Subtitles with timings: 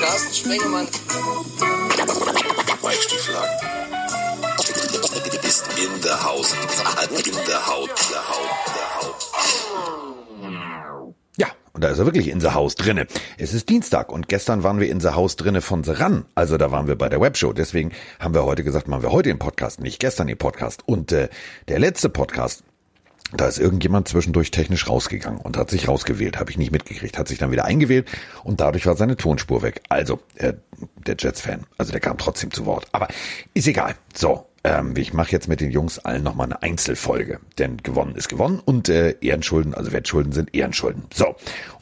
[0.00, 0.86] Carsten Spengemann.
[2.82, 3.50] Mike Stieflagen.
[5.42, 6.52] Ist in der Haus.
[6.52, 7.90] In der Haut.
[8.10, 8.50] Der Haut.
[8.74, 9.30] Der Haut.
[11.38, 13.06] Ja, und da ist er wirklich in the House drinne.
[13.38, 16.26] Es ist Dienstag und gestern waren wir in the House drinne von The Run.
[16.34, 17.54] Also da waren wir bei der Webshow.
[17.54, 20.82] Deswegen haben wir heute gesagt, machen wir heute den Podcast, nicht gestern den Podcast.
[20.86, 21.28] Und äh,
[21.68, 22.64] der letzte Podcast,
[23.32, 27.28] da ist irgendjemand zwischendurch technisch rausgegangen und hat sich rausgewählt, habe ich nicht mitgekriegt, hat
[27.28, 28.08] sich dann wieder eingewählt
[28.44, 29.82] und dadurch war seine Tonspur weg.
[29.88, 30.54] Also äh,
[31.06, 32.86] der Jets-Fan, also der kam trotzdem zu Wort.
[32.92, 33.08] Aber
[33.54, 33.94] ist egal.
[34.14, 38.28] So, ähm, ich mache jetzt mit den Jungs allen nochmal eine Einzelfolge, denn gewonnen ist
[38.28, 41.04] gewonnen und äh, Ehrenschulden, also Wettschulden sind Ehrenschulden.
[41.12, 41.36] So,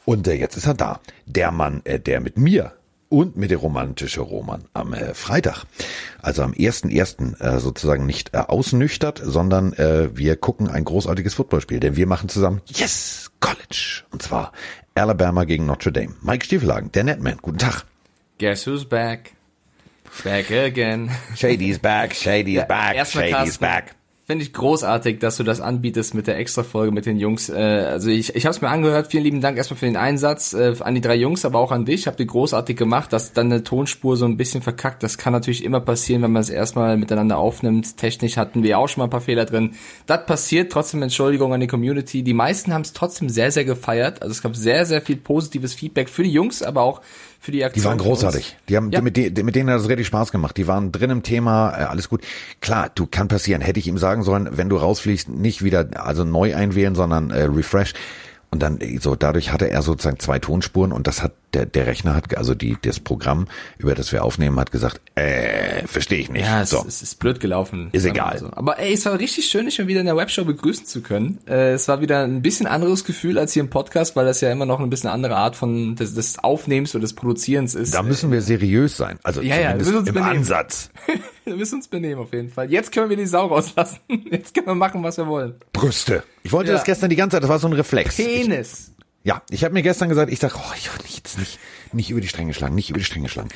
[0.04, 1.00] und äh, jetzt ist er da.
[1.26, 2.72] Der Mann, äh, der mit mir
[3.10, 5.64] und mit der romantische Roman am äh, Freitag,
[6.22, 7.40] also am 1.1.
[7.40, 12.30] Äh, sozusagen nicht äh, ausnüchtert, sondern äh, wir gucken ein großartiges Footballspiel, denn wir machen
[12.30, 14.52] zusammen Yes College und zwar
[14.94, 16.14] Alabama gegen Notre Dame.
[16.22, 17.84] Mike Stiefelagen, der Netman, guten Tag.
[18.38, 19.32] Guess who's back?
[20.24, 21.10] Back again.
[21.36, 23.94] Shady's back, Shady's Ja, back, Shady's Carsten, back.
[24.30, 27.48] Finde ich großartig, dass du das anbietest mit der Extra-Folge mit den Jungs.
[27.48, 29.08] Äh, also ich, ich habe es mir angehört.
[29.08, 31.84] Vielen lieben Dank erstmal für den Einsatz äh, an die drei Jungs, aber auch an
[31.84, 32.06] dich.
[32.06, 35.02] Habt ihr großartig gemacht, dass dann eine Tonspur so ein bisschen verkackt.
[35.02, 37.96] Das kann natürlich immer passieren, wenn man es erstmal miteinander aufnimmt.
[37.96, 39.72] Technisch hatten wir auch schon mal ein paar Fehler drin.
[40.06, 40.70] Das passiert.
[40.70, 42.22] Trotzdem Entschuldigung an die Community.
[42.22, 44.22] Die meisten haben es trotzdem sehr, sehr gefeiert.
[44.22, 47.00] Also es gab sehr, sehr viel positives Feedback für die Jungs, aber auch
[47.40, 47.82] für die Aktion.
[47.82, 48.56] Die waren großartig.
[48.68, 49.00] Die haben Ja.
[49.00, 50.56] mit, mit denen hat es richtig Spaß gemacht.
[50.58, 52.22] Die waren drin im Thema, äh, alles gut.
[52.60, 53.62] Klar, du kann passieren.
[53.62, 57.44] Hätte ich ihm sagen sollen, wenn du rausfliegst, nicht wieder also neu einwählen, sondern äh,
[57.44, 57.94] refresh.
[58.50, 61.86] Und dann äh, so dadurch hatte er sozusagen zwei Tonspuren und das hat der der
[61.86, 63.46] Rechner hat also die das Programm
[63.78, 66.46] über das wir aufnehmen hat gesagt, äh, verstehe ich nicht.
[66.46, 66.84] Ja, es, so.
[66.86, 67.88] es ist blöd gelaufen.
[67.92, 68.38] Ist egal.
[68.38, 68.48] So.
[68.52, 71.38] Aber ey, es war richtig schön, dich mal wieder in der Webshow begrüßen zu können.
[71.46, 74.50] Äh, es war wieder ein bisschen anderes Gefühl als hier im Podcast, weil das ja
[74.50, 77.94] immer noch ein bisschen andere Art von des, des Aufnehmens oder des Produzierens ist.
[77.94, 79.18] da müssen wir seriös sein.
[79.22, 80.36] Also Ja, ja, wir uns im benehmen.
[80.38, 80.90] Ansatz.
[81.44, 82.70] wir müssen uns benehmen auf jeden Fall.
[82.70, 83.98] Jetzt können wir die Sau rauslassen.
[84.30, 85.54] Jetzt können wir machen, was wir wollen.
[85.72, 86.22] Brüste.
[86.42, 86.76] Ich wollte Ja.
[86.76, 88.18] das gestern die ganze Zeit, das war so ein Reflex.
[88.18, 88.92] Ich, Penis.
[89.22, 91.58] Ja, ich habe mir gestern gesagt, ich sag, oh, ich will jetzt nicht,
[91.92, 93.50] nicht über die Stränge schlagen, nicht über die Stränge schlagen.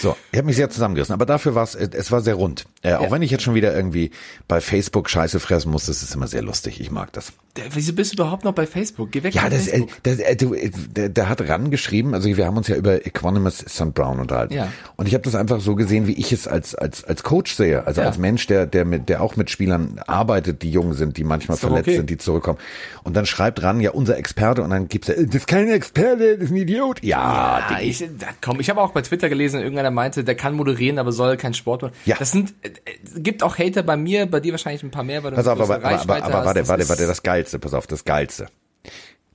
[0.00, 2.64] So, ich habe mich sehr zusammengerissen, aber dafür war es, es war sehr rund.
[2.82, 4.12] Äh, auch wenn ich jetzt schon wieder irgendwie
[4.46, 6.80] bei Facebook Scheiße fressen muss, das ist immer sehr lustig.
[6.80, 7.32] Ich mag das.
[7.56, 9.10] Der, wieso bist du überhaupt noch bei Facebook?
[9.10, 10.02] Geh weg Ja, das, äh, Facebook.
[10.04, 13.58] das äh, du, äh, der, der hat rangeschrieben, also wir haben uns ja über Equanimous
[13.58, 13.92] St.
[13.92, 14.54] Brown unterhalten.
[14.54, 14.68] Ja.
[14.96, 17.84] Und ich habe das einfach so gesehen, wie ich es als als als Coach sehe,
[17.86, 18.06] also Ja.
[18.06, 21.56] als Mensch, der der mit der auch mit Spielern arbeitet, die jung sind, die manchmal
[21.56, 21.96] verletzt okay.
[21.96, 22.58] sind, die zurückkommen.
[23.02, 26.36] Und dann schreibt ran, ja, unser Experte und dann gibt's ja, das ist kein Experte,
[26.36, 27.02] das ist ein Idiot.
[27.02, 30.54] Ja, Ja, ich, da, komm, ich habe auch bei Twitter gelesen, irgendeiner meinte, der kann
[30.54, 31.94] moderieren, aber soll kein Sport machen.
[32.04, 32.14] Ja.
[32.18, 35.24] Das sind, äh, äh, gibt auch Hater bei mir, bei dir wahrscheinlich ein paar mehr,
[35.24, 37.58] weil du Pass auf, aber, aber, aber, aber warte, Das warte, ist- warte, das Geilste,
[37.58, 38.48] pass auf, das Geilste.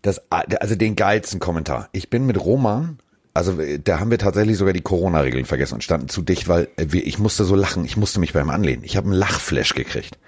[0.04, 1.90] Das, also den geilsten Kommentar.
[1.92, 3.00] Ich bin mit Roman,
[3.34, 7.18] also da haben wir tatsächlich sogar die Corona-Regeln vergessen und standen zu dicht, weil ich
[7.18, 8.84] musste so lachen, ich musste mich beim Anlehnen.
[8.84, 10.20] Ich habe einen Lachflash gekriegt.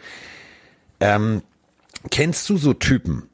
[0.99, 1.43] Ähm,
[2.09, 3.29] kennst du so Typen,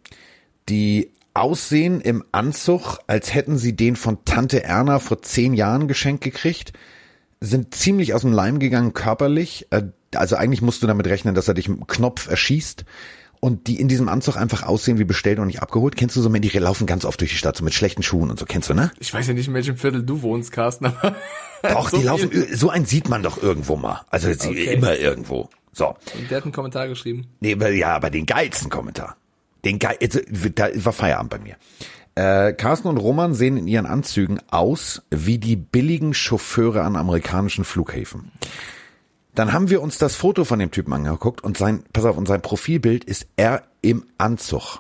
[0.68, 6.22] die aussehen im Anzug, als hätten sie den von Tante Erna vor zehn Jahren geschenkt
[6.24, 6.74] gekriegt?
[7.46, 9.68] sind ziemlich aus dem Leim gegangen körperlich.
[9.70, 9.84] Äh,
[10.16, 12.86] Also eigentlich musst du damit rechnen, dass er dich mit dem Knopf erschießt.
[13.44, 15.98] Und die in diesem Anzug einfach aussehen wie bestellt und nicht abgeholt.
[15.98, 18.40] Kennst du so, die laufen ganz oft durch die Stadt so mit schlechten Schuhen und
[18.40, 18.46] so.
[18.46, 18.90] Kennst du, ne?
[19.00, 21.14] Ich weiß ja nicht, in welchem Viertel du wohnst, Carsten, aber.
[21.62, 22.56] Doch, so die laufen, viel.
[22.56, 24.06] so einen sieht man doch irgendwo mal.
[24.10, 24.74] Also Okay.
[24.74, 25.50] immer irgendwo.
[25.74, 25.90] So.
[26.18, 27.28] Und der hat einen Kommentar geschrieben.
[27.42, 29.18] Nee, ja, aber den geilsten Kommentar.
[29.66, 30.22] Den geil, also,
[30.56, 31.58] da war Feierabend bei mir.
[32.16, 37.66] Äh, Carsten und Roman sehen in ihren Anzügen aus wie die billigen Chauffeure an amerikanischen
[37.66, 38.32] Flughäfen.
[39.36, 42.28] Dann haben wir uns das Foto von dem Typen angeguckt und sein, pass auf, und
[42.28, 44.80] sein Profilbild ist er im Anzug.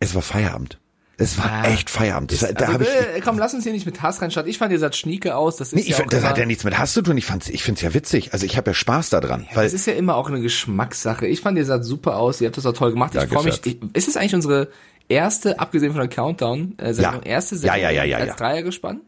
[0.00, 0.78] Es war Feierabend.
[1.18, 1.68] Es war Ah.
[1.68, 2.30] echt Feierabend.
[2.30, 4.50] Das, da Also, ich, äh, komm, lass uns hier nicht mit Hass reinstarten.
[4.50, 5.56] Ich fand, ihr seid schnieke aus.
[5.56, 7.16] Das ist nee, ich ja find, auch das hat ja nichts mit Hass zu tun.
[7.16, 8.34] Ich fand's, ich find's ja witzig.
[8.34, 9.46] Also ich habe ja Spaß daran.
[9.54, 11.26] weil das ist ja immer auch eine Geschmackssache.
[11.26, 12.42] Ich fand, ihr seid super aus.
[12.42, 13.14] Ihr habt das auch toll gemacht.
[13.14, 13.64] Ich Danke, freue mich.
[13.64, 14.68] Ich, ist es eigentlich unsere
[15.08, 17.30] erste, abgesehen von der Countdown, äh, Sendung, Ja.
[17.30, 18.34] erste Ja, Sendung ja, ja, ja, als ja.
[18.34, 19.00] Dreier gespannt?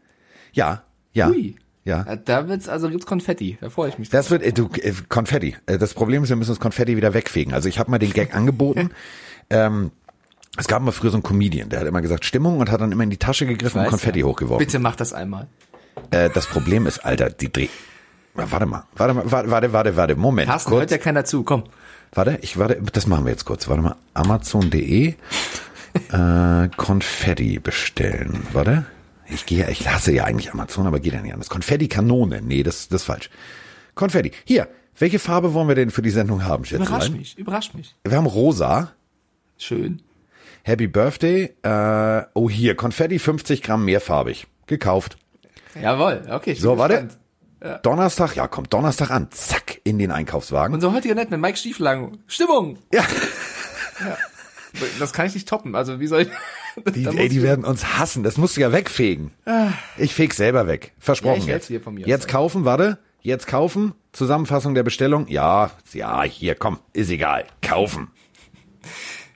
[0.53, 0.81] ja,
[1.13, 1.55] ja, Ui.
[1.89, 2.03] Ja.
[2.03, 3.57] Äh, Da wird's, also gibt's Konfetti.
[3.59, 4.09] Da freue ich mich.
[4.09, 5.55] Das wird, äh, du, äh, Konfetti.
[5.65, 7.53] Das Problem ist, wir müssen das Konfetti wieder wegfegen.
[7.53, 8.91] Also ich habe mal den Gag angeboten.
[9.49, 9.91] ähm,
[10.57, 12.91] es gab mal früher so einen Comedian, der hat immer gesagt Stimmung und hat dann
[12.91, 14.25] immer in die Tasche gegriffen und Weiß Konfetti ja.
[14.25, 14.65] hochgeworfen.
[14.65, 15.47] Bitte mach das einmal.
[16.11, 17.67] Äh, das Problem ist, Alter, die Dreh...
[18.33, 20.49] Warte mal, warte mal, warte, warte, warte, warte, Moment.
[20.49, 20.81] Carsten, kurz.
[20.81, 21.43] hört ja keiner zu.
[21.43, 21.63] Komm.
[22.13, 23.67] Warte, ich warte, das machen wir jetzt kurz.
[23.67, 25.15] Warte mal, Amazon.de
[26.11, 28.47] äh, Konfetti bestellen.
[28.53, 28.85] Warte.
[29.31, 31.49] Ich gehe, ich hasse ja eigentlich Amazon, aber geht ja nicht anders.
[31.49, 32.41] Konfetti-Kanone.
[32.41, 33.29] Nee, das, das ist falsch.
[33.95, 34.31] Konfetti.
[34.45, 34.67] Hier,
[34.97, 37.13] welche Farbe wollen wir denn für die Sendung haben, Überrasch Schätzelein?
[37.13, 37.37] mich.
[37.37, 37.95] Überrasch mich.
[38.03, 38.93] Wir haben rosa.
[39.57, 40.01] Schön.
[40.63, 41.53] Happy Birthday.
[41.61, 44.47] Äh, oh, hier, Konfetti 50 Gramm mehrfarbig.
[44.67, 45.17] Gekauft.
[45.79, 46.53] Jawohl, okay.
[46.55, 46.93] So, warte.
[46.95, 47.17] gespannt.
[47.83, 49.27] Donnerstag, ja, kommt Donnerstag an.
[49.31, 50.73] Zack, in den Einkaufswagen.
[50.73, 52.19] Unser heutiger Nett mit Mike Stieflagen.
[52.27, 52.77] Stimmung!
[52.93, 53.03] Ja.
[54.99, 55.75] Das kann ich nicht toppen.
[55.75, 56.29] Also wie soll ich...
[56.95, 58.23] Die, ey, die werden uns hassen.
[58.23, 59.31] Das musst du ja wegfegen.
[59.97, 60.93] Ich feg's selber weg.
[60.97, 61.69] Versprochen Ja, jetzt.
[61.69, 62.99] Jetzt kaufen, warte.
[63.21, 63.93] Jetzt kaufen.
[64.13, 65.27] Zusammenfassung der Bestellung.
[65.27, 66.79] Ja, ja, hier, komm.
[66.93, 67.45] Ist egal.
[67.61, 68.11] Kaufen.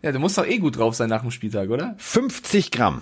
[0.02, 1.96] Ja, du musst doch eh gut drauf sein nach dem Spieltag, oder?
[1.98, 3.02] 50 Gramm.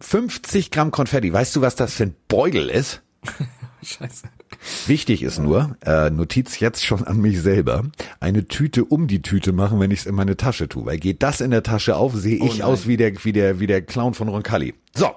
[0.00, 1.32] 50 Gramm Konfetti.
[1.32, 3.02] Weißt du, was das für ein Beutel ist?
[3.82, 4.28] Scheiße.
[4.86, 7.84] Wichtig ist nur, äh, Notiz jetzt schon an mich selber,
[8.20, 10.86] eine Tüte um die Tüte machen, wenn ich es in meine Tasche tue.
[10.86, 12.62] Weil geht das in der Tasche auf, sehe ich nein.
[12.68, 14.74] aus wie der, wie der, wie der Clown von Roncalli.
[14.94, 15.08] So,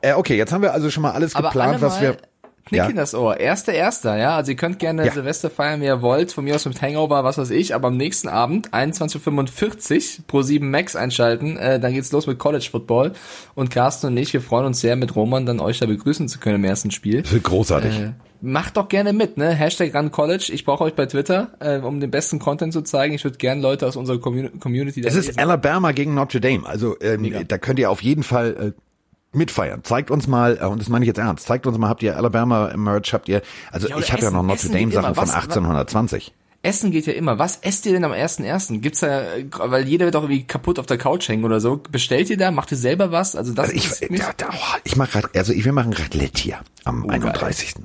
[0.00, 2.16] äh, okay, jetzt haben wir also schon mal alles Aber geplant, was wir...
[2.64, 2.86] Knick Ja.
[2.88, 3.40] in das Ohr.
[3.40, 4.36] Erster, erster, ja.
[4.36, 5.12] Also ihr könnt gerne Ja.
[5.12, 6.32] Silvester feiern, wie ihr wollt.
[6.32, 7.74] Von mir aus mit Hangover, was weiß ich.
[7.74, 11.56] Aber am nächsten Abend, 21.45 pro 7 Max einschalten.
[11.56, 13.12] Äh, dann geht's los mit College Football.
[13.54, 16.38] Und Carsten und ich, wir freuen uns sehr, mit Roman dann euch da begrüßen zu
[16.40, 17.22] können im ersten Spiel.
[17.22, 17.98] Großartig.
[18.00, 19.50] Äh, macht doch gerne mit, ne?
[19.50, 20.50] Hashtag Run College.
[20.52, 23.14] Ich brauche euch bei Twitter, äh, um den besten Content zu zeigen.
[23.14, 25.38] Ich würde gerne Leute aus unserer Commu- Community da es ist.
[25.38, 26.66] Alabama gegen Notre Dame.
[26.66, 27.42] Also ähm, Mega.
[27.44, 29.82] da könnt ihr auf jeden Fall äh, mitfeiern.
[29.84, 32.16] Zeigt uns mal, äh, und das meine ich jetzt ernst, zeigt uns mal, habt ihr
[32.16, 33.42] Alabama Merch, habt ihr,
[33.72, 36.32] also Ja, ich habe ja noch Notre Dame Sachen von Was- 1820.
[36.60, 37.38] Essen geht ja immer.
[37.38, 38.80] Was esst ihr denn am 1.1.?
[38.80, 39.22] Gibt's da,
[39.58, 41.80] weil jeder wird doch irgendwie kaputt auf der Couch hängen oder so.
[41.92, 42.50] Bestellt ihr da?
[42.50, 43.36] Macht ihr selber was?
[43.36, 46.42] Also das Also ich, ja, da, oh, ich mach grad, also ich, wir machen Raclette
[46.42, 47.22] hier am Oh, geil.
[47.22, 47.74] 31.
[47.76, 47.84] geil.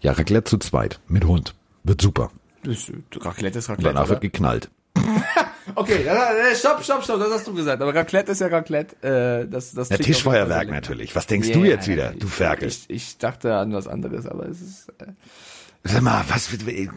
[0.00, 1.00] Ja, Raclette zu zweit.
[1.08, 1.54] Mit Hund.
[1.84, 2.30] Wird super.
[2.64, 3.88] Das, Raclette ist Raclette.
[3.88, 4.10] Danach oder?
[4.10, 4.70] wird geknallt.
[5.74, 6.06] Okay,
[6.54, 7.82] stopp, stopp, stopp, das hast du gesagt.
[7.82, 8.94] Aber Raclette ist ja Raclette.
[9.02, 11.16] Äh, das, das Ja, Tischfeuerwerk natürlich.
[11.16, 12.68] Was denkst Ja, du jetzt wieder, du Ferkel?
[12.68, 14.88] Ich, ich dachte an was anderes, aber es ist.
[15.00, 15.06] Äh,
[15.86, 16.48] Sag mal, was,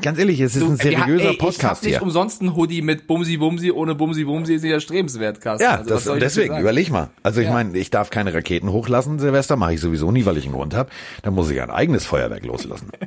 [0.02, 2.02] ganz ehrlich, es ist ein Du, wir ha- seriöser ey, Ich Podcast nicht hier.
[2.02, 5.64] umsonst einen Hoodie mit Bumsi Bumsi, ohne Bumsi Bumsi ist nicht erstrebenswert, Carsten.
[5.64, 7.10] Ja, Also, das, ich deswegen, überleg mal.
[7.24, 7.54] Also ich Ja.
[7.54, 10.74] meine, ich darf keine Raketen hochlassen, Silvester, mache ich sowieso nie, weil ich einen Grund
[10.74, 10.90] habe.
[11.24, 12.90] Dann muss ich ein eigenes Feuerwerk loslassen.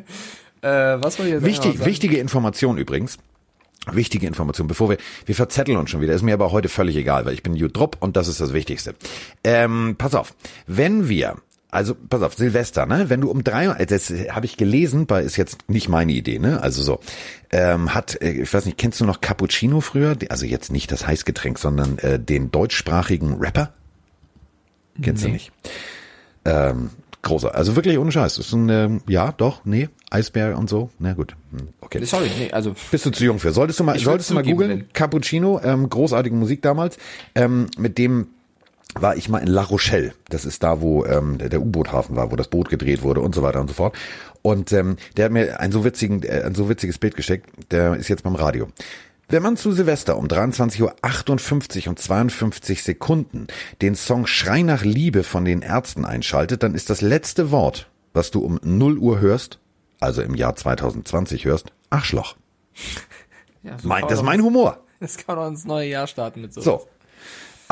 [0.64, 3.18] Äh, was soll ich jetzt Wichtig, wichtige Information übrigens.
[3.90, 4.96] Wichtige Information, bevor wir,
[5.26, 7.96] wir verzetteln uns schon wieder, ist mir aber heute völlig egal, weil ich bin Jutrup
[7.98, 8.94] und das ist das Wichtigste.
[9.42, 10.34] Ähm, pass auf,
[10.68, 11.34] wenn wir,
[11.72, 15.36] also pass auf, Silvester, ne, wenn du um drei, das habe ich gelesen, bei ist
[15.36, 17.00] jetzt nicht meine Idee, ne, also so,
[17.50, 20.16] ähm, hat, äh, ich weiß nicht, kennst du noch Cappuccino früher?
[20.28, 23.72] Also jetzt nicht das Heißgetränk, sondern äh, den deutschsprachigen Rapper?
[25.02, 25.32] Kennst du Nee.
[25.34, 25.52] nicht?
[26.44, 26.90] Ähm,
[27.22, 28.36] großer, also wirklich ohne Scheiß.
[28.36, 30.90] Das ist ein, ähm, ja, doch, nee, Eisbär und so.
[30.98, 32.04] Na gut, hm, okay.
[32.04, 33.52] Sorry, nee, also Bist du zu jung für?
[33.52, 34.88] Solltest du mal, solltest du mal googeln?
[34.92, 36.98] Cappuccino, ähm, großartige Musik damals.
[37.34, 38.26] Ähm, mit dem
[38.94, 40.12] war ich mal in La Rochelle.
[40.28, 43.34] Das ist da, wo ähm, der, der U-Boot-Hafen war, wo das Boot gedreht wurde und
[43.34, 43.96] so weiter und so fort.
[44.42, 47.48] Und ähm, der hat mir ein so witzigen, äh, ein so witziges Bild geschickt.
[47.70, 48.68] Der ist jetzt beim Radio.
[49.28, 53.46] Wenn man zu Silvester um 23.58 Uhr und 52 Sekunden
[53.80, 58.30] den Song Schrei nach Liebe von den Ärzten einschaltet, dann ist das letzte Wort, was
[58.30, 59.58] du um 0 Uhr hörst,
[60.00, 62.36] also im Jahr 2020 hörst, Arschloch.
[63.62, 64.80] ja, so Mein, das ist mein Humor.
[65.00, 66.60] Das kann man ins neue Jahr starten mit so.
[66.60, 66.86] So.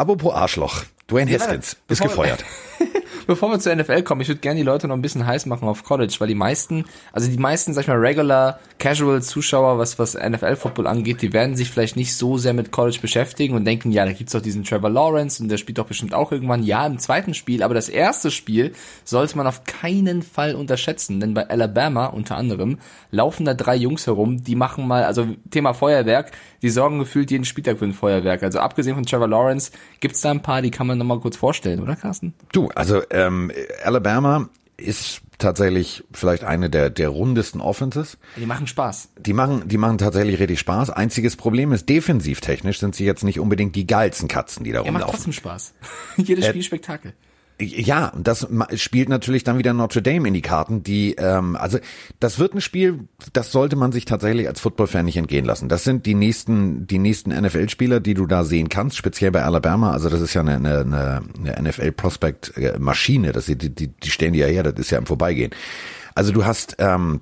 [0.01, 0.85] Apropos Arschloch.
[1.09, 2.45] Dwayne Ja, Haskins ist bevor wir- gefeuert.
[3.27, 5.69] Bevor wir zur NFL kommen, ich würde gerne die Leute noch ein bisschen heiß machen
[5.69, 9.99] auf College, weil die meisten, also die meisten, sag ich mal, regular, casual Zuschauer, was,
[9.99, 13.91] was NFL-Football angeht, die werden sich vielleicht nicht so sehr mit College beschäftigen und denken,
[13.91, 16.87] ja, da gibt's doch diesen Trevor Lawrence und der spielt doch bestimmt auch irgendwann, ja,
[16.87, 18.73] im zweiten Spiel, aber das erste Spiel
[19.05, 22.79] sollte man auf keinen Fall unterschätzen, denn bei Alabama unter anderem
[23.11, 27.45] laufen da drei Jungs herum, die machen mal, also Thema Feuerwerk, die sorgen gefühlt jeden
[27.45, 28.43] Spieltag für ein Feuerwerk.
[28.43, 31.81] Also abgesehen von Trevor Lawrence gibt's da ein paar, die kann man nochmal kurz vorstellen,
[31.81, 32.35] oder Carsten?
[32.53, 33.51] Du, also ähm,
[33.85, 38.19] Alabama ist tatsächlich vielleicht eine der, der rundesten Offenses.
[38.37, 39.11] Die machen Spaß.
[39.19, 40.91] Die machen, die machen tatsächlich richtig Spaß.
[40.91, 44.85] Einziges Problem ist, defensivtechnisch sind sie jetzt nicht unbedingt die geilsten Katzen, die da Er
[44.85, 45.13] macht rumlaufen.
[45.15, 45.75] trotzdem Spaß.
[46.17, 47.15] Jedes Spiel Spektakel.
[47.61, 51.79] Ja, das spielt natürlich dann wieder Notre Dame in die Karten, die, ähm, also
[52.19, 53.01] das wird ein Spiel,
[53.35, 55.69] das sollte man sich tatsächlich als Football-Fan nicht entgehen lassen.
[55.69, 59.93] Das sind die nächsten, die nächsten NFL-Spieler, die du da sehen kannst, speziell bei Alabama.
[59.93, 64.47] Also das ist ja eine, eine, eine NFL-Prospect-Maschine, das die, die, die stellen die ja
[64.47, 65.51] her, das ist ja im Vorbeigehen.
[66.15, 67.21] Also du hast ähm,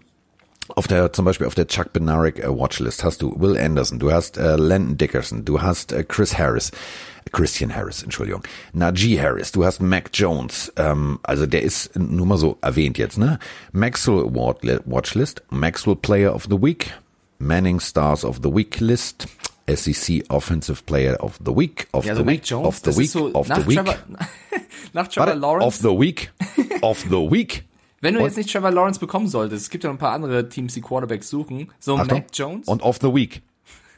[0.76, 4.12] auf der zum Beispiel auf der Chuck Benaric äh, Watchlist hast du Will Anderson, du
[4.12, 6.70] hast äh, Landon Dickerson, du hast äh, Chris Harris,
[7.32, 12.38] Christian Harris, Entschuldigung, Najee Harris, du hast Mac Jones, ähm, also der ist nur mal
[12.38, 13.38] so erwähnt jetzt, ne?
[13.72, 16.92] Maxwell Award Watchlist, Maxwell Player of the Week,
[17.38, 19.26] Manning Stars of the Week List,
[19.72, 22.96] SEC Offensive Player of the Week, of Ja, the so Mac Week, Jones, of the
[22.96, 23.76] Week, so of the Week.
[23.78, 23.96] Trevor,
[24.94, 25.66] nach Trevor Warte, Lawrence.
[25.66, 26.30] of the Week,
[26.82, 27.64] of the Week.
[28.00, 30.12] Wenn du und- jetzt nicht Trevor Lawrence bekommen solltest, es gibt ja noch ein paar
[30.12, 32.18] andere Teams, die Quarterbacks suchen, so Achtung.
[32.18, 32.68] Mac Jones.
[32.68, 33.42] Und of the Week.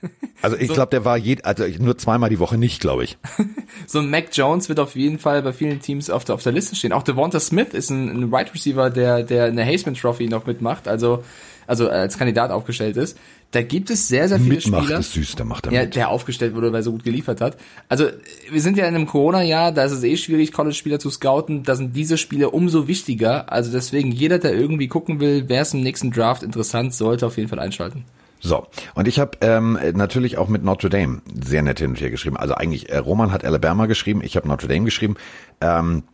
[0.42, 3.19] Also ich glaube, der war jed also nur zweimal die Woche nicht, glaube ich.
[3.87, 6.52] so ein Mac Jones wird auf jeden Fall bei vielen Teams auf der, auf der
[6.52, 6.95] Liste stehen.
[6.95, 10.47] Auch Devonta Smith ist ein, ein Wide Receiver, der, der in der Haseman Trophy noch
[10.47, 11.23] mitmacht, also,
[11.66, 13.19] also als Kandidat aufgestellt ist.
[13.52, 14.99] Da gibt es sehr, sehr viele Mitmacht Spieler.
[15.00, 15.97] ist süß, der macht er Ja, mit.
[15.97, 17.57] der aufgestellt wurde, weil er so gut geliefert hat.
[17.88, 18.07] Also,
[18.49, 21.64] wir sind ja in einem Corona-Jahr, da ist es eh schwierig, College-Spieler zu scouten.
[21.64, 23.50] Da sind diese Spiele umso wichtiger.
[23.52, 27.37] Also deswegen, jeder, der irgendwie gucken will, wer ist im nächsten Draft interessant, sollte auf
[27.38, 28.04] jeden Fall einschalten.
[28.42, 32.09] So, und ich habe ähm, natürlich auch mit Notre Dame sehr nett hin und her
[32.11, 32.37] geschrieben.
[32.37, 35.16] Also eigentlich, äh, Roman hat Alabama geschrieben, ich habe Notre Dame geschrieben.
[35.61, 36.04] Ähm,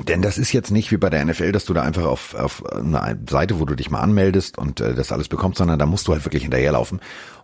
[0.00, 2.64] denn das ist jetzt nicht wie bei der NFL, dass du da einfach auf, auf
[2.72, 6.08] eine Seite, wo du dich mal anmeldest und äh, das alles bekommst, sondern da musst
[6.08, 7.00] du halt wirklich hinterherlaufen.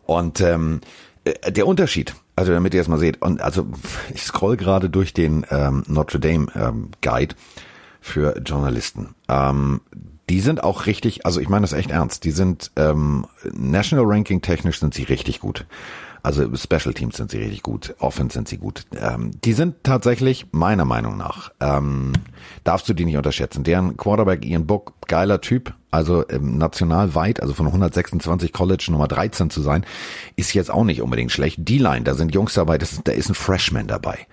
[0.06, 0.80] Und ähm,
[1.24, 3.66] äh, der Unterschied, also damit ihr es mal seht, und also
[4.14, 7.34] ich scroll gerade durch den ähm, Notre Dame ähm, Guide
[8.00, 9.14] für Journalisten.
[9.28, 9.82] Ähm,
[10.30, 14.40] die sind auch richtig, also ich meine das echt ernst, die sind ähm, National Ranking
[14.40, 15.66] technisch sind sie richtig gut.
[16.22, 18.84] Also Special Teams sind sie richtig gut, Offense sind sie gut.
[18.96, 22.12] Ähm, die sind tatsächlich meiner Meinung nach, ähm,
[22.64, 23.64] darfst du die nicht unterschätzen.
[23.64, 29.08] Deren Quarterback Ian Book, geiler Typ, also ähm, national weit, also von 126 College Nummer
[29.08, 29.86] 13 zu sein,
[30.36, 31.58] ist jetzt auch nicht unbedingt schlecht.
[31.60, 34.26] D-Line, da sind Jungs dabei, das da ist ein Freshman dabei.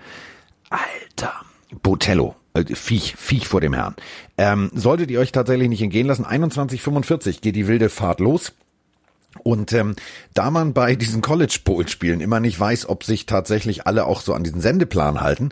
[0.70, 1.34] Alter.
[1.82, 2.36] Botello.
[2.54, 3.96] äh, Viech, Viech vor dem Herrn.
[4.38, 8.54] Ähm, solltet ihr euch tatsächlich nicht entgehen lassen, 21.45 geht die wilde Fahrt los.
[9.44, 9.96] Und ähm,
[10.34, 14.22] da man bei diesen College Bowl Spielen immer nicht weiß, ob sich tatsächlich alle auch
[14.22, 15.50] so an diesen Sendeplan halten,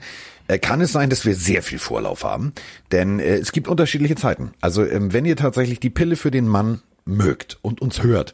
[0.48, 2.54] äh, kann es sein, dass wir sehr viel Vorlauf haben,
[2.92, 4.54] denn äh, es gibt unterschiedliche Zeiten.
[4.62, 8.34] Also ähm, wenn ihr tatsächlich die Pille für den Mann mögt und uns hört,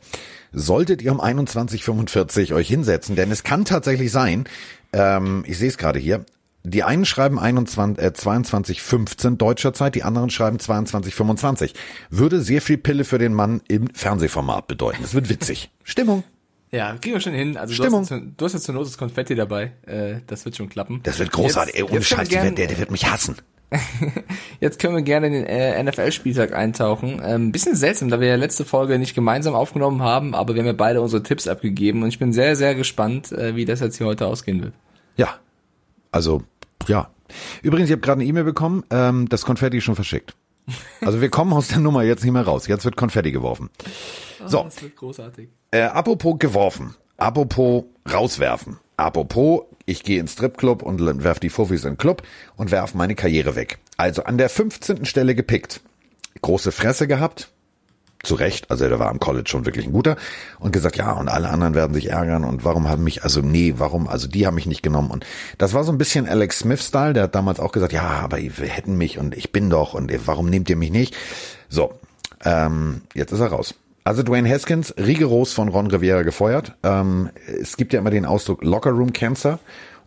[0.51, 4.45] solltet ihr um 21.45 euch hinsetzen, denn es kann tatsächlich sein,
[4.93, 6.25] ähm, ich sehe es gerade hier,
[6.69, 11.73] die einen schreiben 21, äh, 22.15 deutscher Zeit, die anderen schreiben 22.25.
[12.09, 15.03] Würde sehr viel Pille für den Mann im Fernsehformat bedeuten.
[15.03, 15.71] Es wird witzig.
[15.83, 16.23] Stimmung.
[16.71, 17.57] Ja, kriegen wir schon hin.
[17.57, 18.05] Also Stimmung.
[18.05, 19.71] Du, hast jetzt, du hast jetzt zur Not das Konfetti dabay.
[19.87, 20.99] Äh, das wird schon klappen.
[21.03, 21.75] Das wird großartig.
[21.75, 23.35] Jetzt- Ey, ohne Scheiß, gern- der, der wird mich hassen.
[24.59, 27.21] Jetzt können wir gerne in den äh, NFL-Spieltag eintauchen.
[27.23, 30.67] Ähm, bisschen seltsam, da wir ja letzte Folge nicht gemeinsam aufgenommen haben, aber wir haben
[30.67, 33.97] ja beide unsere Tipps abgegeben und ich bin sehr, sehr gespannt, äh, wie das jetzt
[33.97, 34.73] hier heute ausgehen wird.
[35.17, 35.35] Ja.
[36.11, 36.41] Also,
[36.87, 37.09] ja.
[37.61, 40.35] Übrigens, ich habe gerade eine E-Mail bekommen, ähm, das Konfetti ist schon verschickt.
[41.01, 42.67] Also wir kommen aus der Nummer jetzt nicht mehr raus.
[42.67, 43.69] Jetzt wird Konfetti geworfen.
[44.45, 44.63] So.
[44.63, 45.49] Das wird großartig.
[45.71, 46.95] Äh, apropos geworfen.
[47.17, 48.77] Apropos rauswerfen.
[48.97, 52.23] Apropos, ich gehe ins Stripclub und werf die Fuffis in den Club
[52.55, 53.79] und werf meine Karriere weg.
[53.97, 55.05] Also an der 15.
[55.05, 55.81] Stelle gepickt.
[56.41, 57.51] Große Fresse gehabt.
[58.21, 60.17] Zu Recht, also der war am College schon wirklich ein guter
[60.59, 63.75] und gesagt, ja, und alle anderen werden sich ärgern und warum haben mich, also nee,
[63.77, 65.25] warum, also die haben mich nicht genommen und
[65.57, 68.67] das war so ein bisschen Alex Smith-Style, der hat damals auch gesagt, ja, aber wir
[68.67, 71.15] hätten mich und ich bin doch und warum nehmt ihr mich nicht?
[71.69, 71.93] So,
[72.43, 73.75] ähm, jetzt ist er raus.
[74.03, 76.73] Also Dwayne Haskins, rigoros von Ron Rivera gefeuert.
[76.83, 77.29] Ähm,
[77.61, 79.59] es gibt ja immer den Ausdruck Locker Room Cancer.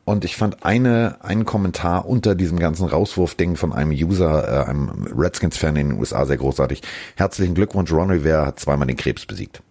[0.05, 5.07] Und ich fand eine, einen Kommentar unter diesem ganzen Rauswurfding von einem User, äh, einem
[5.17, 6.83] Redskins-Fan in den USA sehr großartig.
[7.17, 9.63] Herzlichen Glückwunsch, Ron Rivera hat zweimal den Krebs besiegt.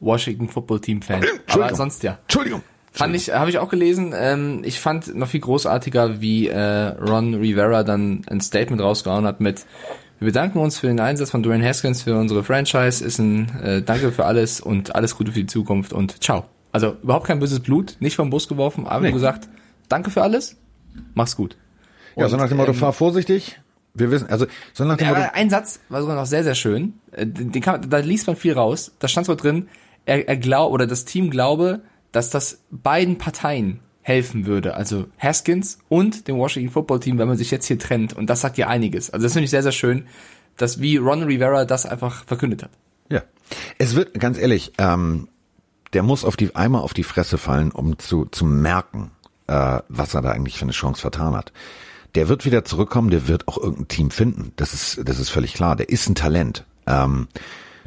[0.00, 1.22] Washington Football Team Fan.
[1.48, 2.18] Aber sonst ja.
[2.22, 2.62] Entschuldigung.
[2.92, 4.14] Fand ich, habe ich auch gelesen.
[4.16, 9.40] Ähm, ich fand noch viel großartiger, wie äh, Ron Rivera dann ein Statement rausgehauen hat
[9.40, 9.66] mit
[10.20, 13.04] wir bedanken uns für den Einsatz von Dwayne Haskins für unsere Franchise.
[13.04, 16.44] Ist ein äh, Danke für alles und alles Gute für die Zukunft und ciao.
[16.72, 19.08] Also überhaupt kein böses Blut, nicht vom Bus geworfen, aber Nee.
[19.08, 19.48] nur gesagt,
[19.88, 20.56] danke für alles,
[21.14, 21.56] mach's gut.
[22.16, 23.60] Ja, so nach dem Motto, ähm, fahr vorsichtig.
[23.94, 26.94] Wir wissen, also so nach dem Motto, ein Satz war sogar noch sehr, sehr schön.
[27.12, 28.92] Äh, Den kann, da liest man viel raus.
[28.98, 29.68] Da stand so drin,
[30.04, 31.80] er, er glaubt, oder das Team glaube,
[32.12, 34.74] dass das beiden Parteien helfen würde.
[34.74, 38.12] Also Haskins und dem Washington Football Team, wenn man sich jetzt hier trennt.
[38.12, 39.10] Und das sagt ja einiges.
[39.10, 40.06] Also das finde ich sehr, sehr schön,
[40.56, 42.70] dass wie Ron Rivera das einfach verkündet hat.
[43.10, 43.22] Ja.
[43.78, 45.28] Es wird, ganz ehrlich, ähm,
[45.94, 49.12] der muss auf die, einmal auf die Fresse fallen, um zu, zu merken,
[49.46, 51.52] äh, was er da eigentlich für eine Chance vertan hat.
[52.14, 54.52] Der wird wieder zurückkommen, der wird auch irgendein Team finden.
[54.56, 55.76] Das ist, das ist völlig klar.
[55.76, 56.64] Der ist ein Talent.
[56.86, 57.28] Ähm,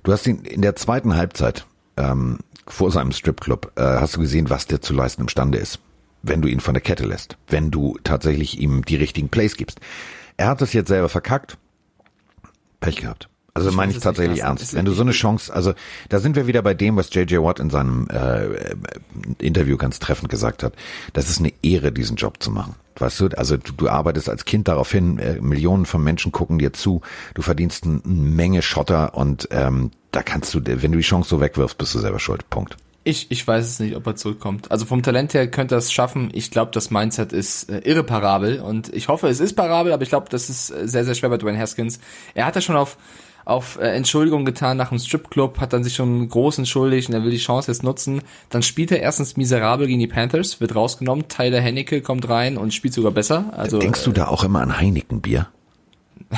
[0.04, 4.50] du hast ihn in der zweiten Halbzeit, ähm, vor seinem Stripclub, äh, hast du gesehen,
[4.50, 5.80] was der zu leisten imstande ist.
[6.24, 7.38] Wenn du ihn von der Kette lässt.
[7.48, 9.80] Wenn du tatsächlich ihm die richtigen Plays gibst.
[10.36, 11.58] Er hat das jetzt selber verkackt.
[12.80, 13.30] Pech gehabt.
[13.58, 14.76] Also Ich meine ich tatsächlich ernst.
[14.76, 15.74] Wenn du so eine Chance, also
[16.10, 18.76] da sind wir wieder bei dem, was JJ Watt in seinem äh, äh,
[19.40, 20.74] Interview ganz treffend gesagt hat.
[21.14, 22.76] Das ist eine Ehre, diesen Job zu machen.
[22.98, 26.60] Weißt du, also du, du arbeitest als Kind darauf hin, äh, Millionen von Menschen gucken
[26.60, 27.02] dir zu,
[27.34, 31.42] du verdienst eine Menge Schotter und ähm, da kannst du, wenn du die Chance so
[31.42, 32.48] wegwirfst, bist du selber schuld.
[32.52, 32.78] Punkt.
[33.04, 34.70] Ich, ich weiß es nicht, ob er zurückkommt.
[34.70, 36.30] Also vom Talent her könnte er es schaffen.
[36.34, 40.10] Ich glaube, das Mindset ist äh, irreparabel und ich hoffe, es ist parabel, aber ich
[40.10, 42.00] glaube, das ist äh, sehr, sehr schwer bei Dwayne Haskins.
[42.36, 42.98] Er hat ja schon auf
[43.48, 47.24] auf äh, Entschuldigung getan nach dem Stripclub, hat dann sich schon groß entschuldigt und er
[47.24, 48.22] will die Chance jetzt nutzen.
[48.50, 52.74] Dann spielt er erstens miserabel gegen die Panthers, wird rausgenommen, Tyler Hennecke kommt rein und
[52.74, 53.54] spielt sogar besser.
[53.56, 55.48] Also Denkst du da auch immer an Heineken-Bier?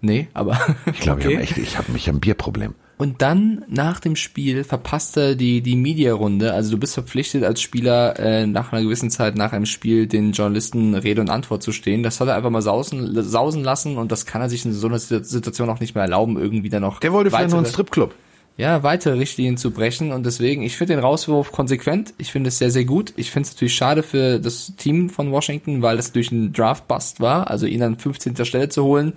[0.00, 0.58] nee, aber
[0.92, 1.40] Ich glaube, okay.
[1.42, 2.74] ich habe habe mich ein Bierproblem.
[2.96, 6.52] Und dann nach dem Spiel verpasst er die, die Media-Runde.
[6.52, 10.30] Also du bist verpflichtet als Spieler äh, nach einer gewissen Zeit nach einem Spiel den
[10.30, 12.04] Journalisten Rede und Antwort zu stehen.
[12.04, 14.86] Das hat er einfach mal sausen, sausen lassen und das kann er sich in so
[14.86, 18.14] einer Situation auch nicht mehr erlauben, irgendwie dann noch Der wollte vielleicht noch einen Stripclub.
[18.56, 22.58] ja, weitere Richtlinien zu brechen und deswegen, ich finde den Rauswurf konsequent, ich finde es
[22.58, 23.12] sehr, sehr gut.
[23.16, 27.18] Ich finde es natürlich schade für das Team von Washington, weil das durch einen Draft-Bust
[27.18, 28.44] war, also ihn an 15.
[28.44, 29.14] Stelle zu holen,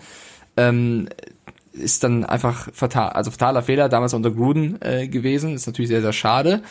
[0.57, 1.09] ähm,
[1.77, 6.01] ist dann einfach fatal, also fataler Fehler, damals unter Gruden äh, gewesen, ist natürlich sehr,
[6.01, 6.61] sehr schade.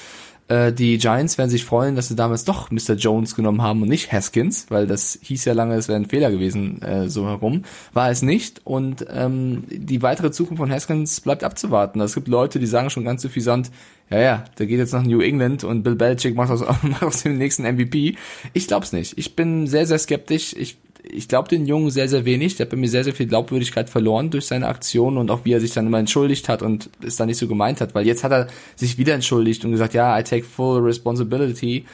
[0.49, 2.95] Äh, die Giants werden sich freuen, dass sie damals doch Mr.
[2.95, 6.31] Jones genommen haben und nicht Haskins, weil das hieß ja lange, es wäre ein Fehler
[6.31, 7.63] gewesen, äh, so herum.
[7.93, 8.61] War es nicht.
[8.65, 12.01] Und ähm, die weitere Zukunft von Haskins bleibt abzuwarten.
[12.01, 13.71] Es gibt Leute, die sagen schon ganz suffisant,
[14.09, 17.25] ja, ja, der geht jetzt nach New England und Bill Belichick macht aus, macht aus
[17.25, 18.15] dem nächsten MVP.
[18.53, 19.19] Ich glaub's nicht.
[19.19, 20.55] Ich bin sehr, sehr skeptisch.
[20.57, 20.79] Ich
[21.11, 22.57] ich glaube den Jungen sehr, sehr wenig.
[22.57, 25.53] Der hat bei mir sehr, sehr viel Glaubwürdigkeit verloren durch seine Aktionen und auch wie
[25.53, 27.95] er sich dann immer entschuldigt hat und es dann nicht so gemeint hat.
[27.95, 31.85] Weil jetzt hat er sich wieder entschuldigt und gesagt, ja, I take full responsibility.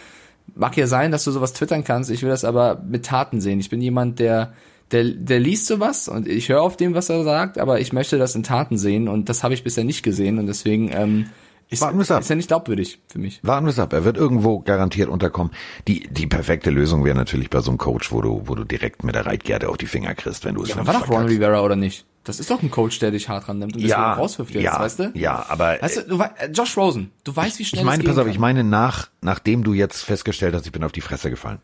[0.54, 2.10] Mag ja sein, dass du sowas twittern kannst.
[2.10, 3.60] Ich will das aber mit Taten sehen.
[3.60, 4.52] Ich bin jemand, der
[4.92, 8.18] der, der liest sowas und ich höre auf dem, was er sagt, aber ich möchte
[8.18, 11.30] das in Taten sehen und das habe ich bisher nicht gesehen und deswegen ähm,
[11.72, 12.20] ist, Warten wir's ab.
[12.22, 13.40] ist er nicht glaubwürdig für mich.
[13.42, 13.92] Warten wir es ab.
[13.92, 15.52] Er wird irgendwo garantiert unterkommen.
[15.88, 19.02] Die, die perfekte Lösung wäre natürlich bei so einem Coach, wo du, wo du direkt
[19.04, 21.08] mit der Reitgerte auf die Finger kriegst, wenn du es Ja, ja, aber war doch
[21.10, 22.04] Ron Rivera oder nicht?
[22.24, 24.98] Das ist doch ein Coach, der dich hart rannimmt und ja, rauswirft jetzt, ja, weißt
[25.00, 25.10] du?
[25.14, 28.04] ja, aber Weißt du, du wei- äh, Josh Rosen, du weißt, wie schnell ich meine,
[28.04, 28.32] pass auf, kann.
[28.32, 31.58] ich meine nach, nachdem du jetzt festgestellt hast, ich bin auf die Fresse gefallen.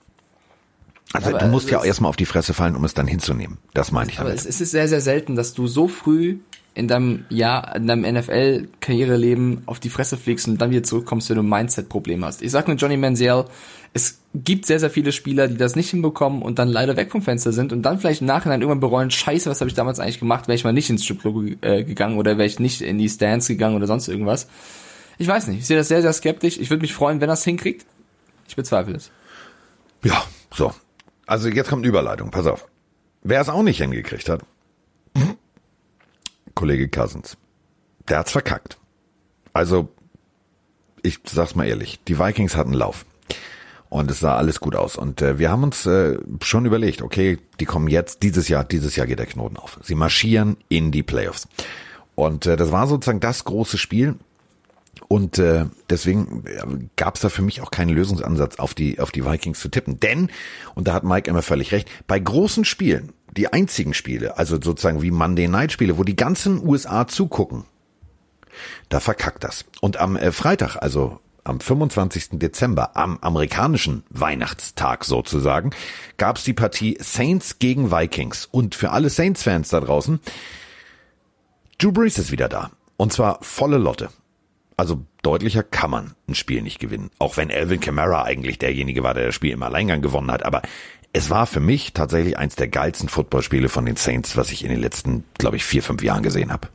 [1.13, 3.59] Also Aber du musst ja erstmal auf die Fresse fallen, um es dann hinzunehmen.
[3.73, 4.41] Das meine ich Aber damit.
[4.41, 6.39] es, es ist sehr, sehr selten, dass du so früh
[6.79, 11.37] in deinem Jahr, in deinem NFL-Karriereleben auf die Fresse fliegst und dann wieder zurückkommst, wenn
[11.37, 12.41] du ein Mindset-Problem hast.
[12.41, 13.45] Ich sag nur Johnny Manziel,
[13.95, 17.21] es gibt sehr, sehr viele Spieler, die das nicht hinbekommen und dann leider weg vom
[17.21, 20.21] Fenster sind und dann vielleicht im Nachhinein irgendwann bereuen, scheiße, was habe ich damals eigentlich
[20.21, 23.09] gemacht, wäre ich mal nicht ins Stripclub äh, gegangen oder wäre ich nicht in die
[23.09, 24.49] Stands gegangen oder sonst irgendwas.
[25.19, 26.59] Ich weiß nicht, ich sehe das sehr, sehr skeptisch.
[26.59, 27.87] Ich würde mich freuen, wenn er es hinkriegt.
[28.47, 29.11] Ich bezweifle es.
[30.05, 30.23] Ja,
[30.55, 30.73] so.
[31.27, 32.69] Also jetzt kommt Überleitung, pass auf.
[33.25, 34.43] Wer es auch nicht hingekriegt hat,
[36.59, 37.37] Kollege Cousins.
[38.09, 38.79] Der hat's verkackt.
[39.53, 39.91] Also,
[41.05, 43.07] ich sag's mal ehrlich, die Vikings hatten Lauf.
[43.91, 44.97] Und es sah alles gut aus.
[44.97, 48.97] Und äh, wir haben uns äh, schon überlegt, okay, die kommen jetzt, dieses Jahr, dieses
[48.97, 49.79] Jahr geht der Knoten auf.
[49.85, 51.47] Sie marschieren in die Playoffs.
[52.17, 54.17] Und äh, das war sozusagen das große Spiel.
[55.09, 59.25] Und äh, deswegen gab es da für mich auch keinen Lösungsansatz, auf die, auf die
[59.25, 59.99] Vikings zu tippen.
[59.99, 60.31] Denn,
[60.75, 65.01] und da hat Mike immer völlig recht, bei großen Spielen, die einzigen Spiele, also sozusagen
[65.01, 67.65] wie Monday Night Spiele, wo die ganzen USA zugucken,
[68.91, 69.65] da verkackt das.
[69.81, 72.39] Und am äh, Freitag, also am 25.
[72.39, 75.71] Dezember, am amerikanischen Weihnachtstag sozusagen,
[76.19, 78.47] gab es die Partie Saints gegen Vikings.
[78.51, 80.21] Und für alle Saints-Fans da draußen,
[81.79, 82.71] Drew Brees ist wieder da.
[82.99, 84.11] Und zwar volle Lotte.
[84.79, 87.11] Also deutlicher kann man ein Spiel nicht gewinnen.
[87.19, 90.45] Auch wenn Alvin Kamara eigentlich derjenige war, der das Spiel im Alleingang gewonnen hat.
[90.45, 90.63] Aber
[91.13, 94.71] es war für mich tatsächlich eins der geilsten Footballspiele von den Saints, was ich in
[94.71, 96.69] den letzten, glaube ich, vier, fünf Jahren gesehen habe.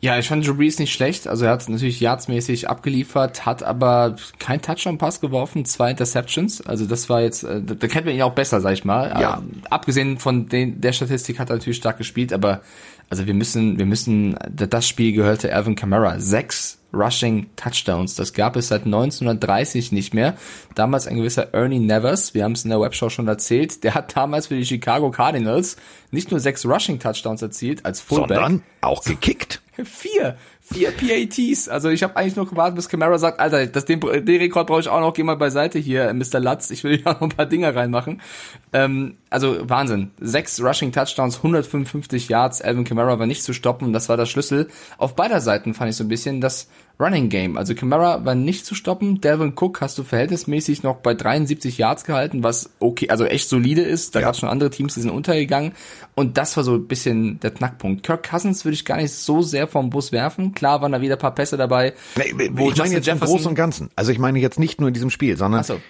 [0.00, 1.26] Ja, ich fand Drew Brees nicht schlecht.
[1.26, 6.60] Also er hat natürlich yardsmäßig abgeliefert, hat aber kein Touchdown-Pass geworfen, zwei Interceptions.
[6.60, 9.08] Also das war jetzt, äh, da kennt man ihn auch besser, sag ich mal.
[9.08, 9.34] Ja.
[9.34, 12.62] Aber abgesehen von den, der Statistik hat er natürlich stark gespielt, aber
[13.10, 16.18] also wir müssen, wir müssen, das Spiel gehörte Alvin Kamara.
[16.18, 18.14] Sechs Rushing Touchdowns.
[18.14, 20.36] Das gab es seit 1930 nicht mehr.
[20.74, 24.16] Damals ein gewisser Ernie Nevers, wir haben es in der Webshow schon erzählt, der hat
[24.16, 25.76] damals für die Chicago Cardinals
[26.10, 29.62] nicht nur sechs Rushing Touchdowns erzielt als Fullback, Sondern auch gekickt.
[29.84, 30.36] Vier.
[30.72, 31.68] PATs.
[31.68, 34.80] Also ich habe eigentlich nur gewartet, bis Camara sagt, Alter, das, den, den Rekord brauche
[34.80, 36.40] ich auch noch, geh mal beiseite hier, Mr.
[36.40, 38.20] Latz, ich will hier noch ein paar Dinger reinmachen.
[38.72, 40.10] Ähm, also Wahnsinn.
[40.20, 44.68] Sechs Rushing Touchdowns, 155 Yards, Alvin Kamara war nicht zu stoppen, das war der Schlüssel.
[44.98, 46.68] Auf beider Seiten fand ich so ein bisschen das
[47.00, 47.56] Running Game.
[47.56, 52.04] Also Kamara war nicht zu stoppen, Delvin Cook hast du verhältnismäßig noch bei 73 Yards
[52.04, 54.14] gehalten, was okay, also echt solide ist.
[54.14, 54.26] Da Ja.
[54.26, 55.72] gab es schon andere Teams, die sind untergegangen.
[56.14, 58.04] Und das war so ein bisschen der Knackpunkt.
[58.04, 60.54] Kirk Cousins würde ich gar nicht so sehr vom Bus werfen.
[60.54, 61.94] Klar waren da wieder ein paar Pässe dabei.
[62.16, 63.90] Nee, ich wo meine Justin jetzt im Großen und Ganzen.
[63.96, 65.80] Also ich meine jetzt nicht nur in diesem Spiel, sondern Achso,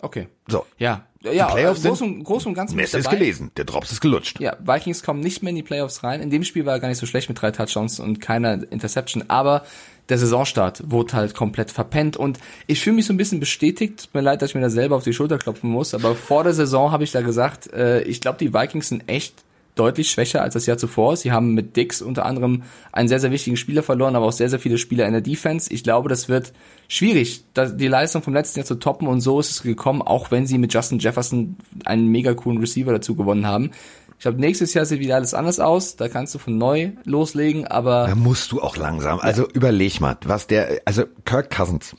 [0.00, 0.28] okay.
[0.48, 0.64] so.
[0.78, 3.64] Ja, ja, Playoffs groß, sind- und, groß und ganz bin ich Messe ist gelesen, der
[3.64, 4.40] Drops ist gelutscht.
[4.40, 6.20] Ja, Vikings kommen nicht mehr in die Playoffs rein.
[6.20, 9.24] In dem Spiel war er gar nicht so schlecht mit drei Touchdowns und keiner Interception,
[9.28, 9.64] aber
[10.08, 14.04] der Saisonstart wurde halt komplett verpennt und ich fühle mich so ein bisschen bestätigt.
[14.04, 16.44] Tut mir leid, dass ich mir da selber auf die Schulter klopfen muss, aber vor
[16.44, 19.34] der Saison habe ich da gesagt, äh, ich glaube, die Vikings sind echt
[19.74, 21.16] deutlich schwächer als das Jahr zuvor.
[21.16, 22.62] Sie haben mit Dix unter anderem
[22.92, 25.72] einen sehr, sehr wichtigen Spieler verloren, aber auch sehr, sehr viele Spieler in der Defense.
[25.72, 26.52] Ich glaube, das wird
[26.86, 30.46] schwierig, die Leistung vom letzten Jahr zu toppen und so ist es gekommen, auch wenn
[30.46, 33.72] sie mit Justin Jefferson einen mega coolen Receiver dazu gewonnen haben.
[34.18, 35.96] Ich glaube, nächstes Jahr sieht wieder alles anders aus.
[35.96, 38.06] Da kannst du von neu loslegen, aber.
[38.08, 39.20] Da musst du auch langsam.
[39.20, 39.48] Also ja.
[39.54, 41.94] überleg mal, was der, also Kirk Cousins,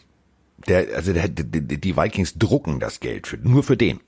[0.67, 3.99] der, also der, die Vikings drucken das Geld für, nur für den.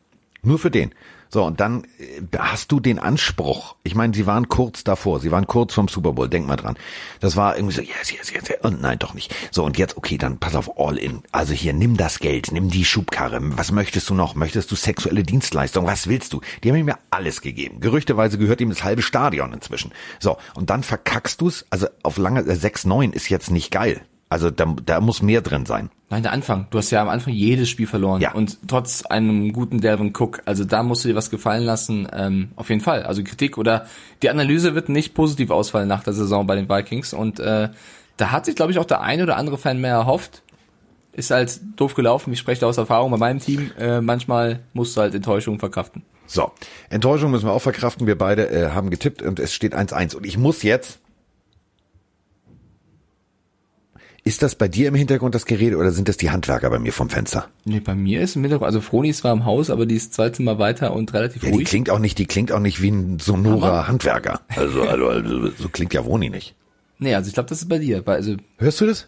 [0.42, 0.92] Nur für den.
[1.30, 3.76] So, und dann äh, hast du den Anspruch.
[3.84, 6.78] Ich meine, sie waren kurz davor, sie waren kurz vom Super Bowl, denk mal dran.
[7.20, 9.34] Das war irgendwie so, yes, yes, yes, und nein, doch nicht.
[9.52, 11.22] So, und jetzt, okay, dann pass auf, all in.
[11.32, 13.40] Also hier, nimm das Geld, nimm die Schubkarre.
[13.58, 14.36] Was möchtest du noch?
[14.36, 15.86] Möchtest du sexuelle Dienstleistung?
[15.86, 16.42] Was willst du?
[16.64, 17.80] Die haben ihm ja alles gegeben.
[17.80, 19.92] Gerüchteweise gehört ihm das halbe Stadion inzwischen.
[20.20, 21.66] So, und dann verkackst du's.
[21.70, 24.02] Also auf lange, äh, 6-9 ist jetzt nicht geil.
[24.30, 25.90] Also da, da muss mehr drin sein.
[26.10, 26.68] Nein, der Anfang.
[26.70, 28.22] Du hast ja am Anfang jedes Spiel verloren.
[28.22, 28.34] Ja.
[28.34, 30.42] Und trotz einem guten Delvin Cook.
[30.46, 32.08] Also da musst du dir was gefallen lassen.
[32.14, 33.04] Ähm, auf jeden Fall.
[33.04, 33.86] Also Kritik oder
[34.22, 37.14] die Analyse wird nicht positiv ausfallen nach der Saison bei den Vikings.
[37.14, 37.70] Und äh,
[38.18, 40.44] da hat sich, glaube ich, auch der eine oder andere Fan mehr erhofft.
[41.14, 42.32] Ist halt doof gelaufen.
[42.32, 43.72] Ich spreche da aus Erfahrung bei meinem Team.
[43.78, 46.04] Äh, manchmal musst du halt Enttäuschungen verkraften.
[46.26, 46.52] So,
[46.90, 48.06] Enttäuschung müssen wir auch verkraften.
[48.08, 50.16] Wir beide äh, haben getippt und es steht 1-1.
[50.16, 51.00] Und ich muss jetzt
[54.28, 56.92] Ist das bei dir im Hintergrund das Gerede oder sind das die Handwerker bei mir
[56.92, 57.48] vom Fenster?
[57.64, 60.14] Nee, bei mir ist im Hintergrund, also Froni ist zwar im Haus, aber die ist
[60.14, 61.60] zwei Zimmer weiter und relativ ja, ruhig.
[61.60, 64.42] Die klingt auch nicht, die klingt auch nicht wie ein sonorer aber Handwerker.
[64.50, 66.56] Also, also, also, so klingt ja Froni nicht.
[67.00, 68.04] Nee, also ich glaube, das ist bei dir.
[68.06, 69.08] Also, Hörst du das?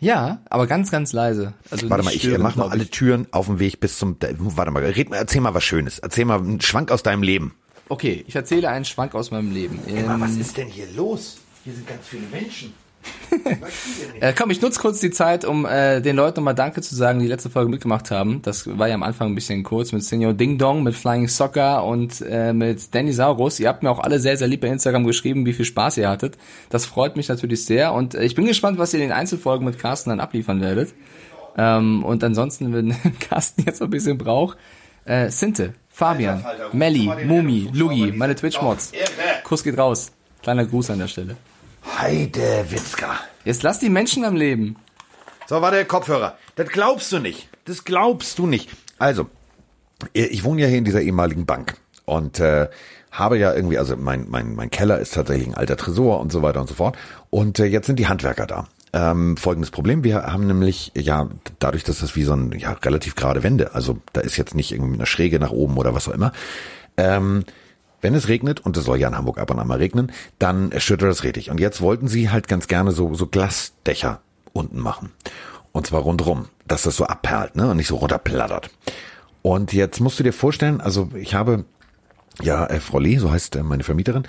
[0.00, 1.54] Ja, aber ganz, ganz leise.
[1.70, 4.16] Also warte mal, ich stören, mach mal alle Türen auf dem Weg bis zum.
[4.20, 6.00] Warte mal, red mal, erzähl mal was Schönes.
[6.00, 7.54] Erzähl mal einen Schwank aus deinem Leben.
[7.88, 9.78] Okay, ich erzähle einen Schwank aus meinem Leben.
[9.86, 11.36] Ähm, mal, was ist denn hier los?
[11.62, 12.74] Hier sind ganz viele Menschen
[14.20, 17.20] äh, komm, ich nutze kurz die Zeit, um äh, den Leuten nochmal Danke zu sagen,
[17.20, 18.42] die letzte Folge mitgemacht haben.
[18.42, 21.84] Das war ja am Anfang ein bisschen kurz mit Senior Ding Dong, mit Flying Soccer
[21.84, 23.60] und äh, mit Danny Saurus.
[23.60, 26.08] Ihr habt mir auch alle sehr, sehr lieb bei Instagram geschrieben, wie viel Spaß ihr
[26.08, 26.36] hattet.
[26.70, 29.64] Das freut mich natürlich sehr und äh, ich bin gespannt, was ihr in den Einzelfolgen
[29.64, 30.94] mit Carsten dann abliefern werdet.
[31.56, 34.58] Ähm, und ansonsten, wenn Carsten jetzt noch ein bisschen braucht,
[35.04, 38.92] äh, Sinte, Fabian, Melli, Mumi, Lugi, meine Twitch-Mods.
[39.44, 40.12] Kuss geht raus.
[40.42, 41.36] Kleiner Gruß an der Stelle.
[41.84, 43.18] Heide Witzka.
[43.44, 44.76] Jetzt lass die Menschen am Leben.
[45.46, 46.36] So, warte, Kopfhörer.
[46.56, 47.48] Das glaubst du nicht.
[47.64, 48.70] Das glaubst du nicht.
[48.98, 49.28] Also,
[50.12, 52.68] ich wohne ja hier in dieser ehemaligen Bank und äh,
[53.10, 56.42] habe ja irgendwie, also mein, mein, mein Keller ist tatsächlich ein alter Tresor und so
[56.42, 56.96] weiter und so fort.
[57.30, 58.68] Und äh, jetzt sind die Handwerker da.
[58.94, 63.14] Ähm, folgendes Problem, wir haben nämlich, ja, dadurch, dass das wie so ein, ja, relativ
[63.14, 66.12] gerade Wände, also da ist jetzt nicht irgendwie eine Schräge nach oben oder was auch
[66.12, 66.32] immer,
[66.98, 67.44] ähm,
[68.02, 70.72] wenn es regnet, und es soll ja in Hamburg ab und an mal regnen, dann
[70.78, 71.50] schüttet es richtig.
[71.50, 74.20] Und jetzt wollten sie halt ganz gerne so, so Glasdächer
[74.52, 75.10] unten machen.
[75.72, 78.70] Und zwar rundrum, dass das so abperlt, ne, und nicht so runterplattert.
[79.40, 81.64] Und jetzt musst du dir vorstellen, also ich habe,
[82.42, 84.24] ja, äh, Frau Lee, so heißt äh, meine Vermieterin,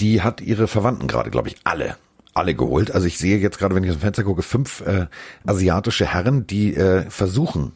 [0.00, 1.96] die hat ihre Verwandten gerade, glaube ich, alle
[2.36, 2.90] alle geholt.
[2.90, 5.06] Also ich sehe jetzt gerade, wenn ich aus dem Fenster gucke, fünf äh,
[5.46, 7.72] asiatische Herren, die äh, versuchen,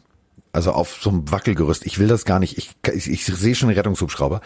[0.53, 3.69] also auf so einem Wackelgerüst, ich will das gar nicht, ich, ich, ich sehe schon
[3.69, 4.41] einen Rettungshubschrauber,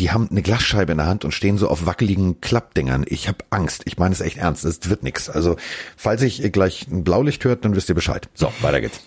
[0.00, 3.04] die haben eine Glasscheibe in der Hand und stehen so auf wackeligen Klappdingern.
[3.06, 3.82] Ich habe Angst.
[3.84, 4.64] Ich meine es echt ernst.
[4.64, 5.28] Es wird nix.
[5.28, 5.56] Also,
[5.94, 8.30] falls ich gleich ein Blaulicht hört, dann wisst ihr Bescheid.
[8.32, 9.02] So, weiter geht's.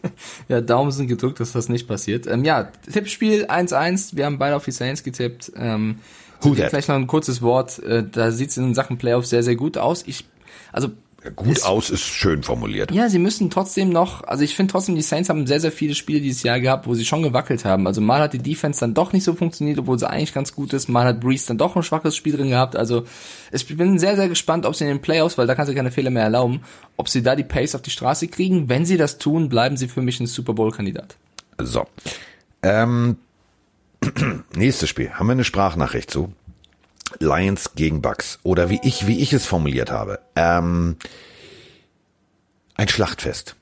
[0.48, 2.26] ja, Daumen sind gedrückt, dass das nicht passiert.
[2.26, 4.16] Ähm, ja, Tippspiel 1-1.
[4.16, 5.52] Wir haben beide auf die Saints getippt.
[5.54, 5.98] Ähm,
[6.40, 7.78] vielleicht noch ein kurzes Wort.
[7.80, 10.02] Äh, da sieht es in Sachen Playoffs sehr, sehr gut aus.
[10.06, 10.24] Ich,
[10.72, 10.88] also
[11.30, 12.90] Gut aus ist schön formuliert.
[12.90, 15.94] Ja, sie müssen trotzdem noch, also ich finde trotzdem, die Saints haben sehr, sehr viele
[15.94, 17.86] Spiele dieses Jahr gehabt, wo sie schon gewackelt haben.
[17.86, 20.72] Also mal hat die Defense dann doch nicht so funktioniert, obwohl sie eigentlich ganz gut
[20.72, 20.88] ist.
[20.88, 22.76] Mal hat Breeze dann doch ein schwaches Spiel drin gehabt.
[22.76, 23.04] Also
[23.52, 25.90] ich bin sehr, sehr gespannt, ob sie in den Playoffs, weil da kannst du keine
[25.90, 26.62] Fehler mehr erlauben,
[26.96, 28.68] ob sie da die Pace auf die Straße kriegen.
[28.68, 31.16] Wenn sie das tun, bleiben sie für mich ein Super Bowl-Kandidat.
[31.58, 31.86] So.
[32.62, 33.16] Ähm,
[34.54, 35.10] nächstes Spiel.
[35.10, 36.32] Haben wir eine Sprachnachricht zu?
[37.20, 40.20] Lions gegen Bucks oder wie ich wie ich es formuliert habe.
[40.36, 40.96] Ähm,
[42.74, 43.56] ein Schlachtfest.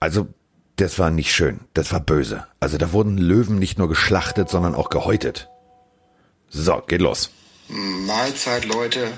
[0.00, 0.28] Also
[0.76, 2.46] das war nicht schön, das war böse.
[2.60, 5.48] Also da wurden Löwen nicht nur geschlachtet, sondern auch gehäutet.
[6.48, 7.30] So, geht los.
[7.68, 9.12] Mahlzeit, Leute.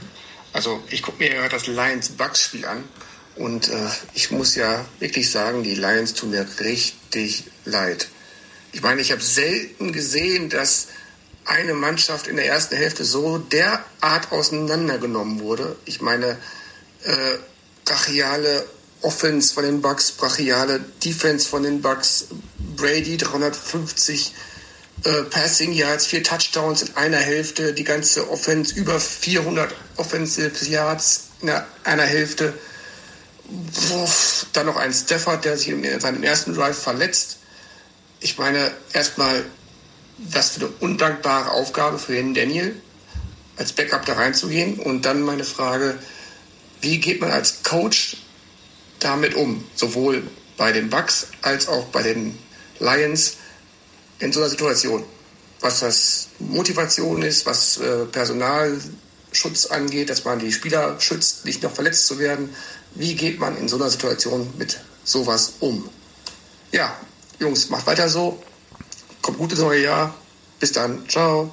[0.52, 2.84] Also ich gucke mir ja das Lions-Bucks-Spiel an
[3.36, 8.08] und äh, ich muss ja wirklich sagen, die Lions tun mir richtig leid.
[8.72, 10.88] Ich meine, ich habe selten gesehen, dass
[11.46, 15.76] eine Mannschaft in der ersten Hälfte so derart auseinandergenommen wurde.
[15.84, 16.38] Ich meine,
[17.04, 17.38] äh,
[17.84, 18.66] brachiale
[19.02, 22.26] Offense von den Bucks, brachiale Defense von den Bucks,
[22.76, 24.34] Brady 350
[25.04, 31.28] äh, Passing Yards, vier Touchdowns in einer Hälfte, die ganze Offense über 400 Offensive Yards
[31.42, 31.50] in
[31.84, 32.54] einer Hälfte.
[34.52, 37.36] Dann noch ein Stafford, der sich in seinem ersten Drive verletzt.
[38.18, 39.44] Ich meine, erstmal
[40.18, 42.80] was für eine undankbare Aufgabe für den Daniel,
[43.56, 44.78] als Backup da reinzugehen.
[44.78, 45.98] Und dann meine Frage,
[46.80, 48.18] wie geht man als Coach
[49.00, 49.64] damit um?
[49.74, 50.22] Sowohl
[50.56, 52.38] bei den Bucks als auch bei den
[52.80, 53.36] Lions
[54.18, 55.04] in so einer Situation.
[55.60, 61.72] Was das Motivation ist, was äh, Personalschutz angeht, dass man die Spieler schützt, nicht noch
[61.72, 62.54] verletzt zu werden.
[62.94, 65.88] Wie geht man in so einer Situation mit sowas um?
[66.72, 66.96] Ja,
[67.38, 68.42] Jungs, macht weiter so.
[69.26, 70.14] Kommt gut ins neue Jahr.
[70.60, 71.00] Bis dann.
[71.08, 71.52] Ciao.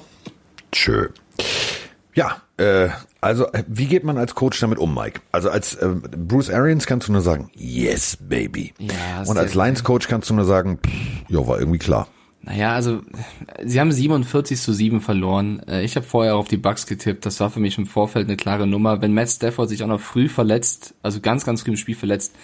[0.70, 1.08] Tschö.
[2.14, 2.88] Ja, äh,
[3.20, 5.20] also äh, wie geht man als Coach damit um, Mike?
[5.32, 8.72] Also als äh, Bruce Arians kannst du nur sagen, yes, baby.
[8.78, 10.92] Ja, Und als der- Lions Coach kannst du nur sagen, pff,
[11.28, 12.06] ja, war irgendwie klar.
[12.42, 13.00] Naja, also
[13.64, 15.60] sie haben 47 zu 7 verloren.
[15.66, 17.26] Äh, Ich habe vorher auf die Bucks getippt.
[17.26, 19.02] Das war für mich im Vorfeld eine klare Nummer.
[19.02, 22.34] Wenn Matt Stafford sich auch noch früh verletzt, also ganz, ganz früh im Spiel verletzt,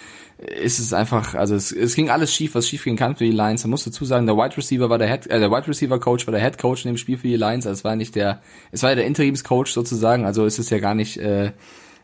[0.41, 3.31] ist es einfach, also es, es ging alles schief, was schief gehen kann für die
[3.31, 3.63] Lions.
[3.63, 6.25] Man muss dazu sagen, der Wide Receiver war der Head, äh, der Wide Receiver Coach
[6.25, 7.67] war der Head Coach in dem Spiel für die Lions.
[7.67, 10.25] Also es war nicht der, es war ja der Interimscoach sozusagen.
[10.25, 11.51] Also ist es ja gar nicht äh,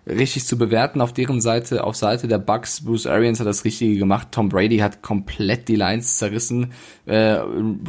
[0.10, 2.84] richtig zu bewerten auf deren Seite, auf Seite der Bucks.
[2.84, 4.30] Bruce Arians hat das Richtige gemacht.
[4.32, 6.72] Tom Brady hat komplett die Lines zerrissen.
[7.06, 7.38] Äh,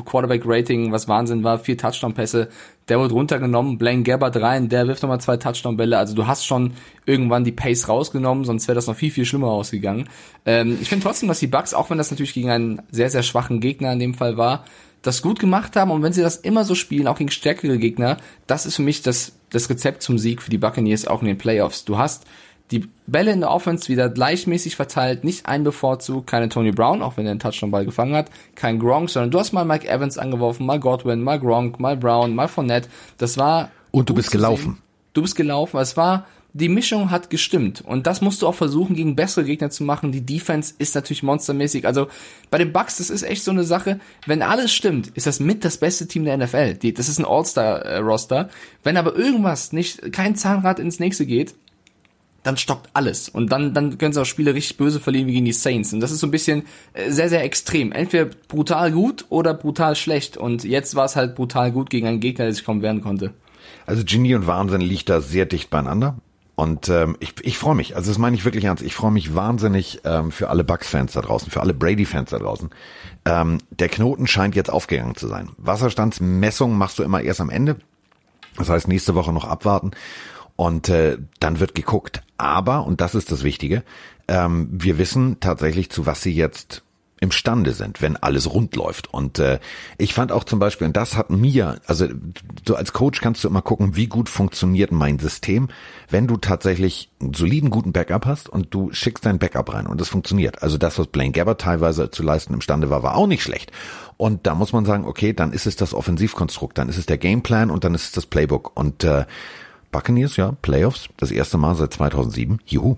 [0.05, 2.49] Quarterback-Rating, was Wahnsinn war, vier Touchdown-Pässe.
[2.89, 5.99] Der wurde runtergenommen, Blaine Gabbard rein, der wirft nochmal zwei Touchdown-Bälle.
[5.99, 6.73] Also du hast schon
[7.05, 10.09] irgendwann die Pace rausgenommen, sonst wäre das noch viel, viel schlimmer ausgegangen.
[10.47, 13.23] Ähm, ich finde trotzdem, dass die Bucks, auch wenn das natürlich gegen einen sehr, sehr
[13.23, 14.65] schwachen Gegner in dem Fall war,
[15.03, 18.17] das gut gemacht haben und wenn sie das immer so spielen, auch gegen stärkere Gegner,
[18.47, 21.39] das ist für mich das, das Rezept zum Sieg für die Buccaneers auch in den
[21.39, 21.85] Playoffs.
[21.85, 22.25] Du hast
[22.71, 27.17] die Bälle in der Offense wieder gleichmäßig verteilt, nicht ein bevorzugt, keine Tony Brown, auch
[27.17, 30.67] wenn er einen Touchdown-Ball gefangen hat, kein Gronk, sondern du hast mal Mike Evans angeworfen,
[30.67, 32.89] mal Godwin, mal Gronk, mal Brown, mal Fournette.
[33.17, 34.79] Das war Und du bist gelaufen.
[35.15, 35.79] Du bist gelaufen.
[35.79, 37.83] Es war, die Mischung hat gestimmt.
[37.83, 40.13] Und das musst du auch versuchen, gegen bessere Gegner zu machen.
[40.13, 41.87] Die Defense ist natürlich monstermäßig.
[41.87, 42.09] Also
[42.51, 44.01] bei den Bucks, das ist echt so eine Sache.
[44.27, 46.75] Wenn alles stimmt, ist das mit das beste Team der NFL.
[46.75, 48.49] Die, das ist ein All-Star-Roster.
[48.83, 51.55] Wenn aber irgendwas nicht, kein Zahnrad ins nächste geht,
[52.43, 53.29] dann stockt alles.
[53.29, 55.93] Und dann, dann können sie auch Spiele richtig böse verlieren wie gegen die Saints.
[55.93, 57.93] Und das ist so ein bisschen äh, sehr, sehr extrem.
[57.93, 60.37] Entweder brutal gut oder brutal schlecht.
[60.37, 63.35] Und jetzt war es halt brutal gut gegen einen Gegner, der sich kaum wehren konnte.
[63.87, 66.17] Also Genie und Wahnsinn liegt da sehr dicht beieinander.
[66.59, 69.37] Und ähm, ich, ich freue mich, also das meine ich wirklich ernst, ich freue mich
[69.37, 72.71] wahnsinnig ähm, für alle Bucks-Fans da draußen, für alle Brady-Fans da draußen.
[73.27, 75.51] Ähm, der Knoten scheint jetzt aufgegangen zu sein.
[75.57, 77.77] Wasserstandsmessung machst du immer erst am Ende.
[78.57, 79.93] Das heißt, nächste Woche noch abwarten
[80.57, 82.25] und äh, dann wird geguckt.
[82.39, 83.85] Aber, und das ist das Wichtige,
[84.27, 86.83] ähm, wir wissen tatsächlich, zu was sie jetzt
[87.21, 89.13] imstande sind, wenn alles rund läuft.
[89.13, 89.59] Und äh,
[89.97, 92.07] ich fand auch zum Beispiel, und das hat mir, also
[92.65, 95.69] du als Coach kannst du immer gucken, wie gut funktioniert mein System,
[96.09, 100.01] wenn du tatsächlich einen soliden, guten Backup hast und du schickst dein Backup rein und
[100.01, 100.63] es funktioniert.
[100.63, 103.73] Also das, was Blaine Gabbard teilweise zu leisten imstande war, war auch nicht schlecht.
[104.17, 107.19] Und da muss man sagen, okay, dann ist es das Offensivkonstrukt, dann ist es der
[107.19, 108.73] Gameplan und dann ist es das Playbook.
[108.75, 109.27] Und äh,
[109.91, 112.97] Buccaneers, ja, Playoffs, das erste Mal seit 2007, juhu.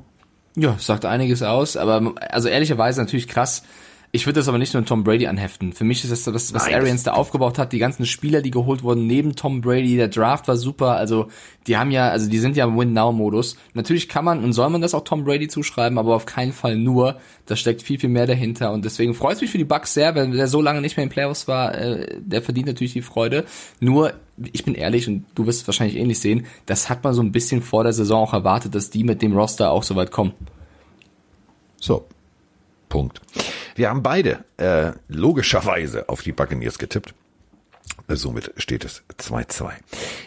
[0.56, 3.62] Ja, sagt einiges aus, aber also ehrlicherweise natürlich krass.
[4.12, 5.72] Ich würde das aber nicht nur Tom Brady anheften.
[5.72, 8.50] Für mich ist das, was, was Nein, Arians da aufgebaut hat, die ganzen Spieler, die
[8.50, 11.28] geholt wurden neben Tom Brady, der Draft war super, also
[11.68, 13.56] die haben ja, also die sind ja im Win-Now-Modus.
[13.74, 16.76] Natürlich kann man und soll man das auch Tom Brady zuschreiben, aber auf keinen Fall
[16.76, 17.20] nur.
[17.46, 20.16] Da steckt viel, viel mehr dahinter und deswegen freut es mich für die Bucks sehr,
[20.16, 23.44] wenn der so lange nicht mehr in Playoffs war, äh, der verdient natürlich die Freude.
[23.78, 24.14] Nur,
[24.52, 27.30] ich bin ehrlich und du wirst es wahrscheinlich ähnlich sehen, das hat man so ein
[27.30, 30.32] bisschen vor der Saison auch erwartet, dass die mit dem Roster auch so weit kommen.
[31.76, 32.06] So.
[32.88, 33.20] Punkt.
[33.74, 37.14] Wir haben beide äh, logischerweise auf die Buccaneers getippt.
[38.08, 39.72] Somit steht es 2-2.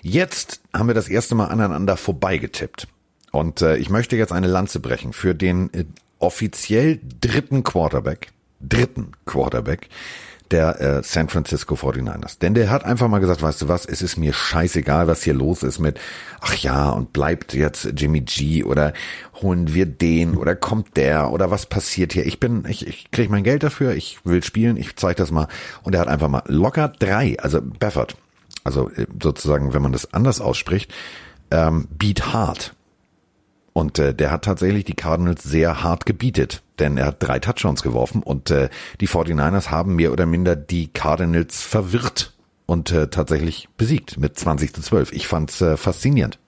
[0.02, 2.88] Jetzt haben wir das erste Mal aneinander vorbeigetippt.
[3.32, 5.86] Und äh, ich möchte jetzt eine Lanze brechen für den äh,
[6.20, 9.90] offiziell dritten Quarterback, dritten Quarterback
[10.54, 12.40] der äh, San Francisco 49ers.
[12.40, 15.34] Denn der hat einfach mal gesagt, weißt du was, es ist mir scheißegal, was hier
[15.34, 16.00] los ist mit,
[16.40, 18.94] ach ja, und bleibt jetzt Jimmy G oder
[19.42, 22.26] holen wir den oder kommt der oder was passiert hier?
[22.26, 25.48] Ich bin, ich, ich kriege mein Geld dafür, ich will spielen, ich zeige das mal.
[25.82, 28.16] Und er hat einfach mal locker drei, also Baffert,
[28.64, 30.94] also äh, sozusagen, wenn man das anders ausspricht,
[31.50, 32.76] ähm, beat hard.
[33.74, 37.82] Und äh, der hat tatsächlich die Cardinals sehr hart gebietet, denn er hat drei Touchdowns
[37.82, 38.70] geworfen und äh,
[39.02, 42.34] die 49ers haben mehr oder minder die Cardinals verwirrt
[42.68, 45.12] und äh, tatsächlich besiegt mit 20 zu 12.
[45.12, 46.40] Ich fand's äh, faszinierend.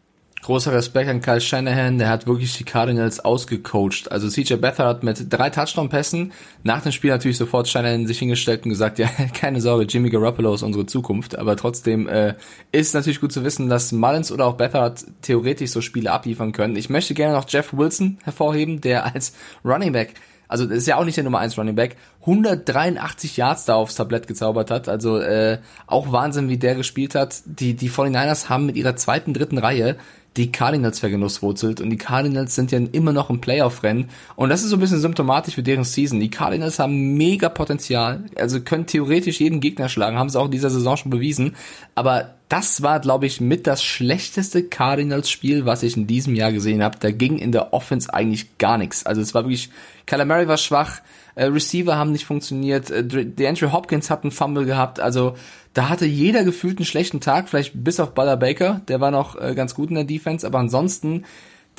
[0.46, 4.12] Großer Respekt an Kyle Shanahan, der hat wirklich die Cardinals ausgecoacht.
[4.12, 8.70] Also CJ Beathard mit drei Touchdown-Pässen, nach dem Spiel natürlich sofort Shanahan sich hingestellt und
[8.70, 11.36] gesagt, ja, keine Sorge, Jimmy Garoppolo ist unsere Zukunft.
[11.36, 12.36] Aber trotzdem äh,
[12.72, 16.76] ist natürlich gut zu wissen, dass Mullins oder auch Beathard theoretisch so Spiele abliefern können.
[16.76, 19.34] Ich möchte gerne noch Jeff Wilson hervorheben, der als
[19.66, 20.14] Running Back
[20.48, 23.96] also das ist ja auch nicht der Nummer 1 Running Back, 183 Yards da aufs
[23.96, 24.88] Tablett gezaubert hat.
[24.88, 27.42] Also äh, auch Wahnsinn, wie der gespielt hat.
[27.46, 29.98] Die, die 49ers haben mit ihrer zweiten, dritten Reihe
[30.38, 34.70] die Cardinals vergenusswurzelt und die Cardinals sind ja immer noch im Playoff-Rennen und das ist
[34.70, 36.20] so ein bisschen symptomatisch für deren Season.
[36.20, 40.52] Die Cardinals haben mega Potenzial, also können theoretisch jeden Gegner schlagen, haben sie auch in
[40.52, 41.56] dieser Saison schon bewiesen,
[41.96, 46.84] aber das war, glaube ich, mit das schlechteste Cardinals-Spiel, was ich in diesem Jahr gesehen
[46.84, 46.98] habe.
[47.00, 49.04] Da ging in der Offense eigentlich gar nichts.
[49.04, 49.72] Also es war wirklich,
[50.06, 51.02] Calamari war schwach,
[51.34, 55.36] äh, Receiver haben nicht funktioniert, äh, DeAndre Hopkins hat einen Fumble gehabt, also
[55.76, 59.40] da hatte jeder gefühlt einen schlechten Tag, vielleicht bis auf Baller Baker, der war noch
[59.40, 61.26] äh, ganz gut in der Defense, aber ansonsten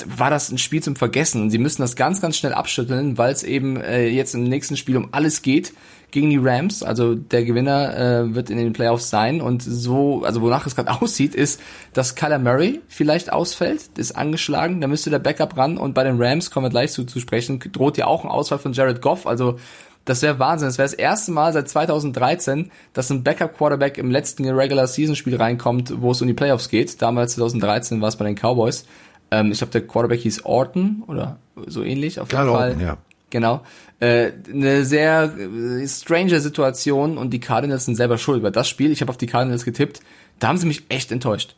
[0.05, 1.51] war das ein Spiel zum Vergessen.
[1.51, 4.99] Sie müssen das ganz, ganz schnell abschütteln, weil es eben äh, jetzt im nächsten Spiel
[4.99, 5.73] um alles geht
[6.11, 6.83] gegen die Rams.
[6.83, 9.41] Also der Gewinner äh, wird in den Playoffs sein.
[9.41, 11.61] Und so, also wonach es gerade aussieht, ist,
[11.95, 15.79] dass Kyler Murray vielleicht ausfällt, ist angeschlagen, da müsste der Backup ran.
[15.79, 18.59] Und bei den Rams, kommen wir gleich zu, zu sprechen, droht ja auch ein Ausfall
[18.59, 19.27] von Jared Goff.
[19.27, 19.59] Also
[20.07, 20.69] das wäre Wahnsinn.
[20.69, 26.13] Das wäre das erste Mal seit 2013, dass ein Backup-Quarterback im letzten Regular-Season-Spiel reinkommt, wo
[26.13, 27.03] es um die Playoffs geht.
[27.03, 28.87] Damals 2013 war es bei den Cowboys.
[29.31, 32.21] Ähm, ich glaube, der Quarterback hieß Orton oder so ähnlich.
[32.21, 32.69] Auf jeden Karl Fall.
[32.71, 32.97] Orton, ja.
[33.31, 33.63] Genau.
[33.99, 38.93] Äh, eine sehr äh, strange Situation und die Cardinals sind selber schuld, weil das Spiel,
[38.93, 40.01] ich habe auf die Cardinals getippt,
[40.39, 41.57] da haben sie mich echt enttäuscht.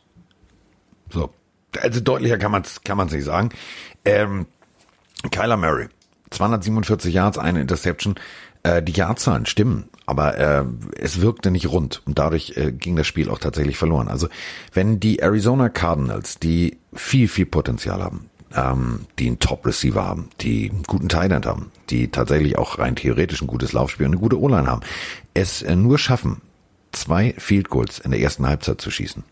[1.11, 1.29] So.
[1.79, 3.49] Also deutlicher kann man es kann man's nicht sagen.
[4.03, 4.47] Ähm,
[5.29, 5.87] Kyler Murray,
[6.31, 8.15] 247 Yards, eine Interception.
[8.63, 10.65] Äh, die Jahrzahlen stimmen, aber äh,
[10.97, 14.09] es wirkte nicht rund und dadurch äh, ging das Spiel auch tatsächlich verloren.
[14.09, 14.27] Also
[14.73, 20.69] wenn die Arizona Cardinals, die viel, viel Potenzial haben, ähm, die einen Top-Receiver haben, die
[20.69, 24.39] einen guten End haben, die tatsächlich auch rein theoretisch ein gutes Laufspiel und eine gute
[24.39, 24.81] O-Line haben,
[25.33, 26.41] es äh, nur schaffen,
[26.91, 29.23] zwei Field Goals in der ersten Halbzeit zu schießen,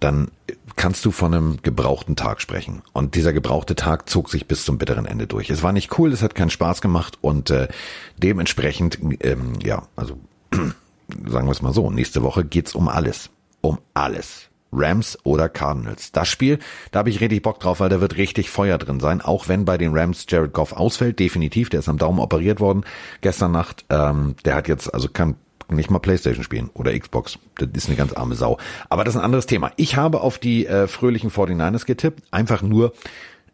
[0.00, 0.30] dann
[0.78, 2.82] kannst du von einem gebrauchten Tag sprechen.
[2.94, 5.50] Und dieser gebrauchte Tag zog sich bis zum bitteren Ende durch.
[5.50, 7.68] Es war nicht cool, es hat keinen Spaß gemacht und äh,
[8.16, 10.18] dementsprechend, ähm, ja, also
[10.52, 13.28] sagen wir es mal so, nächste Woche geht's um alles.
[13.60, 14.48] Um alles.
[14.70, 16.12] Rams oder Cardinals.
[16.12, 16.58] Das Spiel,
[16.90, 19.20] da habe ich richtig Bock drauf, weil da wird richtig Feuer drin sein.
[19.20, 22.84] Auch wenn bei den Rams Jared Goff ausfällt, definitiv, der ist am Daumen operiert worden
[23.20, 23.84] gestern Nacht.
[23.88, 25.36] Ähm, der hat jetzt, also kann
[25.70, 27.38] nicht mal Playstation spielen oder Xbox.
[27.56, 28.58] Das ist eine ganz arme Sau.
[28.88, 29.72] Aber das ist ein anderes Thema.
[29.76, 32.92] Ich habe auf die äh, fröhlichen 49ers getippt, einfach nur,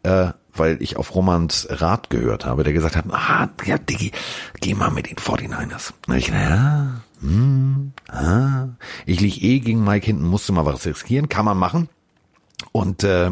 [0.03, 4.11] äh, weil ich auf Romans Rat gehört habe, der gesagt hat, ah, ja, Diggi,
[4.61, 5.93] geh mal mit den 49ers.
[6.07, 8.67] Und ich, ja, hm, ah.
[9.05, 11.89] Ich lieg eh gegen Mike hinten, musste mal was riskieren, kann man machen.
[12.71, 13.31] Und äh,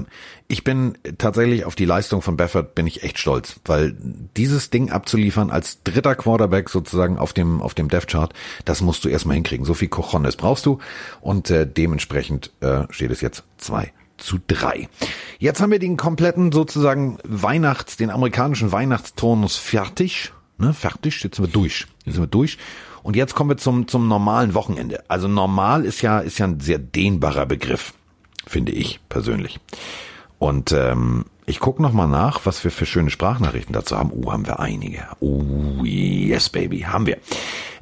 [0.54, 3.98] ich bin tatsächlich auf die Leistung von Baffert bin ich echt stolz, weil
[4.38, 8.32] dieses Ding abzuliefern als dritter Quarterback sozusagen auf dem auf dem Death Chart,
[8.64, 9.66] das musst du erstmal hinkriegen.
[9.66, 10.78] So viel Cojones brauchst du
[11.22, 14.90] und äh, dementsprechend äh, steht es jetzt zwei zu drei.
[15.40, 20.34] Jetzt haben wir den kompletten sozusagen Weihnachts, den amerikanischen Weihnachtstonus fertig.
[20.60, 21.88] Ne, fertig, jetzt sind wir durch.
[22.06, 22.60] Jetzt sind wir durch.
[23.02, 25.04] Und jetzt kommen wir zum, zum normalen Wochenende.
[25.08, 27.96] Also normal ist ja, ist ja ein sehr dehnbarer Begriff,
[28.46, 29.60] finde ich persönlich.
[30.44, 34.12] Und ähm, ich gucke nochmal nach, was wir für schöne Sprachnachrichten dazu haben.
[34.12, 35.08] Oh, haben wir einige.
[35.22, 37.18] Oh, yes, baby, haben wir.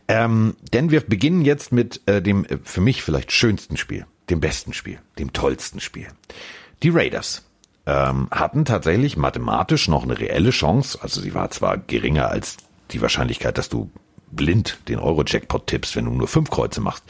[0.07, 4.41] Ähm, denn wir beginnen jetzt mit äh, dem äh, für mich vielleicht schönsten Spiel, dem
[4.41, 6.05] besten Spiel, dem tollsten Spiel.
[6.83, 7.45] Die Raiders
[7.87, 10.99] ähm, hatten tatsächlich mathematisch noch eine reelle Chance.
[11.01, 12.57] Also sie war zwar geringer als
[12.91, 13.89] die Wahrscheinlichkeit, dass du
[14.29, 17.05] blind den Euro-Jackpot tippst, wenn du nur fünf Kreuze machst.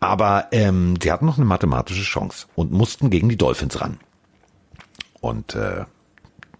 [0.00, 3.98] Aber ähm, sie hatten noch eine mathematische Chance und mussten gegen die Dolphins ran.
[5.20, 5.84] Und äh,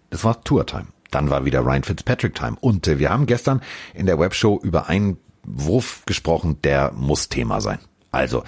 [0.09, 0.87] das war Tour-Time.
[1.11, 2.57] Dann war wieder Ryan Fitzpatrick Time.
[2.59, 3.61] Und äh, wir haben gestern
[3.93, 7.79] in der Webshow über einen Wurf gesprochen, der muss Thema sein.
[8.11, 8.43] Also,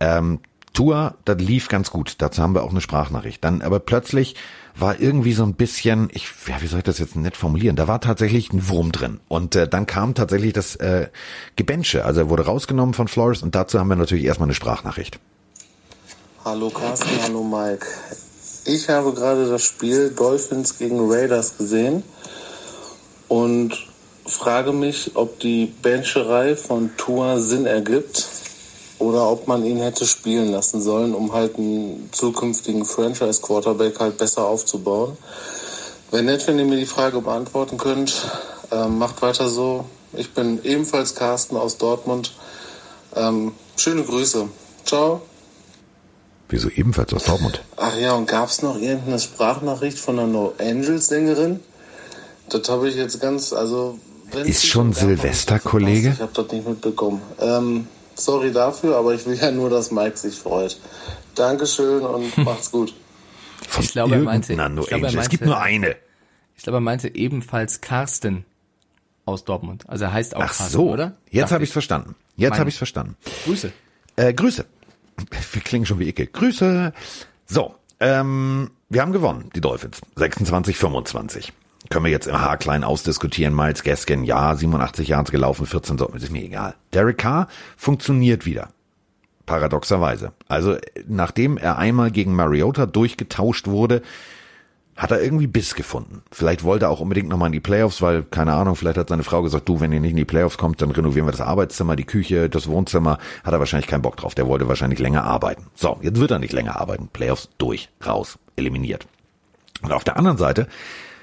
[0.00, 0.40] ähm,
[0.72, 2.16] Tour, das lief ganz gut.
[2.18, 3.42] Dazu haben wir auch eine Sprachnachricht.
[3.42, 4.36] Dann aber plötzlich
[4.76, 7.74] war irgendwie so ein bisschen, ich, ja, wie soll ich das jetzt nett formulieren?
[7.76, 9.20] Da war tatsächlich ein Wurm drin.
[9.28, 11.08] Und äh, dann kam tatsächlich das äh,
[11.56, 12.04] Gebenche.
[12.04, 15.18] Also er wurde rausgenommen von Flores und dazu haben wir natürlich erstmal eine Sprachnachricht.
[16.44, 17.86] Hallo Carsten, hallo Mike.
[18.64, 22.02] Ich habe gerade das Spiel Dolphins gegen Raiders gesehen
[23.28, 23.74] und
[24.26, 28.28] frage mich, ob die Bencherei von Tua Sinn ergibt
[28.98, 34.46] oder ob man ihn hätte spielen lassen sollen, um halt einen zukünftigen Franchise-Quarterback halt besser
[34.46, 35.16] aufzubauen.
[36.10, 38.30] Wäre nett, wenn ihr mir die Frage beantworten könnt.
[38.70, 39.86] Ähm, macht weiter so.
[40.12, 42.34] Ich bin ebenfalls Carsten aus Dortmund.
[43.16, 44.48] Ähm, schöne Grüße.
[44.84, 45.22] Ciao.
[46.50, 47.62] Wieso ebenfalls aus Dortmund?
[47.76, 51.60] Ach ja, und gab es noch irgendeine Sprachnachricht von einer No Angels Sängerin?
[52.48, 53.98] Das habe ich jetzt ganz, also
[54.32, 55.58] wenn Ist schon Silvester.
[55.60, 56.10] Kollege?
[56.14, 57.22] Ich habe das nicht mitbekommen.
[57.40, 57.86] Ähm,
[58.16, 60.78] sorry dafür, aber ich will ja nur, dass Mike sich freut.
[61.36, 62.94] Dankeschön und macht's gut.
[63.68, 65.20] Von Ich glaube, er meinte- No ich glaube, er Angel.
[65.20, 65.96] Es gibt meinte- nur eine.
[66.56, 68.44] Ich glaube, er meinte ebenfalls Carsten.
[69.24, 69.84] aus Dortmund.
[69.88, 71.16] Also er heißt auch Ach Carsten, so, oder?
[71.30, 72.16] jetzt habe ich verstanden.
[72.36, 72.74] Jetzt habe ich.
[72.74, 73.16] ich verstanden.
[73.44, 73.72] Grüße.
[74.16, 74.64] Äh, Grüße.
[75.52, 76.26] Wir klingen schon wie Icke.
[76.26, 76.92] Grüße.
[77.46, 80.00] So, ähm, wir haben gewonnen, die Dolphins.
[80.16, 81.52] 26, 25.
[81.90, 83.54] Können wir jetzt im Haarklein ausdiskutieren.
[83.54, 86.74] Miles Gaskin, ja, 87 Yards gelaufen, 14 so, ist mir egal.
[86.92, 88.70] Derek Carr funktioniert wieder.
[89.46, 90.32] Paradoxerweise.
[90.48, 94.02] Also, nachdem er einmal gegen Mariota durchgetauscht wurde,
[95.00, 96.20] hat er irgendwie Biss gefunden.
[96.30, 99.22] Vielleicht wollte er auch unbedingt nochmal in die Playoffs, weil, keine Ahnung, vielleicht hat seine
[99.22, 101.96] Frau gesagt, du, wenn ihr nicht in die Playoffs kommt, dann renovieren wir das Arbeitszimmer,
[101.96, 103.16] die Küche, das Wohnzimmer.
[103.42, 104.34] Hat er wahrscheinlich keinen Bock drauf.
[104.34, 105.68] Der wollte wahrscheinlich länger arbeiten.
[105.74, 107.08] So, jetzt wird er nicht länger arbeiten.
[107.10, 109.06] Playoffs durch, raus, eliminiert.
[109.80, 110.68] Und auf der anderen Seite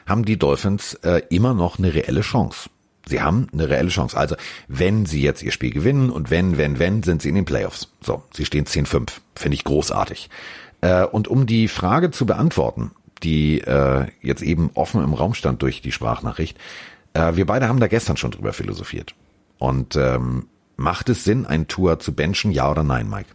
[0.07, 2.71] haben die Dolphins äh, immer noch eine reelle Chance.
[3.05, 4.17] Sie haben eine reelle Chance.
[4.17, 4.35] Also,
[4.67, 7.89] wenn sie jetzt ihr Spiel gewinnen und wenn, wenn, wenn, sind sie in den Playoffs.
[8.01, 9.11] So, sie stehen 10-5.
[9.35, 10.31] Finde ich großartig.
[10.81, 12.91] Äh, und um die Frage zu beantworten,
[13.23, 16.57] die äh, jetzt eben offen im Raum stand durch die Sprachnachricht,
[17.13, 19.15] äh, wir beide haben da gestern schon drüber philosophiert.
[19.57, 23.29] Und ähm, macht es Sinn, ein Tour zu benchen, ja oder nein, Mike?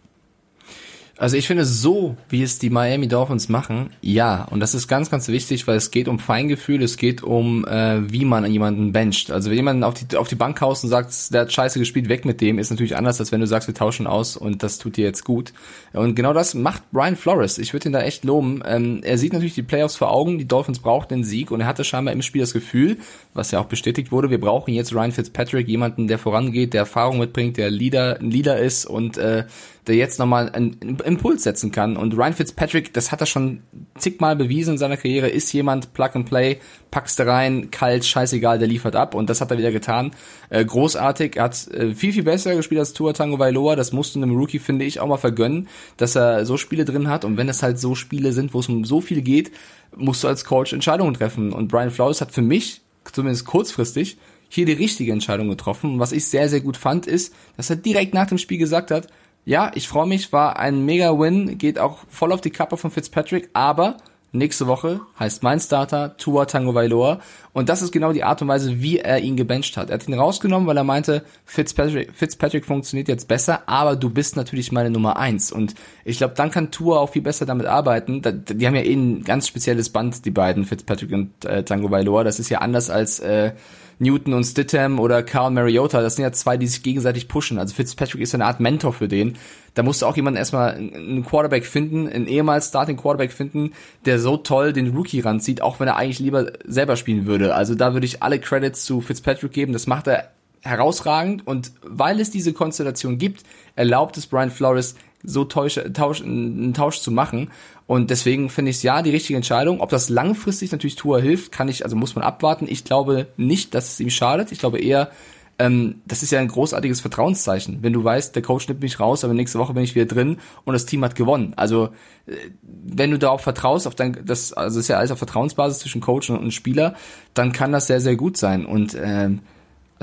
[1.23, 4.43] Also ich finde so, wie es die Miami Dolphins machen, ja.
[4.43, 8.11] Und das ist ganz, ganz wichtig, weil es geht um Feingefühl, es geht um, äh,
[8.11, 9.31] wie man jemanden bencht.
[9.31, 12.09] Also wenn jemand auf die, auf die Bank haust und sagt, der hat scheiße gespielt,
[12.09, 14.79] weg mit dem, ist natürlich anders, als wenn du sagst, wir tauschen aus und das
[14.79, 15.53] tut dir jetzt gut.
[15.93, 17.57] Und genau das macht Brian Flores.
[17.57, 18.61] Ich würde ihn da echt loben.
[18.65, 21.67] Ähm, er sieht natürlich die Playoffs vor Augen, die Dolphins brauchen den Sieg und er
[21.67, 22.97] hatte scheinbar im Spiel das Gefühl,
[23.33, 27.19] was ja auch bestätigt wurde, wir brauchen jetzt Ryan Fitzpatrick, jemanden, der vorangeht, der Erfahrung
[27.19, 29.45] mitbringt, der Leader, ein Leader ist und äh,
[29.87, 31.97] der jetzt nochmal einen Impuls setzen kann.
[31.97, 33.63] Und Ryan Fitzpatrick, das hat er schon
[33.97, 36.59] zigmal bewiesen in seiner Karriere, ist jemand, Plug and Play,
[36.89, 39.13] packst du rein, kalt, scheißegal, der liefert ab.
[39.13, 40.11] Und das hat er wieder getan.
[40.49, 43.75] Äh, großartig, er hat äh, viel, viel besser gespielt als Tua Tango Vailoa.
[43.75, 45.67] Das musst du einem Rookie, finde ich, auch mal vergönnen,
[45.97, 47.25] dass er so Spiele drin hat.
[47.25, 49.51] Und wenn es halt so Spiele sind, wo es um so viel geht,
[49.95, 51.51] musst du als Coach Entscheidungen treffen.
[51.51, 52.81] Und Brian Flores hat für mich,
[53.11, 54.17] zumindest kurzfristig,
[54.47, 55.93] hier die richtige Entscheidung getroffen.
[55.93, 58.91] Und was ich sehr, sehr gut fand, ist, dass er direkt nach dem Spiel gesagt
[58.91, 59.07] hat,
[59.45, 62.91] ja, ich freue mich, war ein mega Win, geht auch voll auf die Kappe von
[62.91, 63.97] Fitzpatrick, aber
[64.31, 67.19] nächste Woche heißt mein Starter Tua Tango Vailoa
[67.51, 69.89] und das ist genau die Art und Weise, wie er ihn gebencht hat.
[69.89, 74.35] Er hat ihn rausgenommen, weil er meinte, Fitzpatrick, Fitzpatrick funktioniert jetzt besser, aber du bist
[74.35, 78.21] natürlich meine Nummer eins und ich glaube, dann kann Tua auch viel besser damit arbeiten.
[78.23, 82.23] Die haben ja eh ein ganz spezielles Band, die beiden, Fitzpatrick und äh, Tango Vailoa.
[82.23, 83.51] Das ist ja anders als äh,
[83.99, 87.59] Newton und Stidham oder Carl Mariota, das sind ja zwei, die sich gegenseitig pushen.
[87.59, 89.37] Also Fitzpatrick ist eine Art Mentor für den.
[89.73, 93.73] Da musst du auch jemanden erstmal einen Quarterback finden, einen ehemals Starting Quarterback finden,
[94.05, 97.55] der so toll den Rookie ranzieht, auch wenn er eigentlich lieber selber spielen würde.
[97.55, 99.73] Also da würde ich alle Credits zu Fitzpatrick geben.
[99.73, 100.29] Das macht er
[100.61, 103.43] herausragend und weil es diese Konstellation gibt,
[103.75, 107.49] erlaubt es Brian Flores, so Tausch, Tausch, einen Tausch zu machen.
[107.85, 109.81] Und deswegen finde ich es ja die richtige Entscheidung.
[109.81, 112.65] Ob das langfristig natürlich Tour hilft, kann ich, also muss man abwarten.
[112.69, 114.51] Ich glaube nicht, dass es ihm schadet.
[114.51, 115.11] Ich glaube eher,
[115.59, 117.79] ähm, das ist ja ein großartiges Vertrauenszeichen.
[117.81, 120.37] Wenn du weißt, der Coach nimmt mich raus, aber nächste Woche bin ich wieder drin
[120.65, 121.53] und das Team hat gewonnen.
[121.55, 121.89] Also
[122.25, 126.01] äh, wenn du darauf vertraust, auf dein, das, also ist ja alles auf Vertrauensbasis zwischen
[126.01, 126.95] Coach und, und Spieler,
[127.33, 128.65] dann kann das sehr, sehr gut sein.
[128.65, 129.41] Und ähm,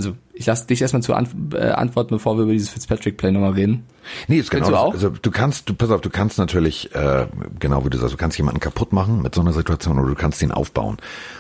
[0.01, 3.53] also ich lasse dich erstmal zu an, äh, antworten, bevor wir über dieses Fitzpatrick-Play nochmal
[3.53, 3.85] reden.
[4.27, 4.71] Nee, ist genau.
[4.71, 4.95] du auch?
[4.95, 7.27] Also du kannst, du pass auf, du kannst natürlich, äh,
[7.59, 10.15] genau wie du sagst, du kannst jemanden kaputt machen mit so einer Situation oder du
[10.15, 10.97] kannst ihn aufbauen.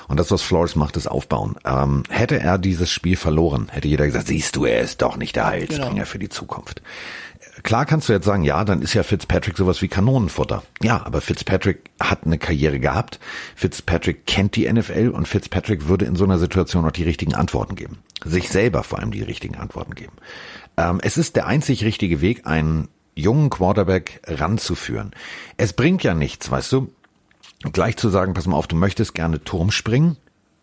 [0.08, 1.56] Und das, was Flores macht, ist aufbauen.
[1.64, 5.34] Ähm, hätte er dieses Spiel verloren, hätte jeder gesagt, siehst du, er ist doch nicht
[5.36, 6.04] der Heilsbringer Genau.
[6.04, 6.82] für die Zukunft.
[7.62, 10.62] Klar kannst du jetzt sagen, ja, dann ist ja Fitzpatrick sowas wie Kanonenfutter.
[10.82, 13.20] Ja, aber Fitzpatrick hat eine Karriere gehabt.
[13.54, 17.76] Fitzpatrick kennt die NFL und Fitzpatrick würde in so einer Situation auch die richtigen Antworten
[17.76, 17.98] geben.
[18.24, 20.12] Sich selber vor allem die richtigen Antworten geben.
[20.76, 25.12] Ähm, es ist der einzig richtige Weg, einen jungen Quarterback ranzuführen.
[25.56, 26.92] Es bringt ja nichts, weißt du,
[27.72, 30.16] gleich zu sagen, pass mal auf, du möchtest gerne Turm springen.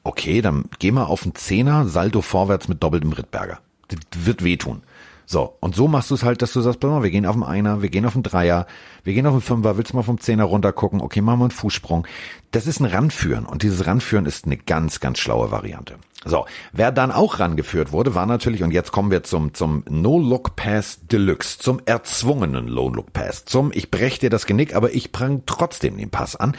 [0.03, 3.59] Okay, dann geh mal auf einen Zehner, Salto vorwärts mit doppeltem Rittberger.
[3.89, 4.81] Das wird wehtun.
[5.29, 7.35] So, und so machst du es halt, dass du sagst, pass mal, wir gehen auf
[7.35, 8.65] den Einer, wir gehen auf den Dreier,
[9.03, 11.01] wir gehen auf den Fünfer, willst du mal vom Zehner runter gucken?
[11.01, 12.07] Okay, machen wir einen Fußsprung.
[12.51, 15.95] Das ist ein Ranführen und dieses Ranführen ist eine ganz, ganz schlaue Variante.
[16.23, 20.99] So, wer dann auch rangeführt wurde, war natürlich, und jetzt kommen wir zum, zum No-Look-Pass
[21.11, 26.09] Deluxe, zum erzwungenen No-Look-Pass, zum ich brech dir das Genick, aber ich prang trotzdem den
[26.09, 26.55] Pass an.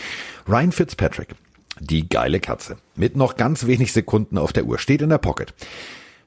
[0.46, 1.28] Ryan Fitzpatrick,
[1.80, 5.54] die geile Katze, mit noch ganz wenig Sekunden auf der Uhr, steht in der Pocket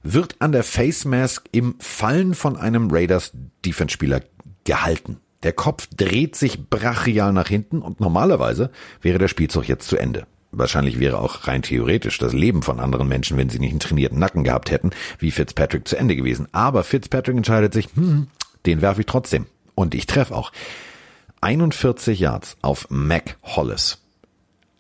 [0.04, 3.32] wird an der Face Mask im Fallen von einem Raiders
[3.66, 4.22] Defense-Spieler
[4.64, 5.18] gehalten.
[5.44, 8.72] Der Kopf dreht sich brachial nach hinten und normalerweise
[9.02, 10.28] wäre der Spielzug jetzt zu Ende.
[10.52, 14.20] Wahrscheinlich wäre auch rein theoretisch das Leben von anderen Menschen, wenn sie nicht einen trainierten
[14.20, 16.48] Nacken gehabt hätten, wie Fitzpatrick zu Ende gewesen.
[16.52, 18.28] Aber Fitzpatrick entscheidet sich, hm,
[18.66, 19.46] den werfe ich trotzdem.
[19.76, 20.52] Und ich treffe auch.
[21.40, 24.00] 41 Yards auf Mac Hollis.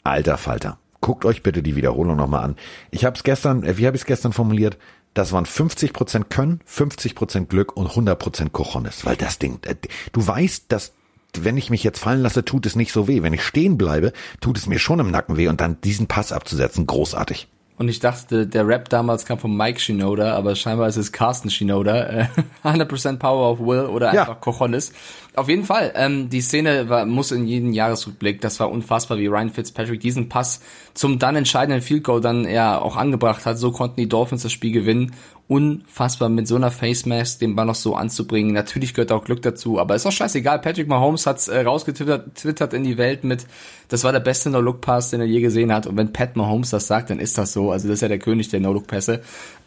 [0.03, 0.78] Alter Falter.
[0.99, 2.55] Guckt euch bitte die Wiederholung nochmal an.
[2.91, 4.78] Ich habe es gestern, äh, wie habe ich es gestern formuliert?
[5.14, 9.76] Das waren 50% Können, 50% Glück und 100% Cojones, weil das Ding, äh,
[10.14, 10.93] du weißt, dass
[11.38, 13.24] wenn ich mich jetzt fallen lasse, tut es nicht so weh.
[13.24, 16.32] Wenn ich stehen bleibe, tut es mir schon im Nacken weh und dann diesen Pass
[16.34, 17.47] abzusetzen, großartig.
[17.82, 21.50] Und ich dachte, der Rap damals kam von Mike Shinoda, aber scheinbar ist es Carsten
[21.50, 22.30] Shinoda.
[22.64, 24.36] 100% Power of Will oder einfach ja.
[24.36, 24.94] Cojones.
[25.36, 25.92] Auf jeden Fall.
[25.96, 30.30] Ähm, die Szene war, muss in jeden Jahresrückblick, das war unfassbar, wie Ryan Fitzpatrick diesen
[30.30, 30.62] Pass
[30.94, 33.58] zum dann entscheidenden Field Goal dann ja auch angebracht hat.
[33.58, 35.16] So konnten die Dolphins das Spiel gewinnen
[35.52, 38.54] unfassbar mit so einer Face Mask den Ball noch so anzubringen.
[38.54, 40.60] Natürlich gehört auch Glück dazu, aber ist auch scheißegal.
[40.60, 43.45] Patrick Mahomes hat's äh, rausgetwittert in die Welt mit,
[43.89, 45.88] das war der beste No-Look-Pass, den er je gesehen hat.
[45.88, 47.70] Und wenn Pat Mahomes das sagt, dann ist das so.
[47.70, 49.20] Also das ist ja der König der No-Look-Pässe.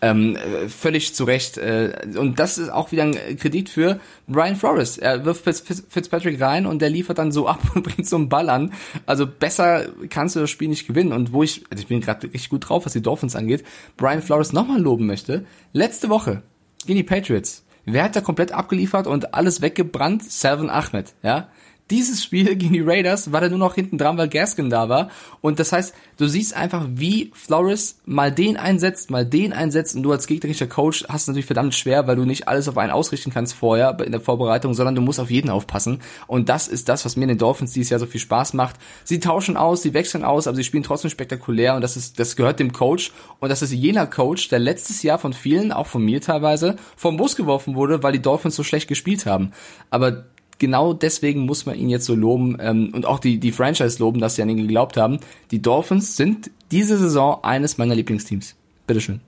[0.05, 1.57] Ähm, äh, völlig zu Recht.
[1.57, 4.99] Äh, und das ist auch wieder ein Kredit für Brian Flores.
[4.99, 8.51] Er wirft Fitzpatrick rein und der liefert dann so ab und bringt so einen Ball
[8.51, 8.75] an.
[9.07, 11.13] Also besser kannst du das Spiel nicht gewinnen.
[11.13, 13.65] Und wo ich, also ich bin gerade richtig gut drauf, was die Dolphins angeht,
[13.97, 16.43] Brian Flores nochmal loben möchte Letzte Woche
[16.87, 17.65] gegen die Patriots.
[17.87, 20.23] Wer hat da komplett abgeliefert und alles weggebrannt?
[20.23, 21.49] Salvin Ahmed, ja.
[21.91, 25.11] Dieses Spiel gegen die Raiders war da nur noch hinten dran, weil Gaskin da war.
[25.43, 29.95] Und das heißt, du siehst einfach, wie Flores mal den einsetzt, mal den einsetzt.
[29.95, 32.79] Und du als gegnerischer Coach hast es natürlich verdammt schwer, weil du nicht alles auf
[32.79, 36.01] einen ausrichten kannst vorher in der Vorbereitung, sondern du musst auf jeden aufpassen.
[36.27, 38.77] Und das ist das, was mir in den Dolphins dieses Jahr so viel Spaß macht.
[39.05, 41.75] Sie tauschen aus, sie wechseln aus, aber sie spielen trotzdem spektakulär.
[41.75, 43.13] Und das ist, das gehört dem Coach.
[43.41, 47.19] Und das ist jener Coach, der letztes Jahr von vielen, auch von mir teilweise, vom
[47.19, 49.53] Bus geworfen wurde, weil die Dolphins so schlecht gespielt haben.
[49.91, 50.25] Aber
[50.65, 54.19] genau deswegen muss man ihn jetzt so loben ähm, und auch die, die Franchise loben,
[54.19, 55.19] dass sie an ihn geglaubt haben.
[55.51, 58.57] Die Dolphins sind diese Saison eines meiner Lieblingsteams.
[58.87, 59.21] Bitteschön.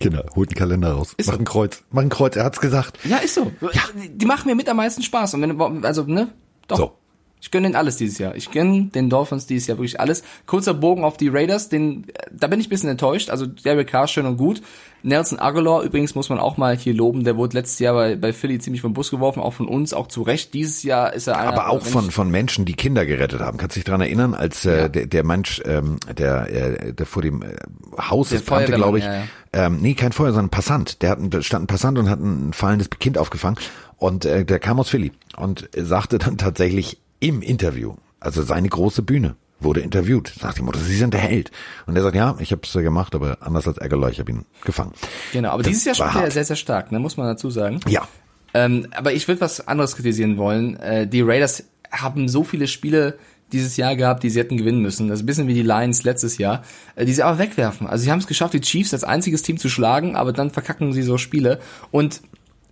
[0.00, 1.14] Kinder, holt einen Kalender raus.
[1.16, 1.40] Ist mach so.
[1.40, 1.84] ein Kreuz.
[1.90, 2.98] Mach ein Kreuz, er hat's gesagt.
[3.04, 3.52] Ja, ist so.
[3.60, 3.82] Ja.
[3.94, 5.34] Die machen mir mit am meisten Spaß.
[5.34, 6.32] Und wenn, also, ne?
[6.66, 6.76] Doch.
[6.76, 6.92] So.
[7.40, 8.34] Ich gönne den alles dieses Jahr.
[8.34, 10.22] Ich gönne den Dolphins dieses Jahr wirklich alles.
[10.46, 13.30] Kurzer Bogen auf die Raiders, den, da bin ich ein bisschen enttäuscht.
[13.30, 14.62] Also Derek Carr schön und gut.
[15.02, 17.24] Nelson Aguilar übrigens muss man auch mal hier loben.
[17.24, 20.08] Der wurde letztes Jahr bei, bei Philly ziemlich vom Bus geworfen, auch von uns, auch
[20.08, 20.52] zu Recht.
[20.52, 21.52] Dieses Jahr ist er einer.
[21.52, 23.56] Aber auch von, von Menschen, die Kinder gerettet haben.
[23.56, 24.88] Kannst du dich dran erinnern, als äh, ja.
[24.88, 27.56] der, der Mensch, ähm, der, äh, der vor dem äh,
[27.98, 29.04] Haus der ist, brannte, glaube ich.
[29.04, 29.22] Ja, ja.
[29.52, 31.02] Ähm, nee, kein Feuer, sondern ein Passant.
[31.02, 33.56] Der hat ein, stand ein Passant und hat ein fallendes Kind aufgefangen.
[33.96, 39.02] Und äh, der kam aus Philly und sagte dann tatsächlich im Interview, also seine große
[39.02, 40.32] Bühne, wurde interviewt.
[40.40, 41.50] Sagt die Mutter, Sie sind der Held.
[41.86, 44.46] Und er sagt, ja, ich habe es gemacht, aber anders als Ärgerler, ich habe ihn
[44.64, 44.92] gefangen.
[45.32, 47.80] Genau, aber das dieses Jahr spielt er sehr, sehr stark, ne, muss man dazu sagen.
[47.86, 48.08] Ja.
[48.54, 50.76] Ähm, aber ich würde was anderes kritisieren wollen.
[50.76, 53.18] Äh, die Raiders haben so viele Spiele
[53.52, 55.08] dieses Jahr gehabt, die sie hätten gewinnen müssen.
[55.08, 56.64] Das ist ein bisschen wie die Lions letztes Jahr,
[56.96, 57.86] äh, die sie aber wegwerfen.
[57.86, 60.92] Also sie haben es geschafft, die Chiefs als einziges Team zu schlagen, aber dann verkacken
[60.92, 61.60] sie so Spiele.
[61.90, 62.22] Und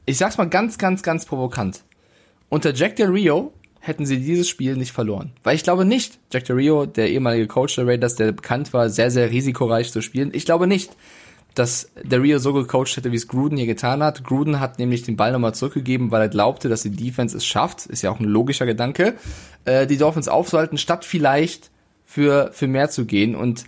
[0.06, 1.82] ich sag's mal ganz, ganz, ganz provokant.
[2.48, 5.32] Unter Jack Del Rio hätten sie dieses Spiel nicht verloren.
[5.42, 8.90] Weil ich glaube nicht, Jack Del Rio, der ehemalige Coach der Raiders, der bekannt war,
[8.90, 10.96] sehr, sehr risikoreich zu spielen, ich glaube nicht,
[11.54, 14.22] dass der Rio so gecoacht hätte, wie es Gruden hier getan hat.
[14.22, 17.86] Gruden hat nämlich den Ball nochmal zurückgegeben, weil er glaubte, dass die Defense es schafft.
[17.86, 19.14] Ist ja auch ein logischer Gedanke.
[19.64, 21.70] Äh, die Dolphins aufsollten, statt vielleicht
[22.04, 23.34] für, für mehr zu gehen.
[23.34, 23.64] Und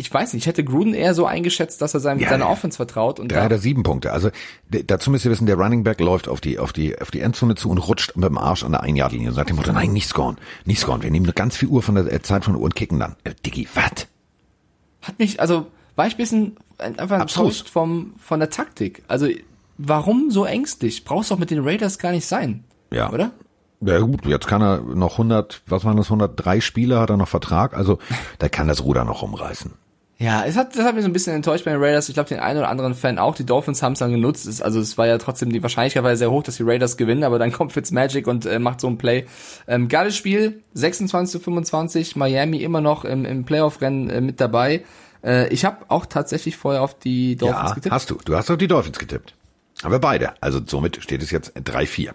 [0.00, 2.76] ich weiß nicht, ich hätte Gruden eher so eingeschätzt, dass er seinem, ja, seiner Offense
[2.76, 3.20] vertraut.
[3.20, 4.12] Und drei oder sieben Punkte.
[4.12, 4.30] Also
[4.68, 7.54] dazu müsst ihr wissen, der Running Back läuft auf die, auf die, auf die Endzone
[7.54, 10.08] zu und rutscht mit dem Arsch an der Ein-Yard-Linie und sagt dem Motto, nein, nicht
[10.08, 11.02] scoren, nicht scoren.
[11.02, 12.98] Wir nehmen nur ganz viel Uhr von der äh, Zeit von der Uhr und kicken
[12.98, 13.16] dann.
[13.24, 14.06] Äh, Diggi, was?
[15.02, 19.02] Hat mich, also war ich bisschen einfach enttäuscht vom, von der Taktik.
[19.06, 19.28] Also
[19.76, 21.04] warum so ängstlich?
[21.04, 22.64] Brauchst doch mit den Raiders gar nicht sein.
[22.90, 23.10] Ja.
[23.12, 23.32] Oder?
[23.82, 27.28] Ja gut, jetzt kann er noch 100, was waren das, 103 Spiele hat er noch
[27.28, 27.98] Vertrag, also
[28.40, 29.72] der kann das Ruder noch umreißen.
[30.20, 32.10] Ja, es hat, das hat mich so ein bisschen enttäuscht bei den Raiders.
[32.10, 33.34] Ich glaube, den einen oder anderen Fan auch.
[33.34, 34.62] Die Dolphins haben es dann genutzt.
[34.62, 37.38] Also es war ja trotzdem die Wahrscheinlichkeit war sehr hoch, dass die Raiders gewinnen, aber
[37.38, 39.24] dann kommt Fitzmagic und äh, macht so ein Play.
[39.66, 44.84] Ähm, geiles Spiel, 26 zu 25, Miami immer noch im, im Playoff-Rennen äh, mit dabei.
[45.24, 47.94] Äh, ich habe auch tatsächlich vorher auf die Dolphins ja, getippt.
[47.94, 48.18] hast du.
[48.22, 49.34] Du hast auf die Dolphins getippt.
[49.82, 50.34] Haben wir beide.
[50.42, 52.10] Also somit steht es jetzt 3-4.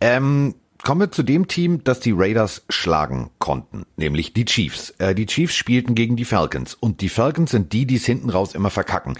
[0.00, 4.90] Ähm, Kommen wir zu dem Team, das die Raiders schlagen konnten, nämlich die Chiefs.
[4.98, 8.30] Äh, die Chiefs spielten gegen die Falcons und die Falcons sind die, die es hinten
[8.30, 9.16] raus immer verkacken.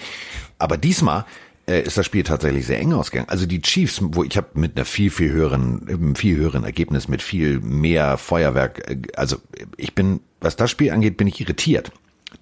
[0.59, 1.25] Aber diesmal
[1.69, 3.29] äh, ist das Spiel tatsächlich sehr eng ausgegangen.
[3.29, 7.07] Also die Chiefs, wo ich habe mit einer viel viel höheren, einem viel höheren Ergebnis,
[7.07, 8.91] mit viel mehr Feuerwerk.
[8.91, 9.37] Äh, also
[9.77, 11.93] ich bin, was das Spiel angeht, bin ich irritiert,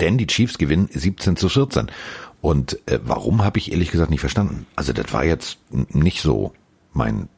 [0.01, 1.91] denn die Chiefs gewinnen 17 zu 14.
[2.41, 4.65] Und äh, warum habe ich ehrlich gesagt nicht verstanden?
[4.77, 6.55] Also das war jetzt nicht so
[6.95, 7.29] mein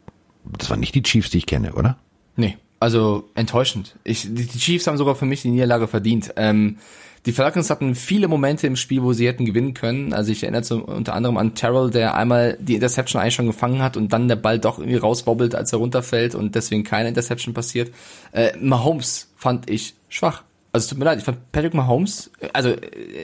[0.44, 1.96] das waren nicht die Chiefs, die ich kenne, oder?
[2.36, 3.96] Nee, also enttäuschend.
[4.04, 6.32] Ich, die Chiefs haben sogar für mich die Niederlage verdient.
[6.36, 6.78] Ähm,
[7.24, 10.12] die Falcons hatten viele Momente im Spiel, wo sie hätten gewinnen können.
[10.12, 13.80] Also ich erinnere so unter anderem an Terrell, der einmal die Interception eigentlich schon gefangen
[13.80, 17.54] hat und dann der Ball doch irgendwie rauswobbelt, als er runterfällt und deswegen keine Interception
[17.54, 17.92] passiert.
[18.32, 20.42] Äh, Mahomes fand ich schwach.
[20.72, 22.70] Also es tut mir leid, ich fand Patrick Mahomes, also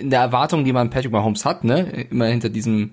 [0.00, 2.90] in der Erwartung, die man Patrick Mahomes hat, ne, immer hinter diesem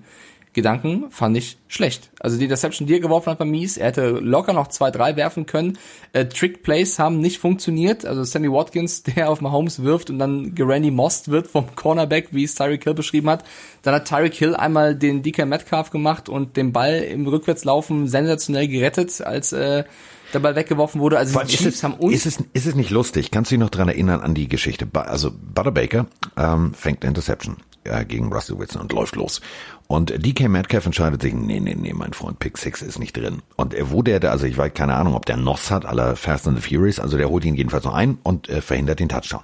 [0.56, 2.10] Gedanken, fand ich schlecht.
[2.18, 3.76] Also die Interception, die er geworfen hat, war mies.
[3.76, 5.78] Er hätte locker noch zwei, drei werfen können.
[6.14, 8.06] Äh, Trick Plays haben nicht funktioniert.
[8.06, 12.44] Also Sammy Watkins, der auf Mahomes wirft und dann Gerandy Most wird vom Cornerback, wie
[12.44, 13.44] es Tyreek Hill beschrieben hat.
[13.82, 18.66] Dann hat Tyreek Hill einmal den DK Metcalf gemacht und den Ball im Rückwärtslaufen sensationell
[18.66, 19.84] gerettet, als äh,
[20.32, 21.18] der Ball weggeworfen wurde.
[21.18, 23.30] Also die Chiefs es, haben uns ist es, ist es nicht lustig?
[23.30, 24.88] Kannst du dich noch dran erinnern an die Geschichte?
[24.94, 26.06] Also Butter Baker
[26.38, 29.40] ähm, fängt eine Interception äh, gegen Russell Wilson und läuft los.
[29.88, 33.42] Und DK Metcalf entscheidet sich, nee, nee, nee, mein Freund, Pick 6 ist nicht drin.
[33.56, 36.48] Und er wo der, also ich weiß keine Ahnung, ob der Noss hat, aller Fast
[36.48, 39.42] and the Furious, also der holt ihn jedenfalls noch ein und äh, verhindert den Touchdown.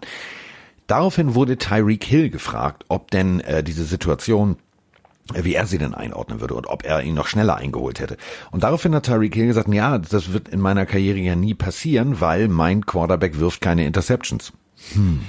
[0.86, 4.57] Daraufhin wurde Tyreek Hill gefragt, ob denn äh, diese Situation
[5.34, 8.16] wie er sie denn einordnen würde und ob er ihn noch schneller eingeholt hätte.
[8.51, 12.20] Und daraufhin hat Tyreek Hill gesagt, ja, das wird in meiner Karriere ja nie passieren,
[12.20, 14.53] weil mein Quarterback wirft keine Interceptions.
[14.93, 15.20] Hm.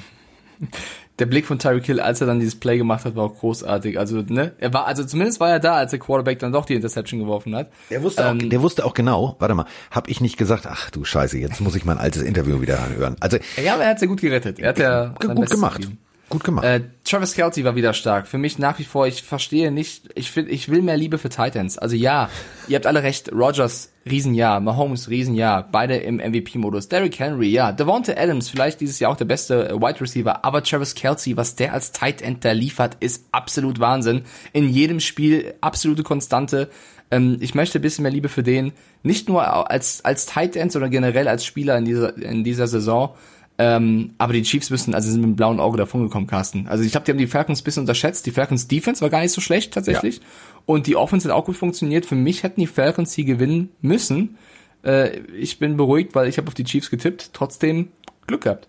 [1.20, 4.00] Der Blick von Tyreek Hill, als er dann dieses Play gemacht hat, war auch großartig.
[4.00, 6.74] Also, ne, er war, also zumindest war er da, als der Quarterback dann doch die
[6.74, 7.70] Interception geworfen hat.
[7.92, 10.90] Der wusste ähm, auch, der wusste auch genau, warte mal, hab ich nicht gesagt, ach
[10.90, 13.16] du Scheiße, jetzt muss ich mein altes Interview wieder anhören.
[13.20, 14.60] Also, ja, aber er hat ja gut gerettet.
[14.60, 15.82] Er hat ja gut gemacht.
[15.82, 16.00] Gegeben.
[16.34, 16.66] Gut gemacht.
[16.66, 18.28] Äh, Travis Kelce war wieder stark.
[18.28, 21.30] Für mich nach wie vor, ich verstehe nicht, ich finde, ich will mehr Liebe für
[21.30, 21.78] Titans.
[21.78, 22.28] Also ja,
[22.68, 26.90] ihr habt alle recht, Rogers, Riesenjahr, Mahomes, Riesenjahr, beide im MVP-Modus.
[26.90, 30.64] Derrick Henry, ja, Devonta Adams, vielleicht dieses Jahr auch der beste äh, Wide Receiver, aber
[30.64, 34.24] Travis Kelce, was der als Tight End da liefert, ist absolut Wahnsinn.
[34.54, 36.72] In jedem Spiel absolute Konstante.
[37.12, 38.74] Ähm, ich möchte ein bisschen mehr Liebe für den,
[39.04, 43.14] nicht nur als, als Tight sondern generell als Spieler in dieser, in dieser Saison.
[43.60, 46.68] Ähm, aber die Chiefs müssen, also sind mit dem blauen Auge davon gekommen, Carsten.
[46.68, 48.26] Also ich glaube, die haben die Falcons ein bisschen unterschätzt.
[48.26, 50.18] Die Falcons Defense war gar nicht so schlecht tatsächlich.
[50.18, 50.24] Ja.
[50.66, 52.06] Und die Offense hat auch gut funktioniert.
[52.06, 54.38] Für mich hätten die Falcons hier gewinnen müssen.
[54.84, 57.32] Äh, ich bin beruhigt, weil ich habe auf die Chiefs getippt.
[57.34, 57.90] Trotzdem
[58.26, 58.68] Glück gehabt.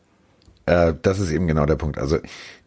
[0.66, 1.96] Äh, das ist eben genau der Punkt.
[1.96, 2.18] Also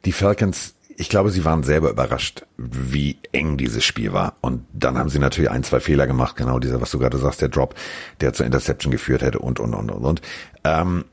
[0.06, 4.38] die Falcons, ich glaube, sie waren selber überrascht, wie eng dieses Spiel war.
[4.42, 6.36] Und dann haben sie natürlich ein, zwei Fehler gemacht.
[6.36, 7.76] Genau dieser, was du gerade sagst, der Drop,
[8.22, 10.22] der zur Interception geführt hätte und, und, und, und, und.
[10.64, 11.06] Ähm,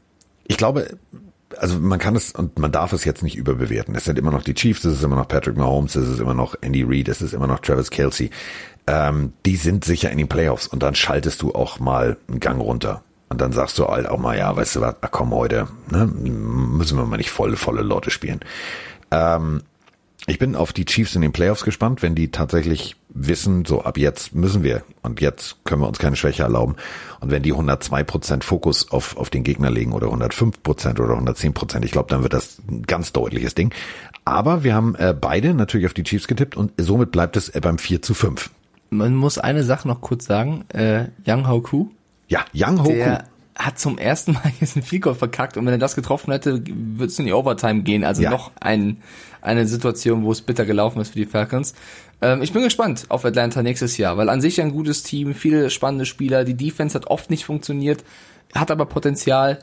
[0.46, 0.96] ich glaube,
[1.58, 3.94] also man kann es und man darf es jetzt nicht überbewerten.
[3.94, 6.34] Es sind immer noch die Chiefs, es ist immer noch Patrick Mahomes, es ist immer
[6.34, 8.30] noch Andy Reid, es ist immer noch Travis Kelsey.
[8.86, 12.60] Ähm, die sind sicher in den Playoffs und dann schaltest du auch mal einen Gang
[12.60, 13.02] runter.
[13.28, 16.98] Und dann sagst du halt auch mal, ja, weißt du was, komm heute, ne, müssen
[16.98, 18.40] wir mal nicht volle, volle Leute spielen.
[19.10, 19.62] Ähm,
[20.26, 23.96] ich bin auf die Chiefs in den Playoffs gespannt, wenn die tatsächlich wissen, so ab
[23.96, 26.74] jetzt müssen wir und jetzt können wir uns keine Schwäche erlauben.
[27.20, 31.12] Und wenn die 102 Prozent Fokus auf, auf den Gegner legen oder 105 Prozent oder
[31.12, 33.72] 110 Prozent, ich glaube, dann wird das ein ganz deutliches Ding.
[34.24, 37.60] Aber wir haben äh, beide natürlich auf die Chiefs getippt und somit bleibt es äh,
[37.60, 38.50] beim 4 zu 5.
[38.90, 41.90] Man muss eine Sache noch kurz sagen, äh, Yang Hao Ku.
[42.28, 43.18] Ja, Yang Hao Ku
[43.56, 47.06] hat zum ersten Mal jetzt ein Field verkackt und wenn er das getroffen hätte, würde
[47.06, 48.04] es in die Overtime gehen.
[48.04, 48.30] Also ja.
[48.30, 48.98] noch ein,
[49.40, 51.74] eine Situation, wo es bitter gelaufen ist für die Falcons.
[52.20, 55.70] Ähm, ich bin gespannt auf Atlanta nächstes Jahr, weil an sich ein gutes Team, viele
[55.70, 56.44] spannende Spieler.
[56.44, 58.04] Die Defense hat oft nicht funktioniert,
[58.54, 59.58] hat aber Potenzial.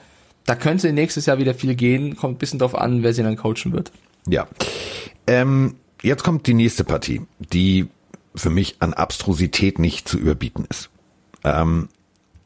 [0.45, 2.15] Da könnte nächstes Jahr wieder viel gehen.
[2.15, 3.91] Kommt ein bisschen drauf an, wer sie dann coachen wird.
[4.27, 4.47] Ja.
[5.27, 7.87] Ähm, jetzt kommt die nächste Partie, die
[8.35, 10.89] für mich an Abstrusität nicht zu überbieten ist.
[11.43, 11.89] Ähm,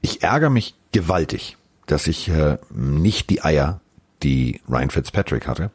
[0.02, 3.82] ich ärgere mich gewaltig, dass ich äh, nicht die Eier,
[4.24, 5.72] die Ryan Fitzpatrick hatte,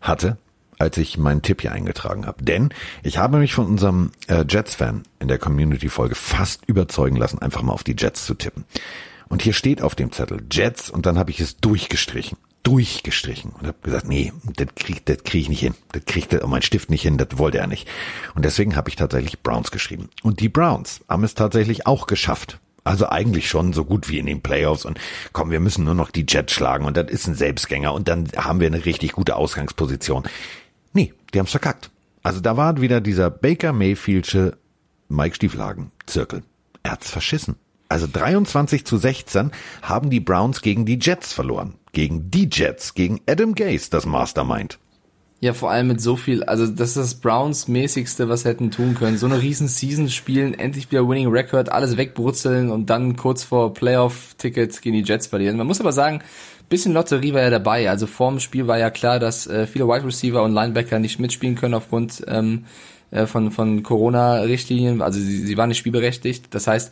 [0.00, 0.38] hatte,
[0.82, 2.44] als ich meinen Tipp hier eingetragen habe.
[2.44, 2.70] Denn
[3.02, 7.72] ich habe mich von unserem äh, Jets-Fan in der Community-Folge fast überzeugen lassen, einfach mal
[7.72, 8.64] auf die Jets zu tippen.
[9.28, 12.36] Und hier steht auf dem Zettel Jets und dann habe ich es durchgestrichen.
[12.64, 15.74] Durchgestrichen und habe gesagt, nee, das krieg, das krieg ich nicht hin.
[15.92, 17.88] Das kriegt mein Stift nicht hin, das wollte er nicht.
[18.34, 20.10] Und deswegen habe ich tatsächlich Browns geschrieben.
[20.22, 24.26] Und die Browns haben es tatsächlich auch geschafft, also eigentlich schon so gut wie in
[24.26, 24.98] den Playoffs und
[25.32, 28.28] komm, wir müssen nur noch die Jets schlagen und das ist ein Selbstgänger und dann
[28.36, 30.24] haben wir eine richtig gute Ausgangsposition.
[31.32, 31.90] Die haben's verkackt.
[32.22, 34.56] Also da war wieder dieser Baker Mayfieldsche
[35.08, 36.42] Mike Stieflagen Zirkel.
[36.82, 37.56] Er hat's verschissen.
[37.88, 39.50] Also 23 zu 16
[39.82, 41.74] haben die Browns gegen die Jets verloren.
[41.92, 44.78] Gegen die Jets, gegen Adam Gase, das Mastermind.
[45.40, 48.94] Ja, vor allem mit so viel, also das ist das Browns mäßigste, was hätten tun
[48.94, 49.18] können.
[49.18, 53.74] So eine riesen Season spielen, endlich wieder Winning Record, alles wegbrutzeln und dann kurz vor
[53.74, 55.56] Playoff-Tickets gegen die Jets verlieren.
[55.56, 56.22] Man muss aber sagen,
[56.72, 57.90] bisschen Lotterie war ja dabei.
[57.90, 61.54] Also vorm Spiel war ja klar, dass äh, viele Wide Receiver und Linebacker nicht mitspielen
[61.54, 62.64] können aufgrund ähm,
[63.10, 65.02] äh, von, von Corona-Richtlinien.
[65.02, 66.46] Also sie, sie waren nicht spielberechtigt.
[66.54, 66.90] Das heißt,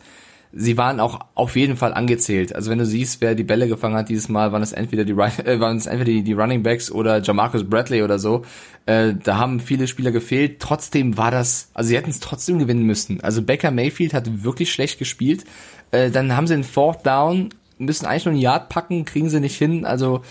[0.53, 2.53] sie waren auch auf jeden Fall angezählt.
[2.53, 5.13] Also wenn du siehst, wer die Bälle gefangen hat dieses Mal, waren es entweder die
[5.45, 8.43] äh, waren es entweder die, die Running Backs oder Jamarcus Bradley oder so.
[8.85, 10.59] Äh, da haben viele Spieler gefehlt.
[10.59, 13.19] Trotzdem war das, also sie hätten es trotzdem gewinnen müssen.
[13.21, 15.43] Also Becker Mayfield hat wirklich schlecht gespielt.
[15.89, 17.49] Äh, dann haben sie den Fourth Down,
[17.85, 19.85] müssen eigentlich nur einen Yard packen, kriegen sie nicht hin.
[19.85, 20.21] Also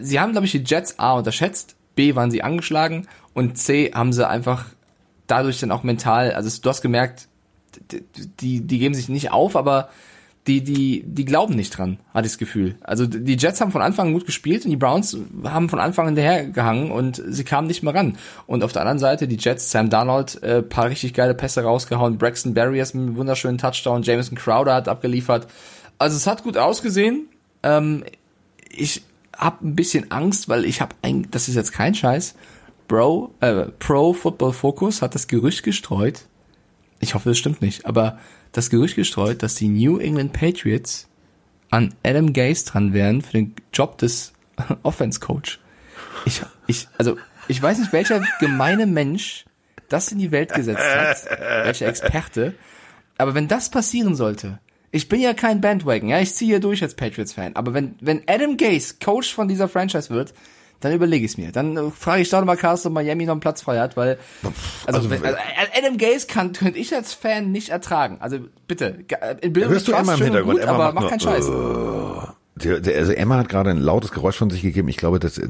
[0.00, 4.12] sie haben, glaube ich, die Jets A unterschätzt, B waren sie angeschlagen und C haben
[4.12, 4.66] sie einfach
[5.26, 7.28] dadurch dann auch mental, also du hast gemerkt,
[8.40, 9.90] die, die geben sich nicht auf, aber
[10.46, 12.76] die, die, die glauben nicht dran, hatte ich das Gefühl.
[12.80, 16.06] Also die Jets haben von Anfang an gut gespielt und die Browns haben von Anfang
[16.06, 18.16] an hinterhergehangen und sie kamen nicht mehr ran.
[18.46, 22.16] Und auf der anderen Seite die Jets, Sam Darnold, äh, paar richtig geile Pässe rausgehauen,
[22.16, 25.48] Braxton Barriers mit einem wunderschönen Touchdown, Jameson Crowder hat abgeliefert.
[25.98, 27.28] Also es hat gut ausgesehen.
[27.62, 28.04] Ähm,
[28.68, 29.02] ich
[29.36, 32.34] habe ein bisschen Angst, weil ich habe ein, das ist jetzt kein Scheiß.
[32.88, 36.26] Bro, äh, Pro Football Focus hat das Gerücht gestreut.
[37.00, 38.18] Ich hoffe, das stimmt nicht, aber
[38.52, 41.08] das Gerücht gestreut, dass die New England Patriots
[41.70, 44.32] an Adam Gase dran wären für den Job des
[44.82, 45.60] Offense Coach.
[46.24, 47.18] Ich, ich, also,
[47.48, 49.44] ich weiß nicht, welcher gemeine Mensch
[49.88, 52.54] das in die Welt gesetzt hat, welcher Experte.
[53.18, 54.58] Aber wenn das passieren sollte,
[54.90, 58.22] ich bin ja kein Bandwagon, ja, ich ziehe hier durch als Patriots-Fan, aber wenn, wenn
[58.26, 60.34] Adam Gase Coach von dieser Franchise wird,
[60.80, 61.52] dann überlege ich es mir.
[61.52, 64.18] Dann äh, frage ich da nochmal Carsten, ob Miami noch einen Platz frei hat, weil
[64.86, 65.38] also, also, wenn, also
[65.76, 68.18] Adam Gase kann könnte ich als Fan nicht ertragen.
[68.20, 69.04] Also bitte,
[69.40, 71.48] in Bildung Hörst du immer im Hintergrund, gut, aber mach keinen Scheiß.
[71.48, 72.25] Uh,
[72.64, 74.88] also Emma hat gerade ein lautes Geräusch von sich gegeben.
[74.88, 75.40] Ich glaube, dass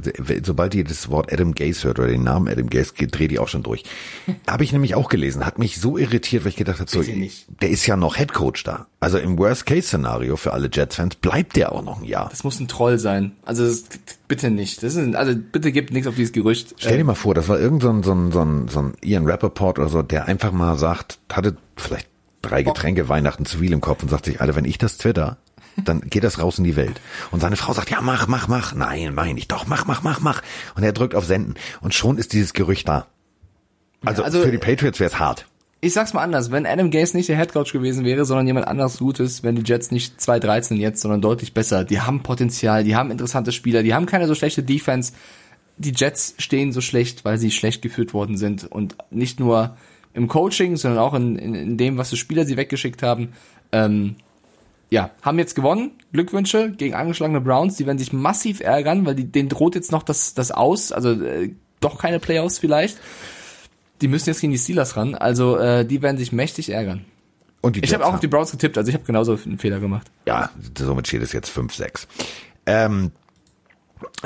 [0.42, 3.46] sobald ihr das Wort Adam Gase hört oder den Namen Adam Gase, dreht die auch
[3.46, 3.84] schon durch.
[4.48, 5.46] Habe ich nämlich auch gelesen.
[5.46, 8.64] Hat mich so irritiert, weil ich gedacht habe, so, der ist ja noch Head Coach
[8.64, 8.86] da.
[8.98, 12.28] Also im Worst-Case-Szenario für alle Jets-Fans bleibt der auch noch ein Jahr.
[12.28, 13.32] Das muss ein Troll sein.
[13.44, 13.84] Also das,
[14.26, 14.82] bitte nicht.
[14.82, 16.74] Das ist, also bitte gebt nichts auf dieses Gerücht.
[16.78, 18.94] Stell dir mal vor, das war irgend so ein, so ein, so ein, so ein
[19.02, 22.08] Ian Rappaport oder so, der einfach mal sagt, hatte vielleicht
[22.42, 25.38] drei Getränke Weihnachten zu viel im Kopf und sagt sich, Alter, wenn ich das twitter,
[25.84, 27.00] dann geht das raus in die Welt.
[27.30, 28.74] Und seine Frau sagt, ja, mach, mach, mach.
[28.74, 30.42] Nein, meine ich doch, mach, mach, mach, mach.
[30.74, 31.54] Und er drückt auf Senden.
[31.80, 33.06] Und schon ist dieses Gerücht da.
[34.04, 35.46] Also, ja, also für die Patriots wäre es hart.
[35.80, 38.98] Ich sag's mal anders, wenn Adam Gase nicht der Headcoach gewesen wäre, sondern jemand anderes
[38.98, 41.84] Gutes, wenn die Jets nicht 2-13 jetzt, sondern deutlich besser.
[41.84, 45.12] Die haben Potenzial, die haben interessante Spieler, die haben keine so schlechte Defense.
[45.76, 48.64] Die Jets stehen so schlecht, weil sie schlecht geführt worden sind.
[48.64, 49.76] Und nicht nur
[50.14, 53.34] im Coaching, sondern auch in, in, in dem, was für Spieler sie weggeschickt haben.
[53.70, 54.16] Ähm,
[54.90, 55.92] ja, haben jetzt gewonnen.
[56.12, 57.76] Glückwünsche gegen angeschlagene Browns.
[57.76, 60.92] Die werden sich massiv ärgern, weil die, denen droht jetzt noch das, das aus.
[60.92, 62.98] Also äh, doch keine Playoffs vielleicht.
[64.00, 65.14] Die müssen jetzt gegen die Steelers ran.
[65.14, 67.04] Also äh, die werden sich mächtig ärgern.
[67.62, 69.80] Und die ich habe auch auf die Browns getippt, also ich habe genauso einen Fehler
[69.80, 70.08] gemacht.
[70.26, 72.06] Ja, somit steht es jetzt 5-6.
[72.66, 73.10] Ähm,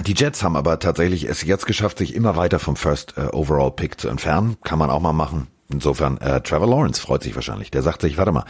[0.05, 3.71] die Jets haben aber tatsächlich es jetzt geschafft, sich immer weiter vom First äh, Overall
[3.71, 4.57] Pick zu entfernen.
[4.63, 5.47] Kann man auch mal machen.
[5.73, 7.71] Insofern, äh, Trevor Lawrence freut sich wahrscheinlich.
[7.71, 8.45] Der sagt sich, warte mal,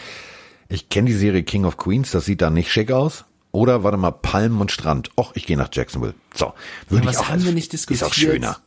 [0.71, 3.25] ich kenne die Serie King of Queens, das sieht da nicht schick aus.
[3.53, 5.11] Oder warte mal, Palmen und Strand.
[5.19, 6.15] Och, ich gehe nach Jacksonville.
[6.35, 6.53] So,
[6.89, 7.23] würde ja, ich auch.
[7.23, 8.03] Was haben wir nicht diskutiert?
[8.03, 8.59] Ist auch schöner.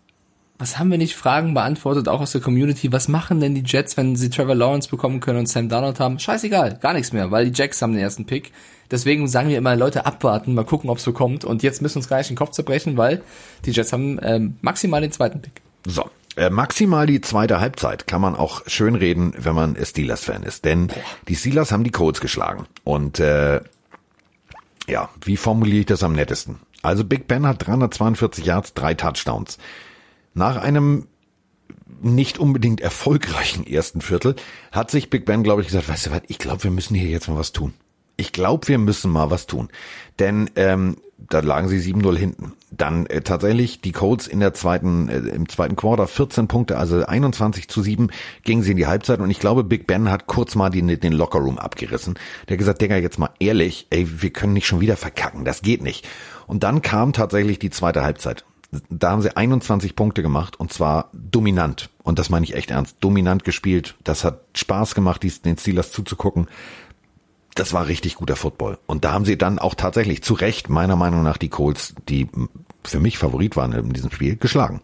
[0.60, 2.91] Was haben wir nicht Fragen beantwortet, auch aus der Community?
[2.91, 6.20] Was machen denn die Jets, wenn sie Trevor Lawrence bekommen können und Sam Darnold haben?
[6.20, 8.51] Scheißegal, gar nichts mehr, weil die Jacks haben den ersten Pick.
[8.91, 11.45] Deswegen sagen wir immer, Leute, abwarten, mal gucken, ob es so kommt.
[11.45, 13.24] Und jetzt müssen wir uns gar nicht den Kopf zerbrechen, weil
[13.66, 15.62] die Jets haben ähm, maximal den zweiten Pick.
[15.88, 16.10] So,
[16.50, 20.66] maximal die zweite Halbzeit kann man auch schön reden, wenn man Steelers-Fan ist.
[20.66, 20.90] Denn
[21.28, 22.66] die Steelers haben die Colts geschlagen.
[22.84, 23.62] Und äh,
[24.88, 26.60] ja, wie formuliere ich das am nettesten?
[26.82, 29.58] Also Big Ben hat 342 Yards, drei Touchdowns.
[30.34, 31.08] Nach einem
[32.02, 34.36] nicht unbedingt erfolgreichen ersten Viertel
[34.72, 37.10] hat sich Big Ben, glaube ich, gesagt, weißt du was, ich glaube, wir müssen hier
[37.10, 37.74] jetzt mal was tun.
[38.18, 39.70] Ich glaube, wir müssen mal was tun.
[40.20, 40.98] Denn ähm,
[41.30, 42.54] da lagen sie 7-0 hinten.
[42.72, 47.06] Dann äh, tatsächlich die Colts in der zweiten, äh, im zweiten Quarter 14 Punkte, also
[47.06, 48.10] 21 zu 7
[48.44, 51.14] gingen sie in die Halbzeit und ich glaube, Big Ben hat kurz mal die, den
[51.14, 52.16] Lockerroom abgerissen.
[52.48, 55.62] Der hat gesagt, Digga, jetzt mal ehrlich, ey, wir können nicht schon wieder verkacken, das
[55.62, 56.08] geht nicht.
[56.48, 58.44] Und dann kam tatsächlich die zweite Halbzeit.
[58.90, 61.90] Da haben sie 21 Punkte gemacht und zwar dominant.
[62.02, 62.98] Und das meine ich echt ernst.
[63.02, 63.96] Dominant gespielt.
[64.04, 66.48] Das hat Spaß gemacht, den Steelers zuzugucken
[67.56, 68.78] das war richtig guter Football.
[68.86, 72.28] Und da haben sie dann auch tatsächlich zu Recht, meiner Meinung nach, die Colts, die
[72.84, 74.82] für mich Favorit waren in diesem Spiel, geschlagen.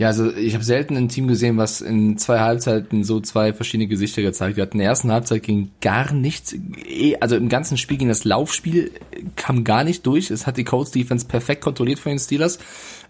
[0.00, 3.86] Ja, also ich habe selten ein Team gesehen, was in zwei Halbzeiten so zwei verschiedene
[3.86, 4.72] Gesichter gezeigt hat.
[4.72, 6.54] In der ersten Halbzeit ging gar nichts,
[7.20, 8.92] also im ganzen Spiel ging das Laufspiel,
[9.36, 10.30] kam gar nicht durch.
[10.30, 12.58] Es hat die Colts Defense perfekt kontrolliert von den Steelers.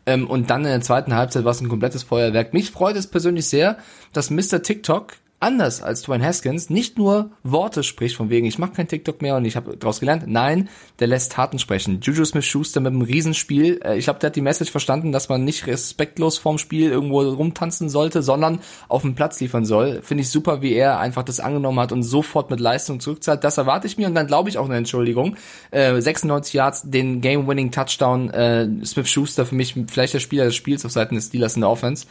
[0.04, 2.54] Ähm, und dann in der zweiten Halbzeit war es ein komplettes Feuerwerk.
[2.54, 3.78] Mich freut es persönlich sehr,
[4.12, 4.60] dass Mr.
[4.60, 9.22] TikTok anders als Dwayne Haskins nicht nur Worte spricht, von wegen, ich mache kein TikTok
[9.22, 10.24] mehr und ich habe daraus gelernt.
[10.26, 10.68] Nein,
[10.98, 12.00] der lässt Taten sprechen.
[12.02, 13.80] Juju Smith-Schuster mit einem Riesenspiel.
[13.82, 17.22] Äh, ich glaube, der hat die Message verstanden, dass man nicht respektlos vorm Spiel irgendwo
[17.22, 20.02] rumtanzen sollte, sondern auf dem Platz liefern soll.
[20.02, 23.42] Finde ich super, wie er einfach das angenommen hat und sofort mit Leistung zurückzahlt.
[23.42, 25.36] Das erwarte ich mir und dann glaube ich auch eine Entschuldigung.
[25.70, 30.84] Äh, 96 Yards, den Game-Winning Touchdown, äh, Smith-Schuster für mich vielleicht der Spieler des Spiels
[30.84, 32.06] auf Seiten des Steelers in der Offense.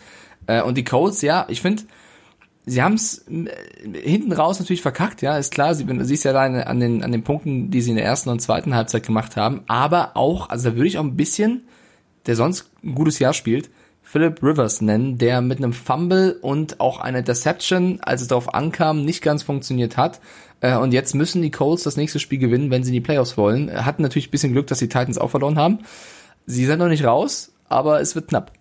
[0.48, 1.84] Äh, und die Colts, ja, ich finde,
[2.70, 3.50] sie haben es äh,
[3.94, 5.76] hinten raus natürlich verkackt, ja, ist klar.
[5.76, 8.42] Sie siehst ja da an den, an den Punkten, die sie in der ersten und
[8.42, 9.62] zweiten Halbzeit gemacht haben.
[9.68, 11.64] Aber auch, also da würde ich auch ein bisschen
[12.26, 13.70] der sonst ein gutes Jahr spielt,
[14.04, 19.04] Philip Rivers nennen, der mit einem Fumble und auch einer Deception, als es darauf ankam,
[19.04, 20.20] nicht ganz funktioniert hat.
[20.62, 23.38] Äh, und jetzt müssen die Colts das nächste Spiel gewinnen, wenn sie in die Playoffs
[23.38, 23.86] wollen.
[23.86, 25.80] Hatten natürlich ein bisschen Glück, dass die Titans auch verloren haben.
[26.46, 28.54] Sie sind noch nicht raus, aber es wird knapp.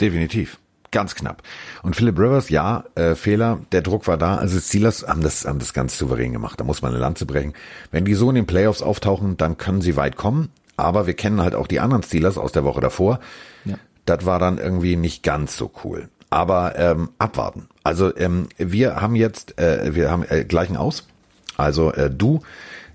[0.00, 0.58] Definitiv.
[0.94, 1.42] Ganz knapp.
[1.82, 4.36] Und Philip Rivers, ja, äh, Fehler, der Druck war da.
[4.36, 6.60] Also Steelers haben das, haben das ganz souverän gemacht.
[6.60, 7.52] Da muss man eine Lanze brechen.
[7.90, 10.50] Wenn die so in den Playoffs auftauchen, dann können sie weit kommen.
[10.76, 13.18] Aber wir kennen halt auch die anderen Steelers aus der Woche davor.
[13.64, 13.74] Ja.
[14.04, 16.08] Das war dann irgendwie nicht ganz so cool.
[16.30, 17.66] Aber ähm, abwarten.
[17.82, 21.08] Also ähm, wir haben jetzt, äh, wir haben äh, gleichen aus.
[21.56, 22.40] Also äh, du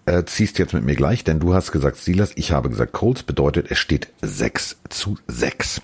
[0.10, 3.24] äh, ziehst jetzt mit mir gleich, denn du hast gesagt Steelers, ich habe gesagt Colts,
[3.24, 5.82] bedeutet es steht 6 zu 6.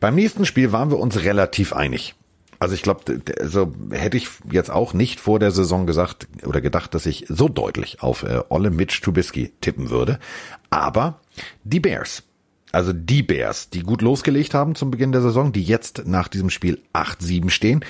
[0.00, 2.14] Beim nächsten Spiel waren wir uns relativ einig.
[2.60, 6.94] Also ich glaube, also hätte ich jetzt auch nicht vor der Saison gesagt oder gedacht,
[6.94, 10.18] dass ich so deutlich auf äh, Olle Mitch Trubisky tippen würde.
[10.70, 11.20] Aber
[11.64, 12.22] die Bears,
[12.70, 16.48] also die Bears, die gut losgelegt haben zum Beginn der Saison, die jetzt nach diesem
[16.48, 17.84] Spiel 8-7 stehen,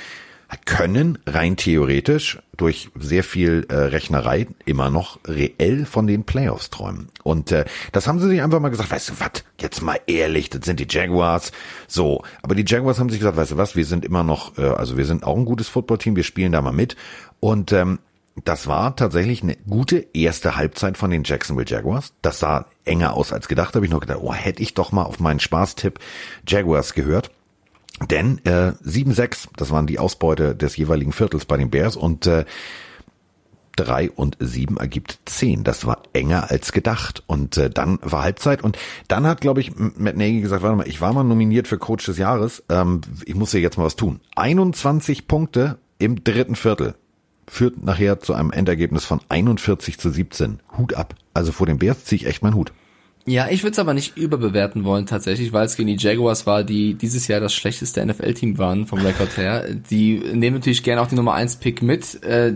[0.65, 7.09] können rein theoretisch durch sehr viel äh, Rechnerei immer noch reell von den Playoffs träumen.
[7.23, 10.51] Und äh, das haben sie sich einfach mal gesagt, weißt du was, jetzt mal ehrlich,
[10.51, 11.53] das sind die Jaguars.
[11.89, 14.63] So, aber die Jaguars haben sich gesagt, weißt du was, wir sind immer noch, äh,
[14.63, 16.97] also wir sind auch ein gutes Footballteam, wir spielen da mal mit.
[17.41, 17.99] Und ähm,
[18.45, 22.13] das war tatsächlich eine gute erste Halbzeit von den Jacksonville Jaguars.
[22.21, 23.75] Das sah enger aus als gedacht.
[23.75, 26.01] Da habe ich noch gedacht, oh, hätte ich doch mal auf meinen Spaßtipp
[26.47, 27.31] Jaguars gehört.
[28.11, 32.45] Denn äh, 7-6, das waren die Ausbeute des jeweiligen Viertels bei den Bears und äh,
[33.77, 35.65] 3 und 7 ergibt 10.
[35.65, 37.23] Das war enger als gedacht.
[37.27, 38.63] Und äh, dann war Halbzeit.
[38.63, 38.79] Und
[39.09, 42.07] dann hat, glaube ich, Matt Nagy gesagt, warte mal, ich war mal nominiert für Coach
[42.07, 42.63] des Jahres.
[42.69, 44.21] Ähm, ich muss ja jetzt mal was tun.
[44.37, 46.95] 21 Punkte im dritten Viertel
[47.47, 50.61] führt nachher zu einem Endergebnis von 41 zu 17.
[50.79, 51.15] Hut ab.
[51.35, 52.73] Also vor den Bears ziehe ich echt meinen Hut.
[53.27, 56.63] Ja, ich würde es aber nicht überbewerten wollen tatsächlich, weil es gegen die Jaguars war,
[56.63, 59.65] die dieses Jahr das schlechteste NFL-Team waren vom Rekord her.
[59.91, 62.23] Die nehmen natürlich gerne auch die Nummer 1 Pick mit.
[62.23, 62.53] Äh,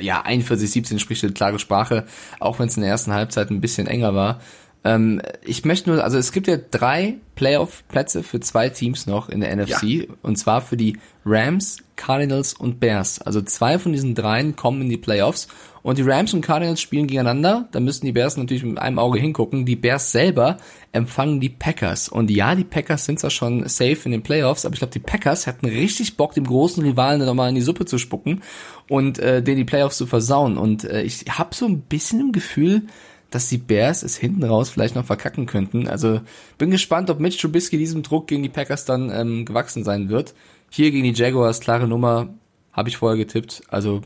[0.00, 2.06] ja, 41-17 spricht eine klare Sprache,
[2.40, 4.40] auch wenn es in der ersten Halbzeit ein bisschen enger war.
[4.86, 9.40] Ähm, ich möchte nur, also es gibt ja drei Playoff-Plätze für zwei Teams noch in
[9.40, 10.04] der NFC, ja.
[10.22, 13.20] und zwar für die Rams, Cardinals und Bears.
[13.20, 15.48] Also zwei von diesen dreien kommen in die Playoffs
[15.82, 17.68] und die Rams und Cardinals spielen gegeneinander.
[17.72, 19.66] Da müssten die Bears natürlich mit einem Auge hingucken.
[19.66, 20.58] Die Bears selber
[20.92, 22.08] empfangen die Packers.
[22.08, 25.00] Und ja, die Packers sind zwar schon safe in den Playoffs, aber ich glaube, die
[25.00, 28.42] Packers hatten richtig Bock, dem großen Rivalen nochmal in die Suppe zu spucken
[28.88, 30.58] und äh, den die Playoffs zu versauen.
[30.58, 32.82] Und äh, ich habe so ein bisschen im Gefühl,
[33.30, 35.88] dass die Bears es hinten raus vielleicht noch verkacken könnten.
[35.88, 36.20] Also
[36.58, 40.34] bin gespannt, ob Mitch Trubisky diesem Druck gegen die Packers dann ähm, gewachsen sein wird.
[40.70, 42.28] Hier gegen die Jaguars, klare Nummer,
[42.72, 43.62] habe ich vorher getippt.
[43.68, 44.02] Also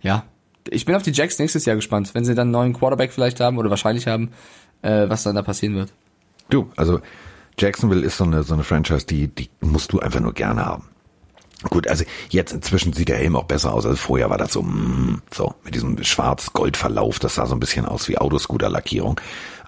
[0.00, 0.24] ja,
[0.68, 3.40] ich bin auf die Jacks nächstes Jahr gespannt, wenn sie dann einen neuen Quarterback vielleicht
[3.40, 4.30] haben oder wahrscheinlich haben,
[4.82, 5.92] äh, was dann da passieren wird.
[6.50, 7.00] Du, also
[7.58, 10.88] Jacksonville ist so eine, so eine Franchise, die, die musst du einfach nur gerne haben.
[11.70, 13.86] Gut, also jetzt inzwischen sieht der Helm auch besser aus.
[13.86, 17.18] Also vorher war das so, mm, so mit diesem Schwarz-Gold-Verlauf.
[17.18, 19.20] Das sah so ein bisschen aus wie Autoscooter-Lackierung.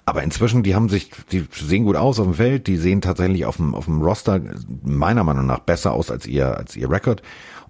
[0.05, 2.67] Aber inzwischen, die haben sich, die sehen gut aus auf dem Feld.
[2.67, 4.39] Die sehen tatsächlich auf dem, auf dem Roster
[4.83, 7.21] meiner Meinung nach besser aus als ihr, als ihr Rekord.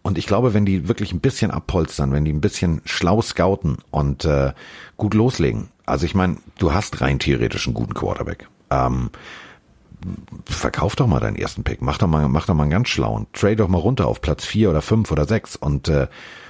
[0.04, 3.78] Und ich glaube, wenn die wirklich ein bisschen abpolstern, wenn die ein bisschen schlau scouten
[3.92, 4.54] und äh,
[4.98, 8.48] gut loslegen, also ich meine, du hast rein theoretisch einen guten Quarterback.
[8.70, 9.10] Ähm,
[10.46, 13.28] verkauf doch mal deinen ersten Pick, mach doch mal, mach doch mal einen ganz schlauen,
[13.34, 16.08] trade doch mal runter auf Platz vier oder fünf oder sechs und äh,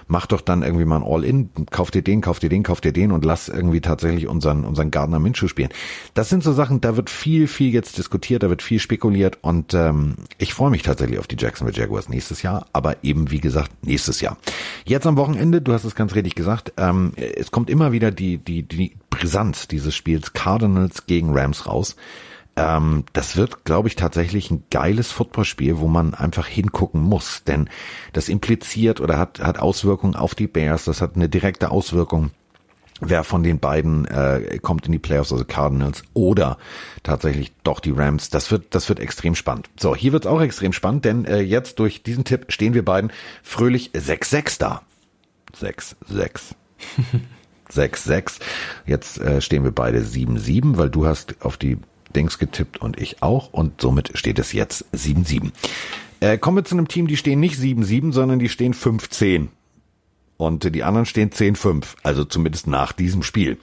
[0.07, 2.91] mach doch dann irgendwie mal ein All-In, kauf dir den, kauf dir den, kauf dir
[2.91, 5.69] den und lass irgendwie tatsächlich unseren, unseren Gardner Minshew spielen.
[6.13, 9.73] Das sind so Sachen, da wird viel, viel jetzt diskutiert, da wird viel spekuliert und
[9.73, 13.71] ähm, ich freue mich tatsächlich auf die Jacksonville Jaguars nächstes Jahr, aber eben wie gesagt
[13.85, 14.37] nächstes Jahr.
[14.85, 18.37] Jetzt am Wochenende, du hast es ganz richtig gesagt, ähm, es kommt immer wieder die,
[18.37, 21.95] die, die Brisanz dieses Spiels Cardinals gegen Rams raus.
[22.57, 27.69] Ähm, das wird, glaube ich, tatsächlich ein geiles Footballspiel, wo man einfach hingucken muss, denn
[28.13, 32.31] das impliziert oder hat, hat Auswirkungen auf die Bears, das hat eine direkte Auswirkung
[32.99, 36.57] wer von den beiden äh, kommt in die Playoffs, also Cardinals oder
[37.03, 38.29] tatsächlich doch die Rams.
[38.29, 39.69] Das wird, das wird extrem spannend.
[39.79, 43.11] So, hier wird's auch extrem spannend, denn äh, jetzt durch diesen Tipp stehen wir beiden
[43.43, 44.81] fröhlich 6-6 da.
[45.61, 46.55] 6-6.
[47.71, 48.39] 6-6.
[48.85, 51.77] Jetzt äh, stehen wir beide 7-7, weil du hast auf die
[52.17, 55.51] Dings getippt und ich auch und somit steht es jetzt 7-7.
[56.19, 59.49] Äh, kommen wir zu einem Team, die stehen nicht 7-7, sondern die stehen 5-10.
[60.37, 63.57] Und die anderen stehen 10-5, also zumindest nach diesem Spiel.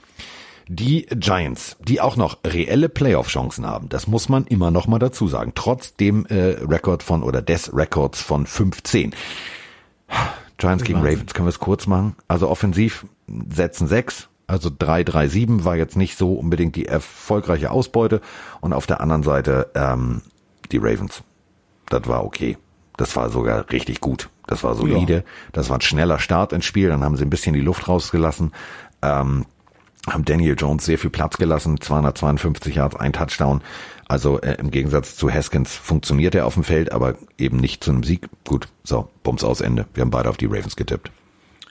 [0.67, 5.27] Die Giants, die auch noch reelle Playoff-Chancen haben, das muss man immer noch mal dazu
[5.27, 9.13] sagen, trotz dem äh, Rekord von oder des Records von 15.
[10.57, 12.15] Giants gegen Ravens, können wir es kurz machen?
[12.27, 18.21] Also offensiv setzen 6, Also 3-3-7 war jetzt nicht so unbedingt die erfolgreiche Ausbeute.
[18.61, 20.21] Und auf der anderen Seite ähm,
[20.71, 21.23] die Ravens.
[21.89, 22.57] Das war okay.
[22.97, 24.29] Das war sogar richtig gut.
[24.47, 25.13] Das war solide.
[25.13, 25.21] Ja.
[25.51, 26.89] Das war ein schneller Start ins Spiel.
[26.89, 28.51] Dann haben sie ein bisschen die Luft rausgelassen.
[29.01, 29.45] Ähm,
[30.07, 31.81] haben Daniel Jones sehr viel Platz gelassen.
[31.81, 33.61] 252 Yards, ein Touchdown.
[34.07, 37.91] Also äh, im Gegensatz zu Haskins funktioniert er auf dem Feld, aber eben nicht zu
[37.91, 38.29] einem Sieg.
[38.47, 39.87] Gut, so, Bums aus Ende.
[39.93, 41.11] Wir haben beide auf die Ravens getippt.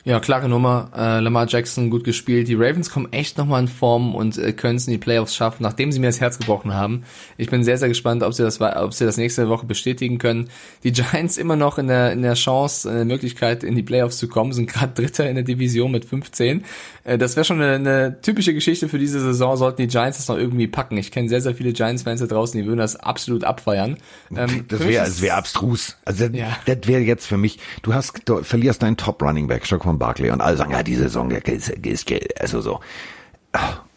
[0.06, 0.90] Ja, klare Nummer.
[0.94, 2.46] Äh, Lamar Jackson gut gespielt.
[2.48, 5.62] Die Ravens kommen echt nochmal in Form und äh, können es in die Playoffs schaffen,
[5.62, 7.04] nachdem sie mir das Herz gebrochen haben.
[7.38, 10.50] Ich bin sehr, sehr gespannt, ob sie das, ob sie das nächste Woche bestätigen können.
[10.82, 14.18] Die Giants immer noch in der, in der Chance, in der Möglichkeit, in die Playoffs
[14.18, 16.66] zu kommen, sind gerade Dritter in der Division mit 15.
[17.04, 20.28] Äh, das wäre schon eine, eine typische Geschichte für diese Saison, sollten die Giants das
[20.28, 20.98] noch irgendwie packen.
[20.98, 23.96] Ich kenne sehr, sehr viele Giants-Fans da draußen, die würden das absolut abfeiern.
[24.36, 25.96] Ähm, das wäre das wär abstrus.
[26.04, 26.58] Also das, ja.
[26.66, 30.56] das wäre jetzt für mich, du hast, du verlierst deinen Top-Running-Back, Stockholm Barkley und alle
[30.56, 32.80] sagen, ja, die Saison, ist, ist, also so.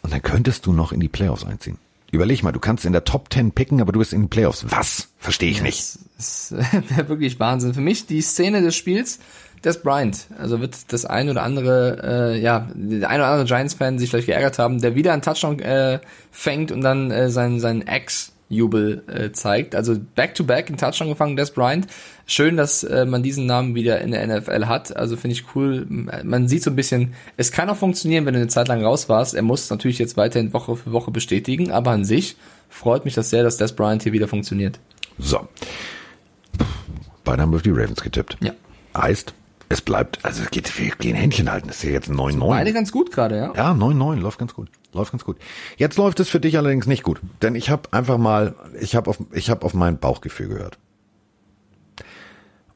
[0.02, 1.78] Und dann könntest du noch in die Playoffs einziehen.
[2.10, 4.64] Überleg mal, du kannst in der Top 10 picken, aber du bist in den Playoffs.
[4.68, 5.08] Was?
[5.18, 5.98] Verstehe ich nicht.
[6.16, 6.52] Das
[6.88, 7.74] wäre wirklich Wahnsinn.
[7.74, 9.18] Für mich die Szene des Spiels,
[9.64, 10.26] Des Bryant.
[10.38, 14.28] Also wird das ein oder andere, äh, ja, der ein oder andere Giants-Fan sich vielleicht
[14.28, 19.02] geärgert haben, der wieder einen Touchdown äh, fängt und dann äh, seinen, seinen Ex Jubel
[19.06, 19.74] äh, zeigt.
[19.74, 21.86] Also back-to-back in Touchdown gefangen, Des Bryant.
[22.26, 24.96] Schön, dass äh, man diesen Namen wieder in der NFL hat.
[24.96, 25.86] Also finde ich cool.
[25.88, 29.08] Man sieht so ein bisschen, es kann auch funktionieren, wenn du eine Zeit lang raus
[29.08, 29.34] warst.
[29.34, 32.36] Er muss natürlich jetzt weiterhin Woche für Woche bestätigen, aber an sich
[32.68, 34.78] freut mich das sehr, dass Des Bryant hier wieder funktioniert.
[35.18, 35.46] So.
[37.24, 38.38] Beide haben wir auf die Ravens getippt.
[38.40, 38.52] Ja.
[38.96, 39.34] Heißt,
[39.68, 41.68] es bleibt, also es geht, wir gehen Händchen halten.
[41.68, 42.48] Das ist ja jetzt 9-9.
[42.48, 43.52] Beide ganz gut gerade, ja.
[43.54, 44.68] Ja, 9-9, läuft ganz gut.
[44.92, 45.36] Läuft ganz gut.
[45.76, 49.10] Jetzt läuft es für dich allerdings nicht gut, denn ich habe einfach mal, ich habe
[49.10, 50.78] auf, ich habe auf mein Bauchgefühl gehört.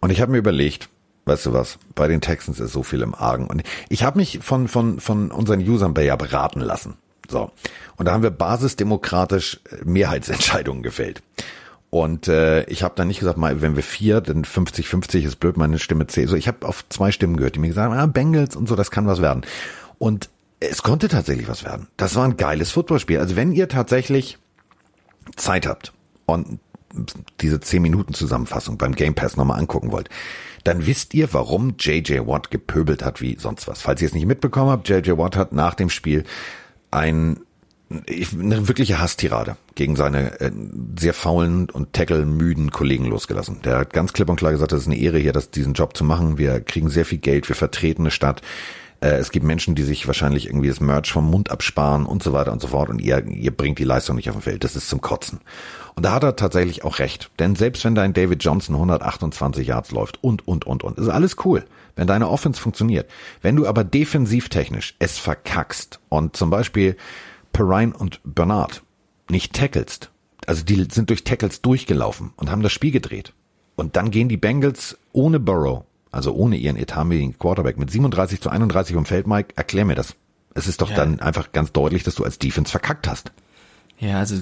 [0.00, 0.88] Und ich habe mir überlegt,
[1.24, 3.46] weißt du was, bei den Texans ist so viel im Argen.
[3.46, 6.94] Und ich habe mich von, von, von unseren Usern ja beraten lassen.
[7.28, 7.50] So.
[7.96, 11.22] Und da haben wir basisdemokratisch Mehrheitsentscheidungen gefällt.
[11.92, 15.58] Und äh, ich habe dann nicht gesagt, mal, wenn wir vier, dann 50-50 ist blöd,
[15.58, 16.30] meine Stimme zählt.
[16.30, 18.76] So, ich habe auf zwei Stimmen gehört, die mir gesagt haben, ah, Bengals und so,
[18.76, 19.42] das kann was werden.
[19.98, 21.88] Und es konnte tatsächlich was werden.
[21.98, 23.18] Das war ein geiles Footballspiel.
[23.18, 24.38] Also wenn ihr tatsächlich
[25.36, 25.92] Zeit habt
[26.24, 26.60] und
[27.42, 30.08] diese 10 Minuten Zusammenfassung beim Game Pass nochmal angucken wollt,
[30.64, 33.82] dann wisst ihr, warum JJ Watt gepöbelt hat wie sonst was.
[33.82, 36.24] Falls ihr es nicht mitbekommen habt, JJ Watt hat nach dem Spiel
[36.90, 37.40] ein
[37.90, 40.50] eine wirkliche Hasstirade gegen seine äh,
[40.98, 43.60] sehr faulen und tackle-müden Kollegen losgelassen.
[43.64, 45.96] Der hat ganz klipp und klar gesagt, das ist eine Ehre hier, das, diesen Job
[45.96, 46.38] zu machen.
[46.38, 48.42] Wir kriegen sehr viel Geld, wir vertreten eine Stadt.
[49.02, 52.32] Äh, es gibt Menschen, die sich wahrscheinlich irgendwie das Merch vom Mund absparen und so
[52.32, 52.88] weiter und so fort.
[52.88, 54.64] Und ihr, ihr bringt die Leistung nicht auf dem Feld.
[54.64, 55.40] Das ist zum Kotzen.
[55.94, 57.30] Und da hat er tatsächlich auch recht.
[57.38, 61.36] Denn selbst wenn dein David Johnson 128 Yards läuft und, und, und, und, ist alles
[61.44, 61.64] cool.
[61.96, 63.10] Wenn deine Offense funktioniert.
[63.42, 66.96] Wenn du aber defensivtechnisch es verkackst und zum Beispiel
[67.52, 68.82] Perrine und Bernard
[69.30, 70.10] nicht tackelst,
[70.46, 73.32] also die sind durch Tackles durchgelaufen und haben das Spiel gedreht.
[73.76, 78.50] Und dann gehen die Bengals ohne Burrow, also ohne ihren etatmäßigen Quarterback, mit 37 zu
[78.50, 80.14] 31 um Feld, Mike, erklär mir das.
[80.54, 80.96] Es ist doch ja.
[80.96, 83.32] dann einfach ganz deutlich, dass du als Defense verkackt hast.
[84.02, 84.34] Ja, also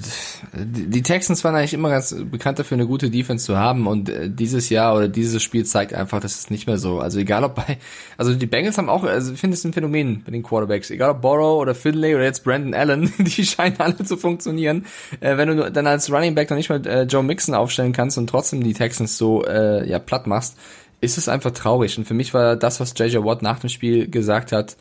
[0.54, 4.30] die Texans waren eigentlich immer ganz bekannt dafür, eine gute Defense zu haben und äh,
[4.30, 6.98] dieses Jahr oder dieses Spiel zeigt einfach, dass es nicht mehr so.
[6.98, 7.76] Also egal ob bei,
[8.16, 10.90] also die Bengals haben auch, also ich finde es ein Phänomen bei den Quarterbacks.
[10.90, 14.86] Egal ob Borrow oder Finlay oder jetzt Brandon Allen, die scheinen alle zu funktionieren.
[15.20, 18.16] Äh, wenn du dann als Running Back noch nicht mal äh, Joe Mixon aufstellen kannst
[18.16, 20.56] und trotzdem die Texans so ja platt machst,
[21.02, 21.98] ist es einfach traurig.
[21.98, 24.76] Und für mich war das, was JJ Watt nach dem Spiel gesagt hat,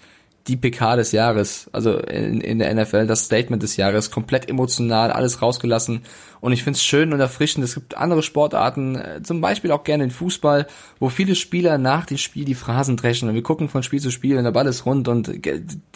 [0.50, 5.12] die PK des Jahres, also in, in der NFL, das Statement des Jahres, komplett emotional,
[5.12, 6.02] alles rausgelassen.
[6.41, 7.64] Und ich finde es schön und erfrischend.
[7.64, 10.68] Es gibt andere Sportarten, äh, zum Beispiel auch gerne in Fußball,
[11.00, 14.10] wo viele Spieler nach dem Spiel die Phrasen dreschen und wir gucken von Spiel zu
[14.10, 15.41] Spiel und der Ball ist rund und die,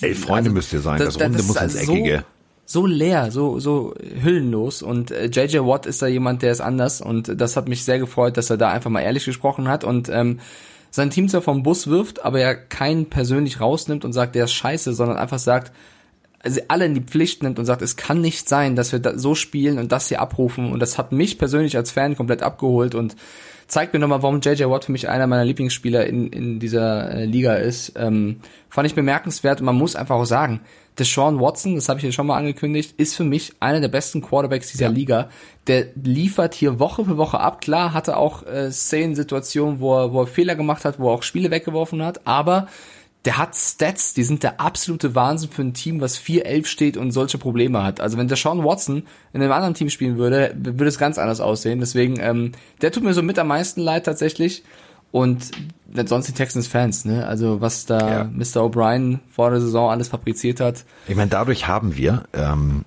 [0.01, 2.24] Ey, Freunde also, müsst ihr sein, das, das Runde das muss ins Eckige.
[2.66, 6.62] So, so leer, so so hüllenlos und äh, JJ Watt ist da jemand, der ist
[6.62, 9.84] anders und das hat mich sehr gefreut, dass er da einfach mal ehrlich gesprochen hat
[9.84, 10.39] und ähm,
[10.96, 14.54] sein Team zwar vom Bus wirft, aber er keinen persönlich rausnimmt und sagt, der ist
[14.54, 15.72] scheiße, sondern einfach sagt,
[16.44, 19.18] also alle in die Pflicht nimmt und sagt, es kann nicht sein, dass wir da
[19.18, 20.72] so spielen und das hier abrufen.
[20.72, 23.16] Und das hat mich persönlich als Fan komplett abgeholt und
[23.66, 27.26] zeigt mir nochmal, warum JJ Watt für mich einer meiner Lieblingsspieler in, in dieser äh,
[27.26, 27.94] Liga ist.
[27.96, 30.62] Ähm, fand ich bemerkenswert und man muss einfach auch sagen,
[31.00, 34.22] Deshaun Watson, das habe ich ja schon mal angekündigt, ist für mich einer der besten
[34.22, 34.91] Quarterbacks dieser ja.
[34.91, 35.30] Liga.
[35.68, 37.62] Der liefert hier Woche für Woche ab.
[37.62, 41.16] Klar, hatte auch äh, Szenen, Situationen, wo er, wo er Fehler gemacht hat, wo er
[41.16, 42.68] auch Spiele weggeworfen hat, aber
[43.26, 47.12] der hat Stats, die sind der absolute Wahnsinn für ein Team, was 4-11 steht und
[47.12, 48.02] solche Probleme hat.
[48.02, 51.39] Also wenn der Sean Watson in einem anderen Team spielen würde, würde es ganz anders
[51.39, 51.80] aussehen.
[51.80, 54.64] Deswegen, ähm, der tut mir so mit am meisten leid tatsächlich.
[55.14, 55.51] Und
[56.07, 57.28] sonst die Texans Fans, ne?
[57.28, 58.24] Also was da Ja.
[58.24, 58.61] Mr.
[58.64, 60.86] O'Brien vor der Saison alles fabriziert hat.
[61.07, 62.84] Ich meine, dadurch haben wir ähm,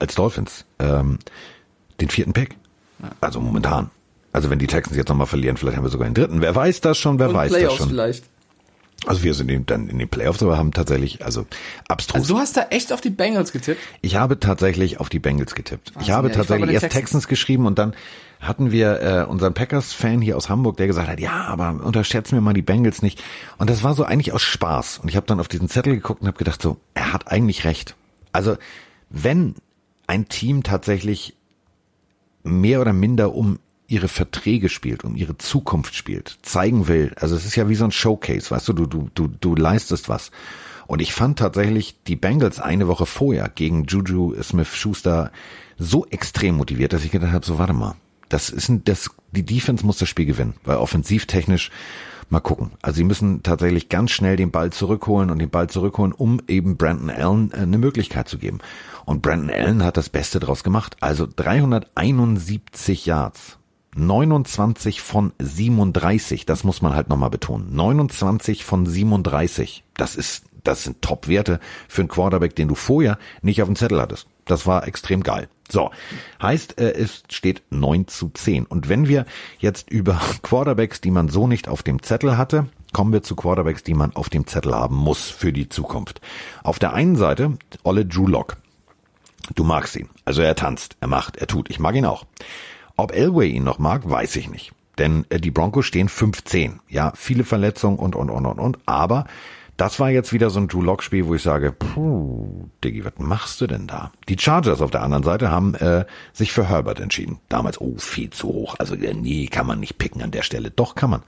[0.00, 1.18] als Dolphins ähm,
[2.00, 2.56] den vierten Pick.
[3.20, 3.90] Also momentan.
[4.32, 6.40] Also wenn die Texans jetzt nochmal verlieren, vielleicht haben wir sogar den dritten.
[6.40, 7.88] Wer weiß das schon, wer Und weiß Playoffs das schon.
[7.90, 8.24] vielleicht.
[9.06, 11.44] Also wir sind in, dann in den Playoffs, aber haben tatsächlich, also
[11.86, 12.22] abstrus.
[12.22, 13.80] Also du hast da echt auf die Bengals getippt?
[14.00, 15.92] Ich habe tatsächlich auf die Bengals getippt.
[16.00, 17.02] ich habe ja, ich war bei tatsächlich den erst Texans.
[17.02, 17.92] Texans geschrieben und dann
[18.40, 22.40] hatten wir äh, unseren Packers-Fan hier aus Hamburg, der gesagt hat, ja, aber unterschätzen wir
[22.40, 23.22] mal die Bengals nicht.
[23.58, 24.98] Und das war so eigentlich aus Spaß.
[24.98, 27.64] Und ich habe dann auf diesen Zettel geguckt und habe gedacht, so, er hat eigentlich
[27.64, 27.96] recht.
[28.32, 28.56] Also
[29.10, 29.54] wenn
[30.06, 31.34] ein Team tatsächlich
[32.42, 33.58] mehr oder minder um
[33.88, 37.12] ihre Verträge spielt, um ihre Zukunft spielt, zeigen will.
[37.16, 40.08] Also es ist ja wie so ein Showcase, weißt du, du, du, du, du leistest
[40.08, 40.30] was.
[40.86, 45.32] Und ich fand tatsächlich die Bengals eine Woche vorher gegen Juju Smith-Schuster
[45.78, 47.94] so extrem motiviert, dass ich gedacht habe, so warte mal,
[48.28, 51.70] das ist ein, das, die Defense muss das Spiel gewinnen, weil offensivtechnisch
[52.30, 52.72] mal gucken.
[52.82, 56.76] Also sie müssen tatsächlich ganz schnell den Ball zurückholen und den Ball zurückholen, um eben
[56.76, 58.58] Brandon Allen äh, eine Möglichkeit zu geben.
[59.04, 60.96] Und Brandon Allen hat das Beste draus gemacht.
[61.00, 63.58] Also 371 Yards.
[63.96, 67.74] 29 von 37, das muss man halt nochmal betonen.
[67.74, 71.58] 29 von 37, das ist, das sind Top-Werte
[71.88, 74.28] für einen Quarterback, den du vorher nicht auf dem Zettel hattest.
[74.48, 75.48] Das war extrem geil.
[75.70, 75.90] So,
[76.42, 78.64] heißt, äh, es steht 9 zu 10.
[78.64, 79.26] Und wenn wir
[79.58, 83.82] jetzt über Quarterbacks, die man so nicht auf dem Zettel hatte, kommen wir zu Quarterbacks,
[83.82, 86.20] die man auf dem Zettel haben muss für die Zukunft.
[86.64, 88.56] Auf der einen Seite Olle Drew Lock.
[89.54, 90.08] Du magst ihn.
[90.24, 91.70] Also er tanzt, er macht, er tut.
[91.70, 92.24] Ich mag ihn auch.
[92.96, 94.72] Ob Elway ihn noch mag, weiß ich nicht.
[94.96, 96.80] Denn äh, die Broncos stehen 15.
[96.88, 98.78] Ja, viele Verletzungen und, und, und, und, und.
[98.86, 99.26] Aber
[99.78, 103.12] das war jetzt wieder so ein Drew Lock Spiel, wo ich sage, puh, Diggi, was
[103.16, 104.10] machst du denn da?
[104.28, 107.38] Die Chargers auf der anderen Seite haben äh, sich für Herbert entschieden.
[107.48, 108.74] Damals, oh, viel zu hoch.
[108.80, 110.72] Also äh, nee, kann man nicht picken an der Stelle.
[110.72, 111.22] Doch, kann man.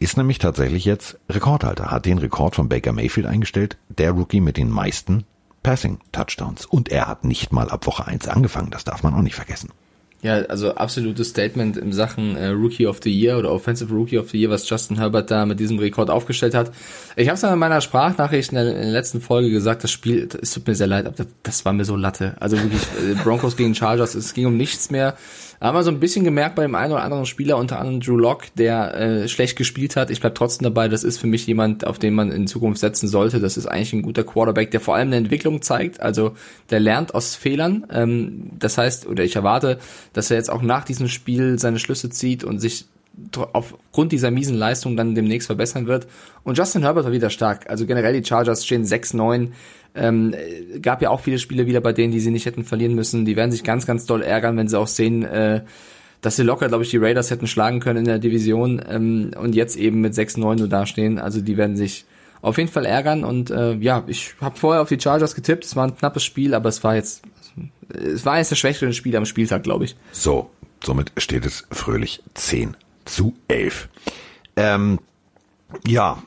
[0.00, 1.90] Ist nämlich tatsächlich jetzt Rekordhalter.
[1.90, 3.76] Hat den Rekord von Baker Mayfield eingestellt.
[3.90, 5.24] Der Rookie mit den meisten
[5.62, 6.64] Passing Touchdowns.
[6.64, 8.70] Und er hat nicht mal ab Woche 1 angefangen.
[8.70, 9.68] Das darf man auch nicht vergessen.
[10.22, 14.30] Ja, also absolutes Statement in Sachen äh, Rookie of the Year oder Offensive Rookie of
[14.30, 16.70] the Year, was Justin Herbert da mit diesem Rekord aufgestellt hat.
[17.16, 20.28] Ich habe es in meiner Sprachnachricht in der, in der letzten Folge gesagt, das Spiel,
[20.40, 22.36] es tut mir sehr leid, aber das, das war mir so Latte.
[22.38, 25.16] Also wirklich äh, Broncos gegen Chargers, es ging um nichts mehr.
[25.62, 28.16] Haben wir so ein bisschen gemerkt bei dem einen oder anderen Spieler, unter anderem Drew
[28.16, 30.10] Lock, der äh, schlecht gespielt hat.
[30.10, 33.06] Ich bleib trotzdem dabei, das ist für mich jemand, auf den man in Zukunft setzen
[33.06, 33.38] sollte.
[33.38, 36.00] Das ist eigentlich ein guter Quarterback, der vor allem eine Entwicklung zeigt.
[36.00, 36.34] Also
[36.70, 37.86] der lernt aus Fehlern.
[37.92, 39.78] Ähm, das heißt, oder ich erwarte,
[40.12, 42.86] dass er jetzt auch nach diesem Spiel seine Schlüsse zieht und sich
[43.52, 46.08] aufgrund dieser miesen Leistung dann demnächst verbessern wird.
[46.42, 47.70] Und Justin Herbert war wieder stark.
[47.70, 49.50] Also generell die Chargers stehen 6-9.
[49.94, 52.94] Ähm, äh, gab ja auch viele Spiele wieder bei denen, die sie nicht hätten verlieren
[52.94, 53.24] müssen.
[53.24, 55.62] Die werden sich ganz, ganz doll ärgern, wenn sie auch sehen, äh,
[56.22, 59.54] dass sie locker, glaube ich, die Raiders hätten schlagen können in der Division ähm, und
[59.54, 61.18] jetzt eben mit 6-9 nur dastehen.
[61.18, 62.06] Also die werden sich
[62.40, 65.64] auf jeden Fall ärgern und äh, ja, ich habe vorher auf die Chargers getippt.
[65.64, 67.22] Es war ein knappes Spiel, aber es war jetzt,
[67.88, 69.96] es war eines der schwächeren Spiele am Spieltag, glaube ich.
[70.12, 70.50] So,
[70.82, 73.88] somit steht es fröhlich 10 zu 11.
[74.56, 75.00] Ähm,
[75.86, 76.22] ja,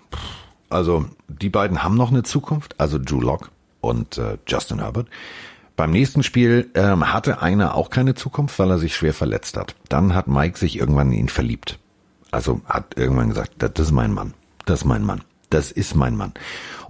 [0.70, 3.51] also die beiden haben noch eine Zukunft, also Drew Lock
[3.86, 5.07] und äh, Justin Herbert.
[5.75, 9.75] Beim nächsten Spiel ähm, hatte einer auch keine Zukunft, weil er sich schwer verletzt hat.
[9.89, 11.79] Dann hat Mike sich irgendwann in ihn verliebt.
[12.31, 14.33] Also hat irgendwann gesagt, das ist mein Mann,
[14.65, 16.33] das ist mein Mann, das ist mein Mann.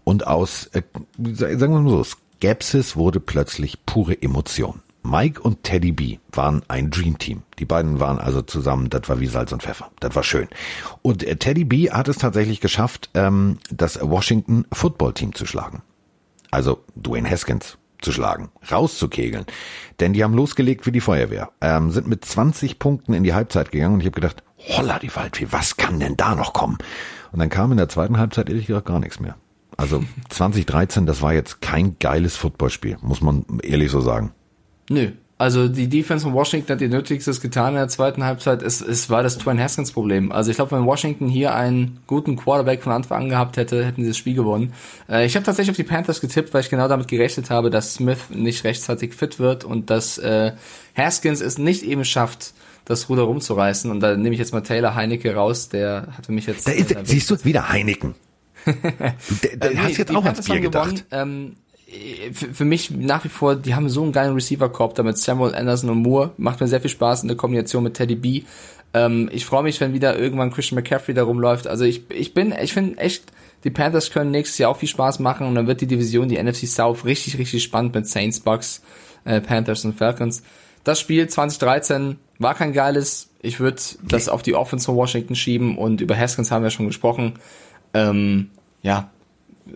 [0.03, 0.83] Und aus, äh,
[1.17, 4.81] sagen wir mal so, Skepsis wurde plötzlich pure Emotion.
[5.03, 7.43] Mike und Teddy B waren ein Dreamteam.
[7.59, 9.91] Die beiden waren also zusammen, das war wie Salz und Pfeffer.
[9.99, 10.47] Das war schön.
[11.03, 15.83] Und äh, Teddy B hat es tatsächlich geschafft, ähm, das Washington Football Team zu schlagen.
[16.55, 19.45] Also Dwayne Haskins zu schlagen, rauszukegeln.
[19.99, 23.71] Denn die haben losgelegt wie die Feuerwehr, ähm, sind mit 20 Punkten in die Halbzeit
[23.71, 26.77] gegangen und ich habe gedacht, holla die Waldfee, was kann denn da noch kommen?
[27.33, 29.35] Und dann kam in der zweiten Halbzeit ehrlich gesagt gar nichts mehr.
[29.75, 34.31] Also 2013, das war jetzt kein geiles Footballspiel, muss man ehrlich so sagen.
[34.89, 35.11] Nö.
[35.37, 38.61] Also die Defense von Washington hat ihr Nötigstes getan in der zweiten Halbzeit.
[38.61, 40.31] Es, es war das Twin Haskins Problem.
[40.31, 44.01] Also ich glaube, wenn Washington hier einen guten Quarterback von Anfang an gehabt hätte, hätten
[44.03, 44.71] sie das Spiel gewonnen.
[45.09, 47.95] Äh, ich habe tatsächlich auf die Panthers getippt, weil ich genau damit gerechnet habe, dass
[47.95, 50.53] Smith nicht rechtzeitig fit wird und dass äh,
[50.95, 52.53] Haskins es nicht eben schafft,
[52.85, 53.91] das Ruder rumzureißen.
[53.91, 56.65] Und da nehme ich jetzt mal Taylor Heinecke raus, der hat für mich jetzt...
[56.65, 58.15] Da ist, siehst du, wieder Heineken.
[58.65, 58.71] Du
[59.43, 60.89] der, der Äh, hast nee, jetzt die auch ans Bier gedacht.
[60.89, 61.03] gewonnen.
[61.11, 61.64] Ähm, äh,
[62.33, 65.53] für, für mich nach wie vor, die haben so einen geilen Receiver-Korb da mit Samuel
[65.53, 66.31] Anderson und Moore.
[66.37, 68.43] Macht mir sehr viel Spaß in der Kombination mit Teddy B.
[68.93, 71.67] Ähm, ich freue mich, wenn wieder irgendwann Christian McCaffrey da rumläuft.
[71.67, 73.25] Also ich, ich bin, ich finde echt,
[73.63, 76.41] die Panthers können nächstes Jahr auch viel Spaß machen und dann wird die Division, die
[76.41, 78.81] NFC South, richtig, richtig spannend mit Saints, Bucks,
[79.25, 80.43] äh, Panthers und Falcons.
[80.83, 83.29] Das Spiel 2013 war kein geiles.
[83.41, 86.87] Ich würde das auf die Offense von Washington schieben und über Haskins haben wir schon
[86.87, 87.33] gesprochen.
[87.93, 88.49] Ähm,
[88.81, 89.09] ja,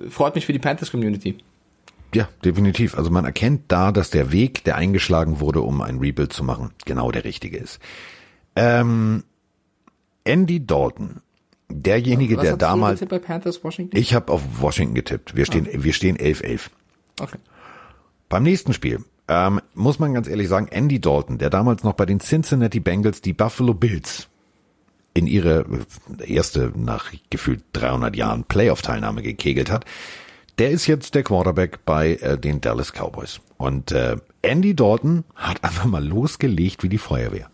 [0.09, 1.37] freut mich für die Panthers Community.
[2.13, 2.97] Ja, definitiv.
[2.97, 6.71] Also man erkennt da, dass der Weg, der eingeschlagen wurde, um ein Rebuild zu machen,
[6.85, 7.79] genau der richtige ist.
[8.55, 9.23] Ähm,
[10.23, 11.21] Andy Dalton,
[11.69, 13.95] derjenige, Was der damals, bei Panthers Washington?
[13.95, 15.35] ich habe auf Washington getippt.
[15.35, 16.69] Wir stehen, wir stehen 11-11.
[17.21, 17.37] okay.
[18.27, 22.05] Beim nächsten Spiel ähm, muss man ganz ehrlich sagen, Andy Dalton, der damals noch bei
[22.05, 24.27] den Cincinnati Bengals die Buffalo Bills
[25.13, 25.65] in ihre
[26.19, 29.85] äh, erste nach gefühlt 300 Jahren Playoff-Teilnahme gekegelt hat,
[30.59, 33.39] der ist jetzt der Quarterback bei äh, den Dallas Cowboys.
[33.57, 37.49] Und äh, Andy Dalton hat einfach mal losgelegt wie die Feuerwehr.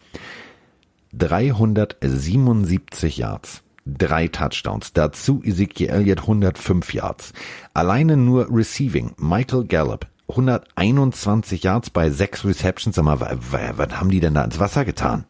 [1.13, 7.33] 377 Yards, drei Touchdowns, dazu Ezekiel Elliott 105 Yards.
[7.73, 12.95] Alleine nur Receiving, Michael Gallup 121 Yards bei sechs Receptions.
[12.95, 15.25] Sag mal, wa- wa- was haben die denn da ins Wasser getan?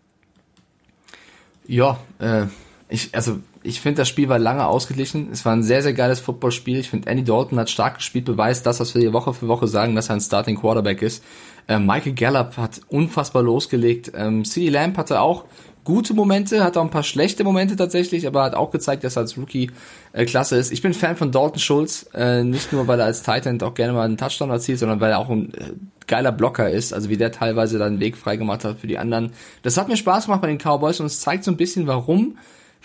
[1.67, 2.45] Ja, äh,
[2.89, 5.29] ich, also ich finde, das Spiel war lange ausgeglichen.
[5.31, 6.79] Es war ein sehr, sehr geiles Footballspiel.
[6.79, 9.67] Ich finde, Andy Dalton hat stark gespielt, beweist das, was wir hier Woche für Woche
[9.67, 11.23] sagen, dass er ein Starting Quarterback ist.
[11.67, 14.11] Äh, Michael Gallup hat unfassbar losgelegt.
[14.15, 15.45] Ähm, CD Lamb hatte auch
[15.83, 19.21] gute Momente, hat auch ein paar schlechte Momente tatsächlich, aber hat auch gezeigt, dass er
[19.21, 19.71] als Rookie
[20.13, 20.71] äh, klasse ist.
[20.71, 23.73] Ich bin Fan von Dalton Schulz, äh, nicht nur, weil er als Tight End auch
[23.73, 25.73] gerne mal einen Touchdown erzielt, sondern weil er auch ein äh,
[26.07, 29.31] geiler Blocker ist, also wie der teilweise dann Weg freigemacht hat für die anderen.
[29.61, 32.37] Das hat mir Spaß gemacht bei den Cowboys und es zeigt so ein bisschen, warum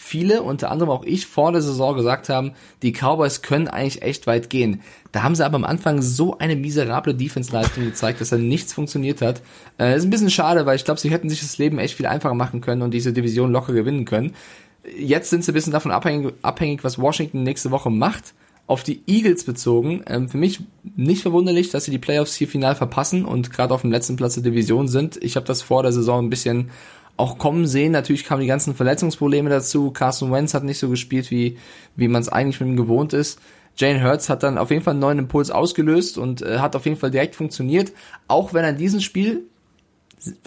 [0.03, 2.53] viele, unter anderem auch ich, vor der Saison gesagt haben,
[2.83, 4.81] die Cowboys können eigentlich echt weit gehen.
[5.13, 9.21] Da haben sie aber am Anfang so eine miserable Defense-Leistung gezeigt, dass da nichts funktioniert
[9.21, 9.43] hat.
[9.79, 12.07] Äh, ist ein bisschen schade, weil ich glaube, sie hätten sich das Leben echt viel
[12.07, 14.35] einfacher machen können und diese Division locker gewinnen können.
[14.99, 18.35] Jetzt sind sie ein bisschen davon abhängig, abhängig was Washington nächste Woche macht.
[18.67, 20.61] Auf die Eagles bezogen, ähm, für mich
[20.97, 24.35] nicht verwunderlich, dass sie die Playoffs hier final verpassen und gerade auf dem letzten Platz
[24.35, 25.23] der Division sind.
[25.23, 26.71] Ich habe das vor der Saison ein bisschen
[27.21, 27.93] auch kommen sehen.
[27.93, 29.91] Natürlich kamen die ganzen Verletzungsprobleme dazu.
[29.91, 31.59] Carson Wentz hat nicht so gespielt, wie,
[31.95, 33.39] wie man es eigentlich mit ihm gewohnt ist.
[33.77, 36.87] Jane Hurts hat dann auf jeden Fall einen neuen Impuls ausgelöst und äh, hat auf
[36.87, 37.93] jeden Fall direkt funktioniert.
[38.27, 39.50] Auch wenn er in diesem Spiel,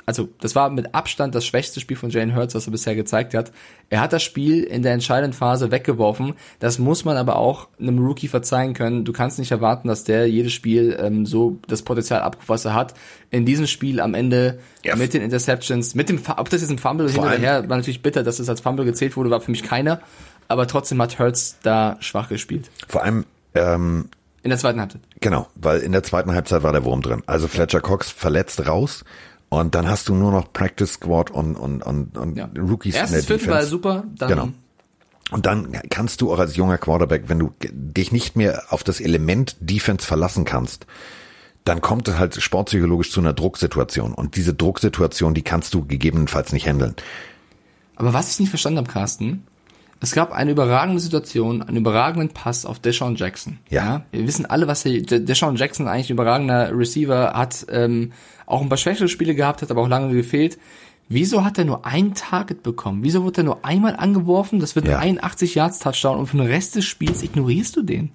[0.06, 3.34] also das war mit Abstand das schwächste Spiel von Jane Hurts, was er bisher gezeigt
[3.34, 3.52] hat.
[3.90, 6.34] Er hat das Spiel in der entscheidenden Phase weggeworfen.
[6.60, 9.06] Das muss man aber auch einem Rookie verzeihen können.
[9.06, 12.74] Du kannst nicht erwarten, dass der jedes Spiel ähm, so das Potenzial abruft, was er
[12.74, 12.94] hat.
[13.32, 14.96] In diesem Spiel am Ende Ja.
[14.96, 18.02] mit den Interceptions, mit dem, ob das jetzt ein Fumble hin oder her, war natürlich
[18.02, 20.02] bitter, dass es als Fumble gezählt wurde, war für mich keiner.
[20.48, 22.70] Aber trotzdem hat Hurts da schwach gespielt.
[22.88, 23.26] Vor allem,
[23.56, 24.10] ähm,
[24.44, 25.02] In der zweiten Halbzeit.
[25.22, 27.24] genau, weil in der zweiten Halbzeit war der Wurm drin.
[27.26, 29.04] Also Fletcher Cox verletzt raus
[29.60, 32.50] und dann hast du nur noch Practice Squad und, und, und, und Ja.
[32.58, 34.50] Rookies Erstes in der Viertel war super, dann Genau.
[35.32, 39.00] Und dann kannst du auch als junger Quarterback, wenn du dich nicht mehr auf das
[39.00, 40.86] Element Defense verlassen kannst,
[41.64, 44.14] dann kommt es halt sportpsychologisch zu einer Drucksituation.
[44.14, 46.96] Und diese Drucksituation, die kannst du gegebenenfalls nicht handeln.
[47.96, 49.44] Aber was ich nicht verstanden habe, Carsten,
[50.02, 53.60] es gab eine überragende Situation, einen überragenden Pass auf Deshaun Jackson.
[53.70, 54.04] Ja.
[54.12, 58.12] wir wissen alle, was er, De- Deshaun Jackson eigentlich ein überragender Receiver hat, ähm,
[58.46, 60.58] auch ein paar schwächere Spiele gehabt, hat aber auch lange gefehlt.
[61.10, 63.04] Wieso hat er nur ein Target bekommen?
[63.04, 64.60] Wieso wurde er nur einmal angeworfen?
[64.60, 64.98] Das wird Ja.
[65.00, 68.12] ein 81 Yards Touchdown und für den Rest des Spiels ignorierst du den.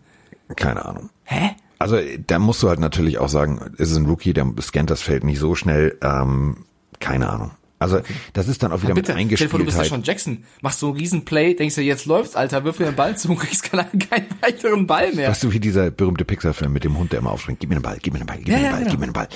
[0.57, 1.11] Keine Ahnung.
[1.25, 1.51] Hä?
[1.79, 1.97] Also
[2.27, 5.23] da musst du halt natürlich auch sagen, es ist ein Rookie, der scannt das Feld
[5.25, 5.97] nicht so schnell.
[6.03, 6.65] Ähm,
[6.99, 7.53] keine Ahnung.
[7.79, 8.01] Also
[8.33, 9.85] das ist dann auch wieder Bitte, mit stell dir vor, du bist Eingespieltheit.
[9.85, 12.97] Deshaun Jackson, machst so einen riesen Play, denkst du, jetzt läuft's, Alter, wirf mir den
[12.97, 15.31] Ball zu und kriegst keinen, keinen weiteren Ball mehr.
[15.31, 17.83] Weißt du, wie dieser berühmte Pixar-Film mit dem Hund, der immer aufspringt, gib mir den
[17.83, 19.29] Ball, gib mir den Ball, gib mir den Ball, gib mir den Ball.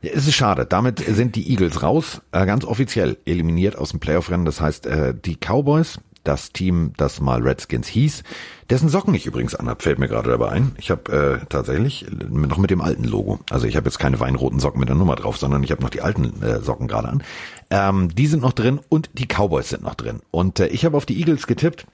[0.00, 0.64] Ja, es ist schade.
[0.64, 4.44] Damit sind die Eagles raus, äh, ganz offiziell eliminiert aus dem Playoff-Rennen.
[4.44, 5.98] Das heißt, äh, die Cowboys,
[6.28, 8.22] das Team, das mal Redskins hieß,
[8.68, 10.72] dessen Socken ich übrigens anhab, fällt mir gerade dabei ein.
[10.76, 13.40] Ich habe äh, tatsächlich noch mit dem alten Logo.
[13.50, 15.90] Also ich habe jetzt keine weinroten Socken mit der Nummer drauf, sondern ich habe noch
[15.90, 17.22] die alten äh, Socken gerade an.
[17.70, 20.20] Ähm, die sind noch drin und die Cowboys sind noch drin.
[20.30, 21.86] Und äh, ich habe auf die Eagles getippt.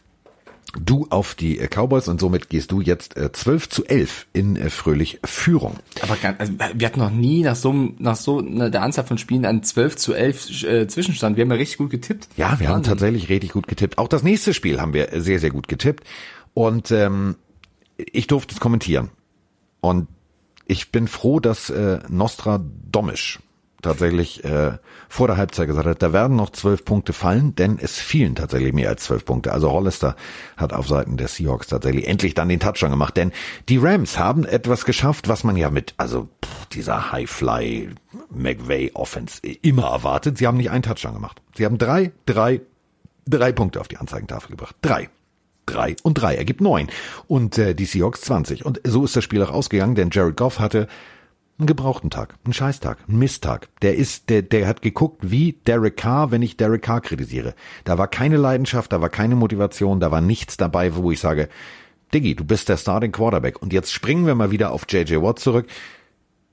[0.79, 4.57] Du auf die äh, Cowboys und somit gehst du jetzt äh, 12 zu 11 in
[4.57, 5.77] äh, fröhlich Führung.
[6.03, 9.19] Aber ganz, also wir hatten noch nie nach so, nach so einer, der Anzahl von
[9.19, 11.37] Spielen einen 12 zu 11 äh, Zwischenstand.
[11.37, 12.29] Wir haben ja richtig gut getippt.
[12.37, 12.93] Ja, wir haben Wahnsinn.
[12.93, 13.99] tatsächlich richtig gut getippt.
[13.99, 16.05] Auch das nächste Spiel haben wir sehr, sehr gut getippt.
[16.55, 17.37] Und ähm,
[17.97, 19.11] ich durfte es kommentieren.
[19.81, 20.09] Und
[20.67, 23.39] ich bin froh, dass äh, Nostra Domisch
[23.85, 24.73] tatsächlich äh,
[25.09, 28.73] vor der Halbzeit gesagt hat, da werden noch zwölf Punkte fallen, denn es fielen tatsächlich
[28.73, 29.52] mehr als zwölf Punkte.
[29.52, 30.16] Also Hollister
[30.56, 33.32] hat auf Seiten der Seahawks tatsächlich endlich dann den Touchdown gemacht, denn
[33.69, 37.90] die Rams haben etwas geschafft, was man ja mit, also pff, dieser High-Fly
[38.31, 40.39] McVay Offense immer erwartet.
[40.39, 41.40] Sie haben nicht einen Touchdown gemacht.
[41.56, 42.61] Sie haben drei, drei,
[43.27, 44.77] drei Punkte auf die Anzeigentafel gebracht.
[44.82, 45.09] Drei.
[45.66, 46.89] Drei und drei ergibt neun.
[47.27, 48.66] Und äh, die Seahawks 20.
[48.66, 50.89] Und so ist das Spiel auch ausgegangen, denn Jared Goff hatte
[51.57, 53.69] Einen gebrauchten Tag, einen Scheißtag, einen Misttag.
[53.81, 57.55] Der ist, der, der hat geguckt wie Derek Carr, wenn ich Derek Carr kritisiere.
[57.85, 61.49] Da war keine Leidenschaft, da war keine Motivation, da war nichts dabei, wo ich sage,
[62.13, 63.63] Diggi, du bist der Starting Quarterback.
[63.63, 65.67] Und jetzt springen wir mal wieder auf JJ Watt zurück.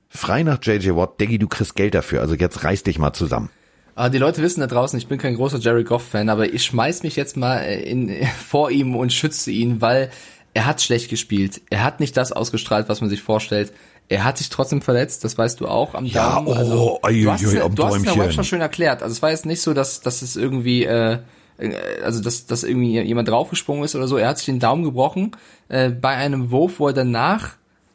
[0.08, 2.20] Frei nach JJ Watt, Diggi, du kriegst Geld dafür.
[2.20, 3.50] Also jetzt reiß dich mal zusammen.
[3.96, 7.02] Aber die Leute wissen da draußen, ich bin kein großer Jerry Goff-Fan, aber ich schmeiß
[7.02, 10.10] mich jetzt mal in, vor ihm und schütze ihn, weil
[10.54, 11.60] er hat schlecht gespielt.
[11.70, 13.72] Er hat nicht das ausgestrahlt, was man sich vorstellt.
[14.12, 16.48] Er hat sich trotzdem verletzt, das weißt du auch am Ja, Daumen.
[16.48, 18.16] oh, also, du hast, es- am du hast es.
[18.18, 19.02] Web schon schön erklärt.
[19.02, 21.18] Also es war jetzt nicht so, dass, dass es irgendwie, äh,
[21.58, 21.74] äh,
[22.04, 24.16] also dass, dass irgendwie jemand draufgesprungen ist oder so.
[24.18, 25.32] Er hat sich den Daumen gebrochen
[25.68, 27.50] äh, bei einem Wurf, wo er danach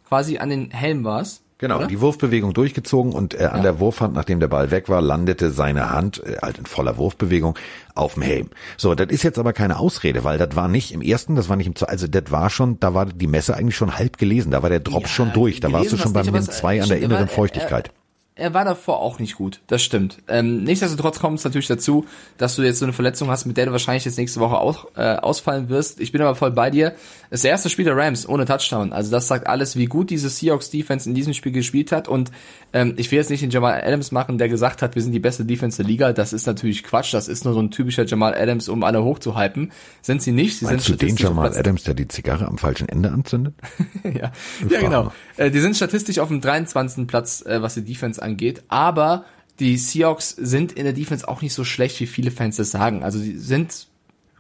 [0.07, 1.23] quasi an den Helm war.
[1.60, 1.88] Genau, oder?
[1.88, 5.90] die Wurfbewegung durchgezogen und äh, an der Wurfhand, nachdem der Ball weg war, landete seine
[5.92, 7.58] Hand, äh, halt in voller Wurfbewegung,
[7.96, 8.50] auf dem Helm.
[8.78, 11.56] So, das ist jetzt aber keine Ausrede, weil das war nicht im ersten, das war
[11.56, 14.52] nicht im zweiten, also das war schon, da war die Messe eigentlich schon halb gelesen,
[14.52, 16.90] da war der Drop Ja, schon durch, da warst du schon beim es- 2 an
[16.90, 17.90] der er inneren war- Feuchtigkeit.
[18.36, 20.20] er war davor auch nicht gut, das stimmt.
[20.28, 22.06] Ähm, nichtsdestotrotz kommt es natürlich dazu,
[22.38, 24.86] dass du jetzt so eine Verletzung hast, mit der du wahrscheinlich jetzt nächste Woche aus,
[24.96, 26.00] äh, ausfallen wirst.
[26.00, 26.94] Ich bin aber voll bei dir.
[27.30, 28.94] Das erste Spiel der Rams ohne Touchdown.
[28.94, 32.08] Also das sagt alles, wie gut diese Seahawks Defense in diesem Spiel gespielt hat.
[32.08, 32.32] Und
[32.74, 35.20] ähm, ich will jetzt nicht den Jamal Adams machen, der gesagt hat, wir sind die
[35.20, 36.14] beste Defense der Liga.
[36.14, 37.14] Das ist natürlich Quatsch.
[37.14, 39.72] Das ist nur so ein typischer Jamal Adams, um alle hochzuhypen.
[40.02, 40.60] Sind sie nicht.
[40.60, 43.56] Sie Meinst sind du den Jamal Adams, der die Zigarre am falschen Ende anzündet?
[44.04, 44.32] ja,
[44.70, 45.12] ja genau.
[45.36, 47.08] Äh, die sind statistisch auf dem 23.
[47.08, 49.26] Platz, äh, was die Defense angeht, aber
[49.60, 53.04] die Seahawks sind in der Defense auch nicht so schlecht, wie viele Fans das sagen.
[53.04, 53.88] Also die sind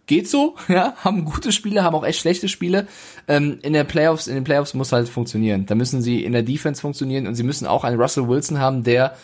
[0.07, 2.87] geht so, ja, haben gute Spiele, haben auch echt schlechte Spiele.
[3.27, 5.65] Ähm, in der Playoffs, in den Playoffs muss halt funktionieren.
[5.65, 8.83] Da müssen sie in der Defense funktionieren und sie müssen auch einen Russell Wilson haben,
[8.83, 9.15] der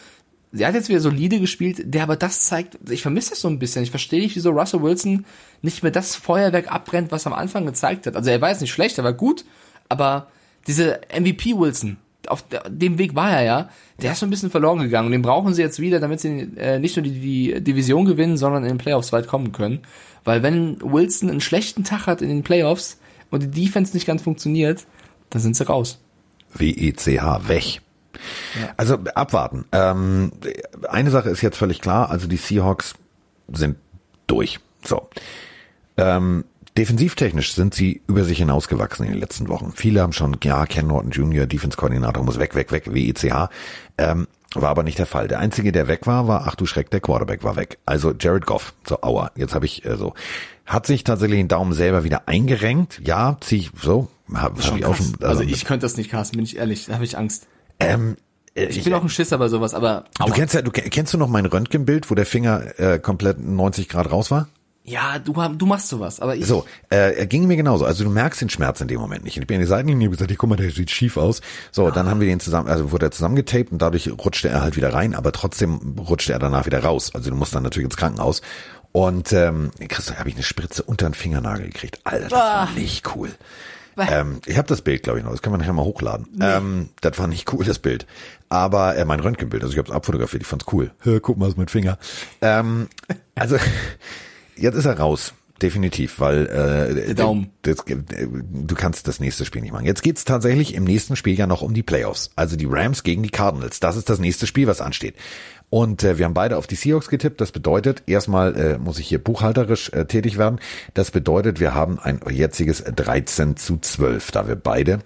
[0.55, 3.57] Sie hat jetzt wieder solide gespielt, der aber das zeigt, ich vermisse das so ein
[3.57, 3.81] bisschen.
[3.81, 5.25] Ich verstehe nicht, wieso Russell Wilson
[5.63, 8.15] nicht mehr das Feuerwerk abbrennt, was am Anfang gezeigt hat.
[8.15, 9.45] Also er war jetzt nicht schlecht, er war gut,
[9.89, 10.27] aber
[10.67, 11.97] diese MVP Wilson,
[12.27, 13.69] auf dem Weg war er ja,
[14.01, 16.51] der ist so ein bisschen verloren gegangen und den brauchen sie jetzt wieder, damit sie
[16.57, 19.81] äh, nicht nur die, die Division gewinnen, sondern in den Playoffs weit kommen können.
[20.23, 24.21] Weil wenn Wilson einen schlechten Tag hat in den Playoffs und die Defense nicht ganz
[24.21, 24.85] funktioniert,
[25.29, 25.99] dann sind sie raus.
[26.53, 27.81] W-E-C-H, weg.
[28.77, 29.65] Also abwarten.
[29.71, 30.31] Ähm,
[30.87, 32.93] eine Sache ist jetzt völlig klar, also die Seahawks
[33.51, 33.77] sind
[34.27, 34.59] durch.
[34.85, 35.09] So.
[35.97, 36.45] Ähm,
[36.77, 39.71] defensivtechnisch sind sie über sich hinausgewachsen in den letzten Wochen.
[39.75, 43.49] Viele haben schon, ja, Ken Norton Jr., Defense-Koordinator, muss weg, weg, weg, WECH.
[43.97, 45.27] Ähm, war aber nicht der Fall.
[45.27, 47.79] Der Einzige, der weg war, war, ach du Schreck, der Quarterback war weg.
[47.85, 48.73] Also Jared Goff.
[48.87, 50.13] So, aua, jetzt habe ich äh, so.
[50.65, 53.01] Hat sich tatsächlich den Daumen selber wieder eingerenkt.
[53.03, 54.09] Ja, zieh ich so.
[54.33, 56.93] Hab, hab ich auch schon, also ich könnte das nicht, Carsten, bin ich ehrlich, da
[56.93, 57.47] habe ich Angst.
[57.79, 58.15] ähm,
[58.55, 60.31] äh, Ich bin auch ein Schisser bei sowas, aber Du aua.
[60.31, 63.89] kennst ja, du ke- kennst du noch mein Röntgenbild, wo der Finger äh, komplett 90
[63.89, 64.47] Grad raus war?
[64.85, 67.85] Ja, du, du machst sowas, aber ich, So, äh, er ging mir genauso.
[67.85, 69.37] Also du merkst den Schmerz in dem Moment nicht.
[69.37, 71.41] Und ich bin in die Seitenlinie und gesagt, hey, guck mal, der sieht schief aus.
[71.71, 74.75] So, dann haben wir den zusammen, also wurde er zusammengetaped und dadurch rutschte er halt
[74.75, 77.11] wieder rein, aber trotzdem rutschte er danach wieder raus.
[77.15, 78.41] Also du musst dann natürlich ins Krankenhaus.
[78.91, 81.99] Und ähm, Christoph, habe ich eine Spritze unter den Fingernagel gekriegt.
[82.03, 83.31] Alter, das war nicht cool.
[83.97, 85.31] Ähm, ich habe das Bild, glaube ich, noch.
[85.31, 86.27] Das können wir nachher mal hochladen.
[86.41, 88.05] Ähm, das war nicht cool, das Bild.
[88.49, 90.91] Aber äh, mein Röntgenbild, also ich habe es abfotografiert, ich fand's cool.
[90.99, 91.97] Hör, guck mal, ist mein Finger.
[92.41, 92.87] Ähm,
[93.35, 93.57] also
[94.55, 95.33] jetzt ist er raus.
[95.61, 96.47] Definitiv, weil
[97.07, 97.51] äh, Daumen.
[97.61, 97.95] Das, äh,
[98.27, 99.85] du kannst das nächste Spiel nicht machen.
[99.85, 102.31] Jetzt geht's tatsächlich im nächsten Spiel ja noch um die Playoffs.
[102.35, 103.79] Also die Rams gegen die Cardinals.
[103.79, 105.15] Das ist das nächste Spiel, was ansteht.
[105.69, 107.39] Und äh, wir haben beide auf die Seahawks getippt.
[107.39, 110.59] Das bedeutet, erstmal äh, muss ich hier buchhalterisch äh, tätig werden.
[110.95, 114.99] Das bedeutet, wir haben ein jetziges 13 zu 12, da wir beide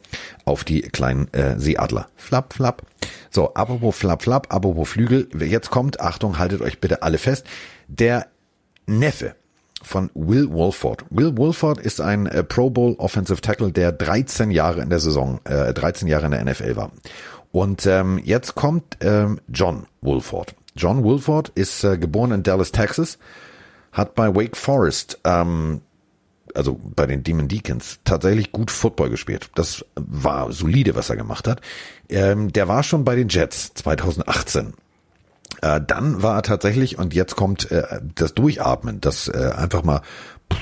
[0.44, 2.08] auf die kleinen äh, Seeadler.
[2.16, 2.82] Flap, flap.
[3.30, 5.30] So, apropos flap, flap, apropos Flügel.
[5.40, 7.46] Jetzt kommt, Achtung, haltet euch bitte alle fest,
[7.88, 8.28] der
[8.88, 9.36] Neffe
[9.84, 11.06] von Will Wolford.
[11.10, 15.40] Will Wolford ist ein äh, Pro Bowl Offensive Tackle, der 13 Jahre in der Saison,
[15.44, 16.92] äh, 13 Jahre in der NFL war.
[17.52, 20.56] Und ähm, jetzt kommt ähm, John Wolford.
[20.76, 23.18] John Wolford ist äh, geboren in Dallas, Texas,
[23.92, 25.82] hat bei Wake Forest, ähm,
[26.54, 29.50] also bei den Demon Deacons, tatsächlich gut Football gespielt.
[29.56, 31.62] Das war solide, was er gemacht hat.
[32.10, 34.74] Ähm, der war schon bei den Jets 2018
[35.62, 40.02] äh, dann war er tatsächlich, und jetzt kommt äh, das Durchatmen, das äh, einfach mal
[40.52, 40.60] pff,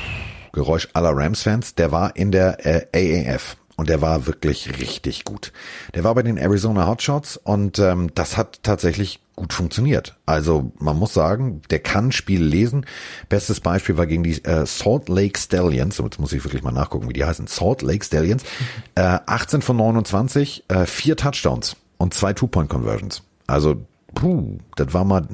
[0.55, 3.57] Geräusch aller Rams-Fans, der war in der äh, AAF.
[3.77, 5.51] Und der war wirklich richtig gut.
[5.95, 10.15] Der war bei den Arizona Hotshots und ähm, das hat tatsächlich gut funktioniert.
[10.25, 12.85] Also man muss sagen, der kann Spiele lesen.
[13.27, 15.97] Bestes Beispiel war gegen die äh, Salt Lake Stallions.
[15.97, 17.47] Jetzt muss ich wirklich mal nachgucken, wie die heißen.
[17.47, 18.43] Salt Lake Stallions.
[18.97, 23.23] Äh, 18 von 29, äh, vier Touchdowns und zwei Two-Point-Conversions.
[23.45, 23.85] Also
[24.15, 25.27] puh, das war mal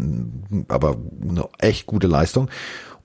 [0.67, 2.49] aber eine echt gute Leistung.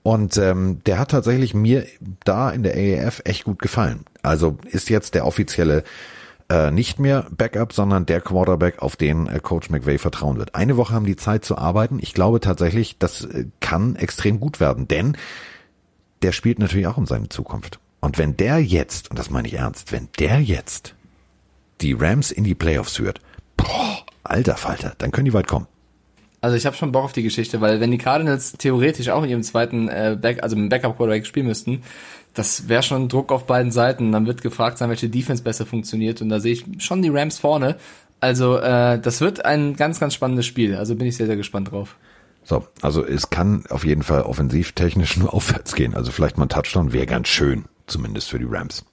[0.03, 1.85] Und ähm, der hat tatsächlich mir
[2.23, 4.05] da in der AAF echt gut gefallen.
[4.21, 5.83] Also ist jetzt der offizielle
[6.49, 10.55] äh, nicht mehr Backup, sondern der Quarterback, auf den äh, Coach McVay vertrauen wird.
[10.55, 11.99] Eine Woche haben die Zeit zu arbeiten.
[12.01, 15.17] Ich glaube tatsächlich, das äh, kann extrem gut werden, denn
[16.21, 17.79] der spielt natürlich auch um seine Zukunft.
[17.99, 20.95] Und wenn der jetzt, und das meine ich ernst, wenn der jetzt
[21.81, 23.19] die Rams in die Playoffs führt,
[23.57, 23.96] boah,
[24.29, 25.67] alter Falter, dann können die weit kommen.
[26.39, 29.29] Also ich habe schon Bock auf die Geschichte, weil wenn die Cardinals theoretisch auch in
[29.29, 31.81] ihrem zweiten äh, Back, also im Backup Quarterback spielen müssten,
[32.35, 34.11] das wäre schon Druck auf beiden Seiten.
[34.11, 37.39] Dann wird gefragt sein, welche Defense besser funktioniert und da sehe ich schon die Rams
[37.39, 37.77] vorne.
[38.19, 40.75] Also äh, das wird ein ganz, ganz spannendes Spiel.
[40.75, 41.95] Also bin ich sehr, sehr gespannt drauf.
[42.43, 45.95] So, also es kann auf jeden Fall offensivtechnisch nur aufwärts gehen.
[45.95, 48.85] Also vielleicht mal ein Touchdown wäre ganz schön, zumindest für die Rams.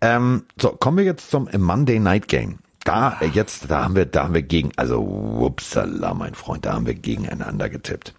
[0.00, 2.60] Ähm, so, kommen wir jetzt zum Monday Night Game.
[2.84, 6.86] Da jetzt, da haben wir, da haben wir gegen, also upsala, mein Freund, da haben
[6.86, 8.14] wir gegeneinander getippt.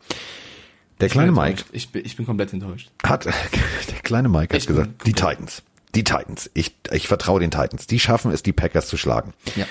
[1.00, 1.64] Der Ich kleine Mike.
[1.72, 2.92] Ich bin, ich bin komplett enttäuscht.
[3.04, 5.64] hat, der kleine Mike hat Ich gesagt, die Titans,
[5.96, 9.34] die Titans, ich, ich vertraue den Titans, die schaffen es, die Packers zu schlagen.
[9.56, 9.66] Ja.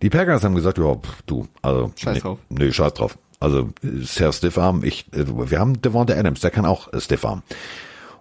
[0.00, 0.96] Die Packers haben gesagt, ja,
[1.26, 1.92] du, also.
[1.96, 2.38] Scheiß nee, drauf.
[2.48, 3.18] Nee, scheiß drauf.
[3.38, 7.42] Also, Sehr Stiffarm, ich, äh, wir haben Devonta Adams, der kann auch äh, Stiffarm.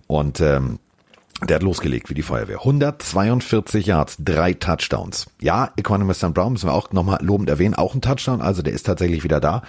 [0.07, 0.79] Und, ähm,
[1.47, 2.59] der hat losgelegt wie die Feuerwehr.
[2.59, 5.27] 142 Yards, drei Touchdowns.
[5.41, 6.34] Ja, Economist St.
[6.34, 9.39] Brown müssen wir auch nochmal lobend erwähnen, auch ein Touchdown, also der ist tatsächlich wieder
[9.39, 9.63] da.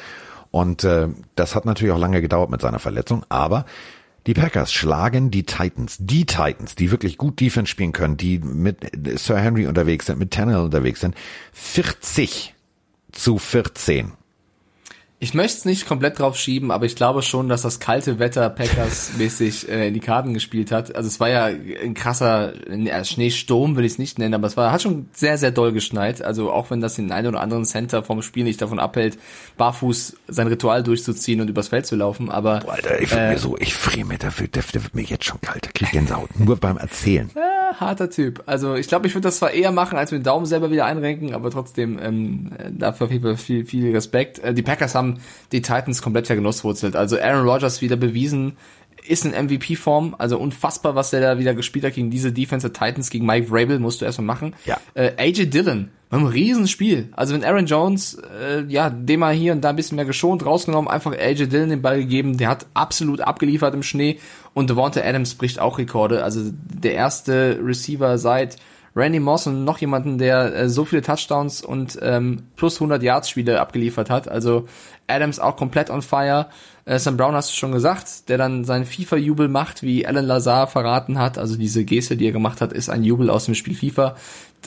[0.51, 3.65] Und äh, das hat natürlich auch lange gedauert mit seiner Verletzung, aber
[4.27, 8.79] die Packers schlagen die Titans, die Titans, die wirklich gut Defense spielen können, die mit
[9.19, 11.17] Sir Henry unterwegs sind, mit Tannehill unterwegs sind,
[11.53, 12.55] 40
[13.11, 14.13] zu 14.
[15.23, 18.51] Ich möchte es nicht komplett drauf schieben, aber ich glaube schon, dass das kalte Wetter
[18.51, 20.97] Packers mäßig äh, in die Karten gespielt hat.
[20.97, 24.57] Also es war ja ein krasser ja, Schneesturm, würde ich es nicht nennen, aber es
[24.57, 26.23] war hat schon sehr, sehr doll geschneit.
[26.23, 29.17] Also auch wenn das den einen oder anderen Center vom Spiel nicht davon abhält,
[29.59, 32.29] barfuß sein Ritual durchzuziehen und übers Feld zu laufen.
[32.29, 35.27] Aber Boah, Alter, ich äh, mir so, ich friere mir dafür, der, wird mir jetzt
[35.27, 37.31] schon kalt, der kriegt Gänsehaut, nur beim Erzählen.
[37.73, 38.43] Äh, harter Typ.
[38.47, 40.87] Also ich glaube, ich würde das zwar eher machen, als mit dem Daumen selber wieder
[40.87, 44.39] einrenken, aber trotzdem ähm, dafür jeden Fall viel, viel Respekt.
[44.39, 45.21] Äh, die Packers haben
[45.53, 46.97] die Titans komplett vergenusswurzelt.
[46.97, 48.57] Also Aaron Rodgers wieder bewiesen,
[49.07, 52.73] ist in MVP-Form, also unfassbar, was der da wieder gespielt hat gegen diese Defense der
[52.73, 54.55] Titans, gegen Mike Vrabel, musst du erstmal machen.
[54.65, 54.79] Ja.
[54.95, 57.09] Äh, AJ Dillon, beim Riesenspiel.
[57.13, 60.45] Also wenn Aaron Jones, äh, ja, dem mal hier und da ein bisschen mehr geschont,
[60.45, 64.19] rausgenommen, einfach AJ Dillon den Ball gegeben, der hat absolut abgeliefert im Schnee
[64.55, 66.25] und Devonta Adams bricht auch Rekorde.
[66.25, 68.57] Also der erste Receiver seit
[68.95, 73.31] Randy Moss und noch jemanden, der äh, so viele Touchdowns und ähm, plus 100 Yards
[73.31, 74.29] Spiele abgeliefert hat.
[74.29, 74.69] Also
[75.07, 76.49] Adams auch komplett on fire.
[76.85, 80.67] Äh, Sam Brown hast du schon gesagt, der dann seinen FIFA-Jubel macht, wie Alan Lazar
[80.67, 81.39] verraten hat.
[81.39, 84.17] Also diese Geste, die er gemacht hat, ist ein Jubel aus dem Spiel FIFA.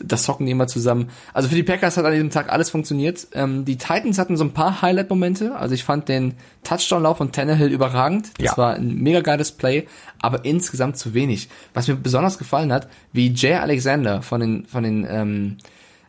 [0.04, 1.10] Das zocken die immer zusammen.
[1.34, 3.28] Also für die Packers hat an diesem Tag alles funktioniert.
[3.34, 5.56] Ähm, die Titans hatten so ein paar Highlight-Momente.
[5.56, 8.32] Also ich fand den Touchdown-Lauf von Tannehill überragend.
[8.38, 8.58] Das Ja.
[8.58, 9.88] war ein mega geiles Play,
[10.20, 11.50] aber insgesamt zu wenig.
[11.74, 15.58] Was mir besonders gefallen hat, wie Jay Alexander von den, von den ähm,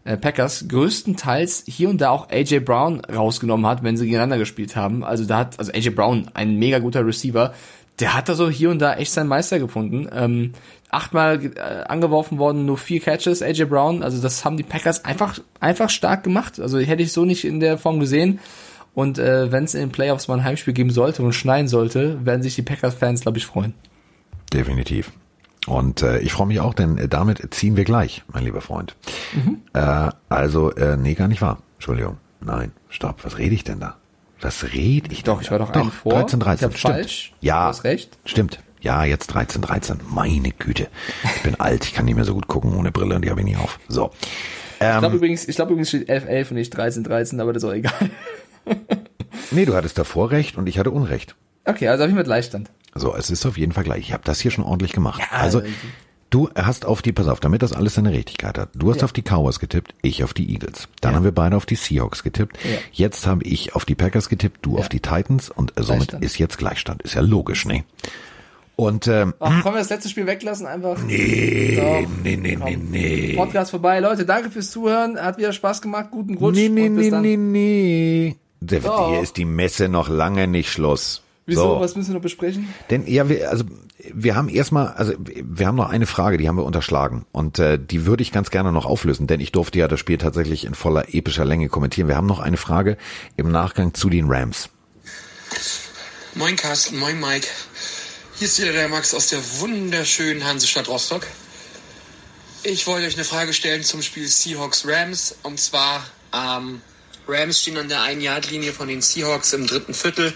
[0.04, 4.76] äh, Packers größtenteils hier und da auch AJ Brown rausgenommen hat, wenn sie gegeneinander gespielt
[4.76, 5.04] haben.
[5.04, 7.52] Also da hat, also AJ Brown, ein mega guter Receiver,
[7.98, 10.08] der hat da so hier und da echt seinen Meister gefunden.
[10.12, 10.52] Ähm,
[10.90, 14.02] achtmal äh, angeworfen worden, nur vier Catches, AJ Brown.
[14.02, 16.60] Also das haben die Packers einfach, einfach stark gemacht.
[16.60, 18.38] Also hätte ich so nicht in der Form gesehen.
[18.94, 22.24] Und äh, wenn es in den Playoffs mal ein Heimspiel geben sollte und schneien sollte,
[22.24, 23.74] werden sich die Packers-Fans, glaube ich, freuen.
[24.52, 25.12] Definitiv.
[25.66, 28.94] Und äh, ich freue mich auch, denn äh, damit ziehen wir gleich, mein lieber Freund.
[29.74, 31.58] Äh, also, äh, nee, gar nicht wahr.
[31.74, 32.16] Entschuldigung.
[32.40, 33.24] Nein, stopp.
[33.24, 33.96] Was rede ich denn da?
[34.40, 35.58] Was rede ich Doch, denn ich da?
[35.58, 36.12] war doch einen vor.
[36.12, 36.68] 13, Ich 13.
[36.68, 36.94] hab Stimmt.
[36.94, 37.32] falsch.
[37.40, 37.62] Ja.
[37.64, 38.16] Du hast recht.
[38.24, 38.60] Stimmt.
[38.86, 39.98] Ja, jetzt 13, 13.
[40.10, 40.86] Meine Güte.
[41.24, 41.84] Ich bin alt.
[41.86, 43.80] Ich kann nicht mehr so gut gucken ohne Brille und die habe ich nie auf.
[43.88, 44.12] So.
[44.74, 47.52] Ich glaube Ähm, übrigens, ich glaube übrigens steht 11, 11 und nicht 13, 13, aber
[47.52, 48.10] das ist auch egal.
[49.50, 51.34] nee, du hattest davor recht und ich hatte Unrecht.
[51.64, 52.70] Okay, also habe ich mit Leichtstand.
[52.94, 53.98] So, es ist auf jeden Fall gleich.
[54.02, 55.18] Ich habe das hier schon ordentlich gemacht.
[55.20, 55.70] Ja, also, also-
[56.30, 58.68] du hast auf die, pass auf, damit das alles seine Richtigkeit hat.
[58.76, 60.86] Du hast auf die Cowboys getippt, ich auf die Eagles.
[61.00, 62.56] Dann haben wir beide auf die Seahawks getippt.
[62.62, 62.78] Ja.
[62.92, 66.56] Jetzt habe ich auf die Packers getippt, du auf die Titans und somit ist jetzt
[66.58, 67.02] Gleichstand.
[67.02, 67.82] Ist ja logisch, ne?
[68.77, 71.03] Und ähm, Ach, können wir das letzte Spiel weglassen einfach?
[71.03, 72.09] nee, Doch.
[72.23, 73.35] nee, nee, nee, nee.
[73.35, 74.01] Podcast vorbei.
[74.01, 75.19] Leute, danke fürs Zuhören.
[75.19, 76.09] Hat wieder Spaß gemacht.
[76.11, 76.57] Guten Rutsch.
[76.57, 77.23] Nee, nee, und bis nee, dann.
[77.23, 78.36] nee, nee.
[78.61, 79.11] Der, Doch.
[79.11, 81.23] hier ist die Messe noch lange nicht Schluss.
[81.47, 81.77] Wieso?
[81.77, 81.81] So.
[81.81, 82.69] Was müssen wir noch besprechen?
[82.90, 83.65] Denn ja, wir, also
[84.12, 87.78] wir haben erstmal, also wir haben noch eine Frage, die haben wir unterschlagen und äh,
[87.78, 90.74] die würde ich ganz gerne noch auflösen, denn ich durfte ja das Spiel tatsächlich in
[90.74, 92.09] voller epischer Länge kommentieren.
[92.09, 92.98] Wir haben noch eine Frage
[93.36, 94.69] im Nachgang zu den Rams.
[96.35, 97.47] Moin Carsten, moin Mike.
[98.38, 101.26] Hier ist wieder der Max aus der wunderschönen Hansestadt Rostock.
[102.64, 105.36] Ich wollte euch eine Frage stellen zum Spiel Seahawks-Rams.
[105.42, 106.04] Und zwar,
[106.34, 106.82] ähm,
[107.26, 110.34] Rams stehen an der Ein-Yard-Linie von den Seahawks im dritten Viertel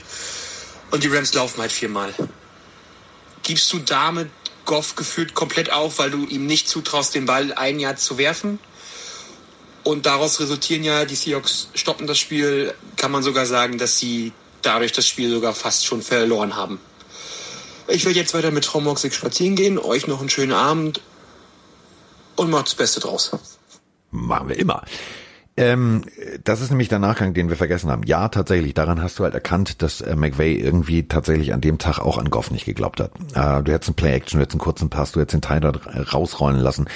[0.93, 2.15] und die Rams laufen halt viermal.
[3.43, 4.31] Gibst du damit
[4.65, 8.61] Goff gefühlt komplett auf, weil du ihm nicht zutraust, den Ball ein Jahr zu werfen?
[9.85, 14.33] Und daraus resultieren ja, die Seahawks stoppen das Spiel, kann man sogar sagen, dass sie
[14.63, 16.81] dadurch das Spiel sogar fast schon verloren haben.
[17.91, 21.01] Ich werde jetzt weiter mit Frau Moxig spazieren gehen, euch noch einen schönen Abend
[22.37, 23.33] und macht das Beste draus.
[24.11, 24.83] Machen wir immer.
[25.57, 26.05] Ähm,
[26.45, 28.03] das ist nämlich der Nachgang, den wir vergessen haben.
[28.05, 31.99] Ja, tatsächlich, daran hast du halt erkannt, dass äh, McVay irgendwie tatsächlich an dem Tag
[31.99, 33.13] auch an Goff nicht geglaubt hat.
[33.35, 35.73] Äh, du hättest einen Play-Action, du hättest einen kurzen Pass, du hättest den Tyler
[36.13, 36.89] rausrollen lassen.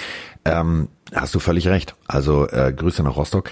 [0.44, 1.94] Ähm, hast du völlig recht.
[2.06, 3.50] Also äh, Grüße nach Rostock.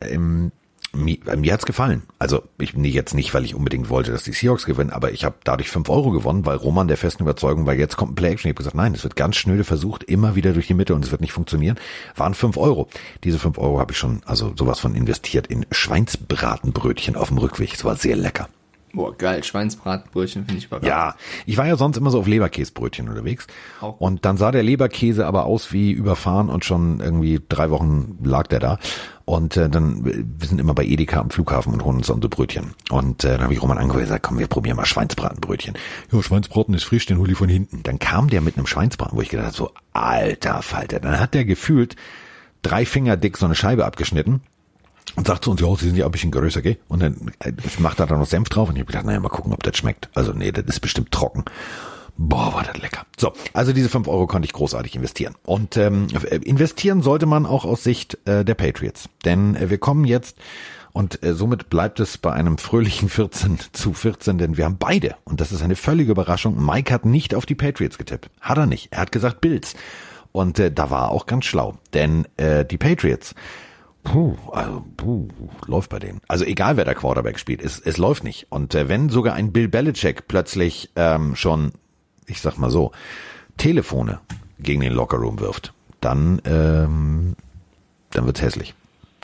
[0.00, 0.52] Ähm,
[0.92, 2.02] mir, mir hat's gefallen.
[2.18, 5.24] Also ich nee, jetzt nicht, weil ich unbedingt wollte, dass die Seahawks gewinnen, aber ich
[5.24, 8.48] habe dadurch fünf Euro gewonnen, weil Roman der festen Überzeugung, weil jetzt kommt ein Play-Action.
[8.48, 11.04] Ich habe gesagt, nein, es wird ganz schnöde versucht, immer wieder durch die Mitte und
[11.04, 11.78] es wird nicht funktionieren.
[12.16, 12.88] Waren fünf Euro.
[13.24, 17.72] Diese fünf Euro habe ich schon, also sowas von investiert in Schweinsbratenbrötchen auf dem Rückweg.
[17.74, 18.48] Es war sehr lecker.
[18.94, 20.90] Boah, geil, Schweinsbratbrötchen finde ich aber geil.
[20.90, 21.14] Ja,
[21.46, 23.46] ich war ja sonst immer so auf Leberkäsebrötchen unterwegs.
[23.80, 23.98] Auch.
[23.98, 28.48] Und dann sah der Leberkäse aber aus wie überfahren und schon irgendwie drei Wochen lag
[28.48, 28.78] der da.
[29.24, 32.74] Und äh, dann, wir sind immer bei Edeka am Flughafen und holen uns unsere Brötchen.
[32.90, 35.74] Und äh, dann habe ich Roman angehört und gesagt, komm, wir probieren mal Schweinsbratenbrötchen.
[36.10, 37.82] Ja, Schweinsbraten ist frisch, den hol ich von hinten.
[37.82, 41.00] Dann kam der mit einem Schweinsbraten, wo ich gedacht habe, so, alter Falter.
[41.00, 41.96] Dann hat der gefühlt
[42.62, 44.40] drei Finger dick so eine Scheibe abgeschnitten
[45.16, 46.78] und sagt zu uns, ja, sie sind ja ein bisschen größer, gell?
[46.88, 49.28] Und dann äh, macht er da noch Senf drauf und ich habe gedacht, naja, mal
[49.28, 50.08] gucken, ob das schmeckt.
[50.14, 51.44] Also nee, das ist bestimmt trocken.
[52.16, 53.06] Boah, war das lecker.
[53.18, 55.34] So, also diese fünf Euro konnte ich großartig investieren.
[55.44, 56.08] Und ähm,
[56.42, 59.08] investieren sollte man auch aus Sicht äh, der Patriots.
[59.24, 60.36] Denn äh, wir kommen jetzt
[60.92, 65.16] und äh, somit bleibt es bei einem fröhlichen 14 zu 14, denn wir haben beide,
[65.24, 68.30] und das ist eine völlige Überraschung, Mike hat nicht auf die Patriots getippt.
[68.40, 68.88] Hat er nicht.
[68.92, 69.74] Er hat gesagt Bills.
[70.32, 71.78] Und äh, da war er auch ganz schlau.
[71.92, 73.34] Denn äh, die Patriots
[74.04, 75.28] Puh, also, puh,
[75.66, 76.20] läuft bei denen.
[76.26, 78.46] Also egal, wer der Quarterback spielt, es, es läuft nicht.
[78.50, 81.72] Und äh, wenn sogar ein Bill Belichick plötzlich ähm, schon,
[82.26, 82.92] ich sag mal so,
[83.56, 84.20] Telefone
[84.58, 87.36] gegen den Lockerroom wirft, dann, ähm,
[88.10, 88.74] dann wird's hässlich.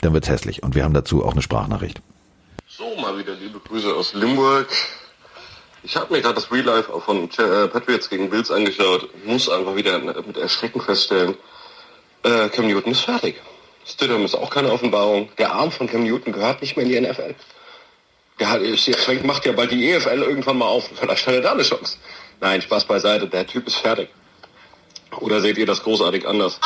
[0.01, 0.63] Dann wird's hässlich.
[0.63, 2.01] Und wir haben dazu auch eine Sprachnachricht.
[2.67, 4.67] So, mal wieder liebe Grüße aus Limburg.
[5.83, 9.09] Ich habe mir gerade das Real Life von äh, Patriots gegen Bills angeschaut.
[9.25, 11.35] Muss einfach wieder mit Erschrecken feststellen,
[12.23, 13.41] äh, Cam Newton ist fertig.
[13.85, 15.29] Stidham ist auch keine Offenbarung.
[15.37, 17.35] Der Arm von Cam Newton gehört nicht mehr in die NFL.
[18.39, 18.61] Der hat,
[19.23, 20.89] macht ja bald die EFL irgendwann mal auf.
[20.95, 21.97] Vielleicht hat er da eine Chance.
[22.41, 23.27] Nein, Spaß beiseite.
[23.27, 24.09] Der Typ ist fertig.
[25.19, 26.59] Oder seht ihr das großartig anders?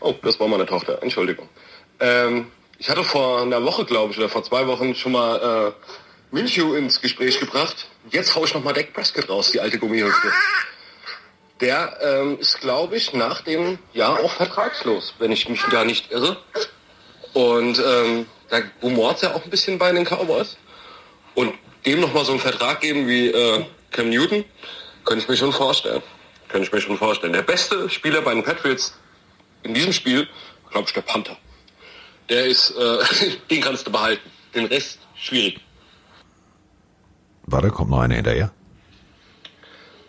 [0.00, 1.02] Oh, das war meine Tochter.
[1.02, 1.48] Entschuldigung.
[2.00, 6.34] Ähm, ich hatte vor einer Woche, glaube ich, oder vor zwei Wochen schon mal äh,
[6.34, 7.86] Minshew ins Gespräch gebracht.
[8.10, 10.32] Jetzt hau ich noch mal Dak Prescott raus, die alte Gummihüpfe.
[11.60, 16.10] Der ähm, ist, glaube ich, nach dem Jahr auch vertragslos, wenn ich mich da nicht
[16.10, 16.36] irre.
[17.32, 20.56] Und ähm, da rumort ja auch ein bisschen bei den Cowboys.
[21.34, 21.54] Und
[21.86, 24.44] dem nochmal so einen Vertrag geben wie äh, Cam Newton,
[25.04, 26.02] könnte ich mir schon vorstellen.
[26.48, 27.32] Könnte ich mir schon vorstellen.
[27.32, 28.94] Der beste Spieler bei den Patriots
[29.62, 30.28] in diesem Spiel,
[30.70, 31.36] glaube ich, der Panther.
[32.28, 32.98] Der ist, äh,
[33.50, 34.30] den kannst du behalten.
[34.54, 35.60] Den Rest schwierig.
[37.46, 38.52] Warte, kommt noch eine hinterher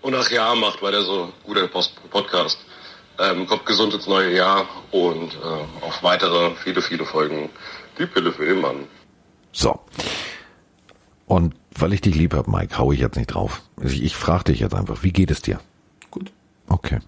[0.06, 2.60] und nach Jahr macht weiter so guter Podcast.
[3.18, 7.50] Ähm, kommt gesund ins neue Jahr und äh, auf weitere viele, viele Folgen
[7.98, 8.88] die Pille für den Mann.
[9.52, 9.80] So.
[11.26, 13.61] Und weil ich dich lieb habe, Mike, hau ich jetzt nicht drauf.
[13.81, 15.60] Ich, ich frage dich jetzt einfach, wie geht es dir?
[16.10, 16.31] Gut.
[16.68, 16.99] Okay.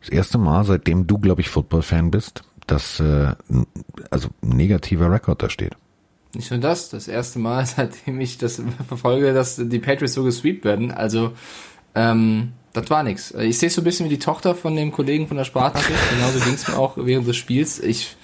[0.00, 3.34] Das erste Mal, seitdem du, glaube ich, Football-Fan bist, dass äh,
[4.10, 5.74] also ein negativer Rekord da steht.
[6.34, 10.64] Nicht nur das, das erste Mal, seitdem ich das verfolge, dass die Patriots so gesweept
[10.64, 10.90] werden.
[10.90, 11.32] Also,
[11.94, 13.32] ähm, das war nix.
[13.32, 15.98] Ich sehe so ein bisschen wie die Tochter von dem Kollegen von der Sprachnachricht.
[16.10, 17.80] Genauso ging es mir auch während des Spiels.
[17.80, 18.16] Ich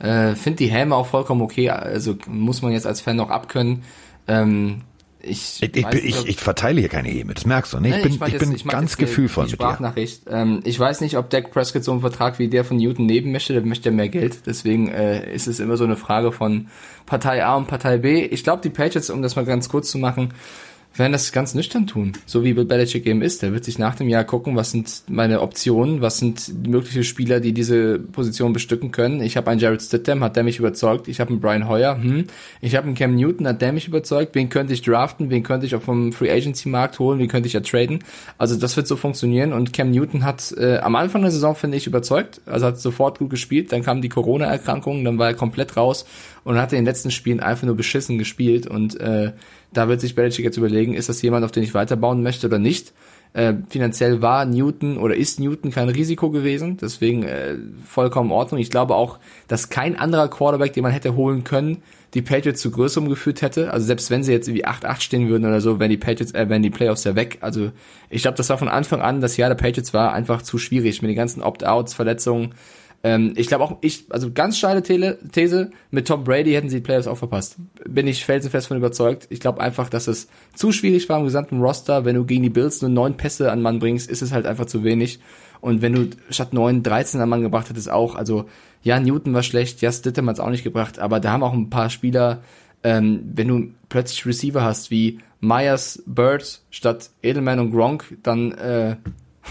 [0.00, 1.70] äh, finde die Helme auch vollkommen okay.
[1.70, 3.82] Also muss man jetzt als Fan noch abkönnen.
[4.26, 4.82] Ähm,
[5.22, 7.94] ich, ich, ich, ich, ich verteile hier keine Häme, das merkst du, ne?
[7.94, 10.24] Ich bin, ich, ich bin ich ganz gefühlvoll die, die Sprachnachricht.
[10.24, 10.38] mit dir.
[10.38, 13.30] Ähm, ich weiß nicht, ob Dak Prescott so einen Vertrag wie der von Newton nehmen
[13.30, 14.46] möchte, der möchte ja mehr Geld.
[14.46, 16.68] Deswegen äh, ist es immer so eine Frage von
[17.04, 18.24] Partei A und Partei B.
[18.24, 20.32] Ich glaube, die Patriots, um das mal ganz kurz zu machen,
[20.98, 23.42] werden das ganz nüchtern tun, so wie Bill Belichick eben ist.
[23.42, 27.40] Der wird sich nach dem Jahr gucken, was sind meine Optionen, was sind mögliche Spieler,
[27.40, 29.20] die diese Position bestücken können.
[29.20, 31.08] Ich habe einen Jared Stidham, hat der mich überzeugt.
[31.08, 32.26] Ich habe einen Brian Hoyer, hm.
[32.60, 34.34] Ich habe einen Cam Newton, hat der mich überzeugt.
[34.34, 35.30] Wen könnte ich draften?
[35.30, 37.18] Wen könnte ich auch vom Free Agency Markt holen?
[37.18, 38.00] Wen könnte ich ja traden?
[38.36, 39.52] Also das wird so funktionieren.
[39.52, 42.40] Und Cam Newton hat äh, am Anfang der Saison finde ich überzeugt.
[42.46, 43.72] Also hat sofort gut gespielt.
[43.72, 46.04] Dann kam die Corona-Erkrankung, dann war er komplett raus
[46.44, 49.32] und hat in den letzten Spielen einfach nur beschissen gespielt und äh,
[49.72, 52.58] da wird sich Belichick jetzt überlegen, ist das jemand, auf den ich weiterbauen möchte oder
[52.58, 52.92] nicht.
[53.32, 57.56] Äh, finanziell war Newton oder ist Newton kein Risiko gewesen, deswegen äh,
[57.86, 58.60] vollkommen in Ordnung.
[58.60, 61.82] Ich glaube auch, dass kein anderer Quarterback, den man hätte holen können,
[62.14, 63.72] die Patriots zu größerem geführt hätte.
[63.72, 66.48] Also selbst wenn sie jetzt irgendwie 8-8 stehen würden oder so, wenn die Patriots, äh,
[66.48, 67.38] wenn die Playoffs ja weg.
[67.40, 67.70] Also
[68.08, 71.00] ich glaube, das war von Anfang an, das Jahr der Patriots war einfach zu schwierig
[71.00, 72.54] mit den ganzen Opt-outs, Verletzungen.
[73.02, 76.82] Ähm, ich glaube auch, ich, also ganz steile These, mit Tom Brady hätten sie die
[76.82, 77.56] Playoffs auch verpasst.
[77.88, 79.26] Bin ich felsenfest von überzeugt.
[79.30, 82.04] Ich glaube einfach, dass es zu schwierig war im gesamten Roster.
[82.04, 84.66] Wenn du gegen die Bills nur neun Pässe an Mann bringst, ist es halt einfach
[84.66, 85.20] zu wenig.
[85.60, 88.46] Und wenn du statt neun 13 an Mann gebracht hättest auch, also
[88.82, 91.52] ja, Newton war schlecht, ja, Stittem hat es auch nicht gebracht, aber da haben auch
[91.52, 92.42] ein paar Spieler,
[92.82, 98.96] ähm, wenn du plötzlich Receiver hast wie Myers, Bird statt Edelman und Gronk, dann äh,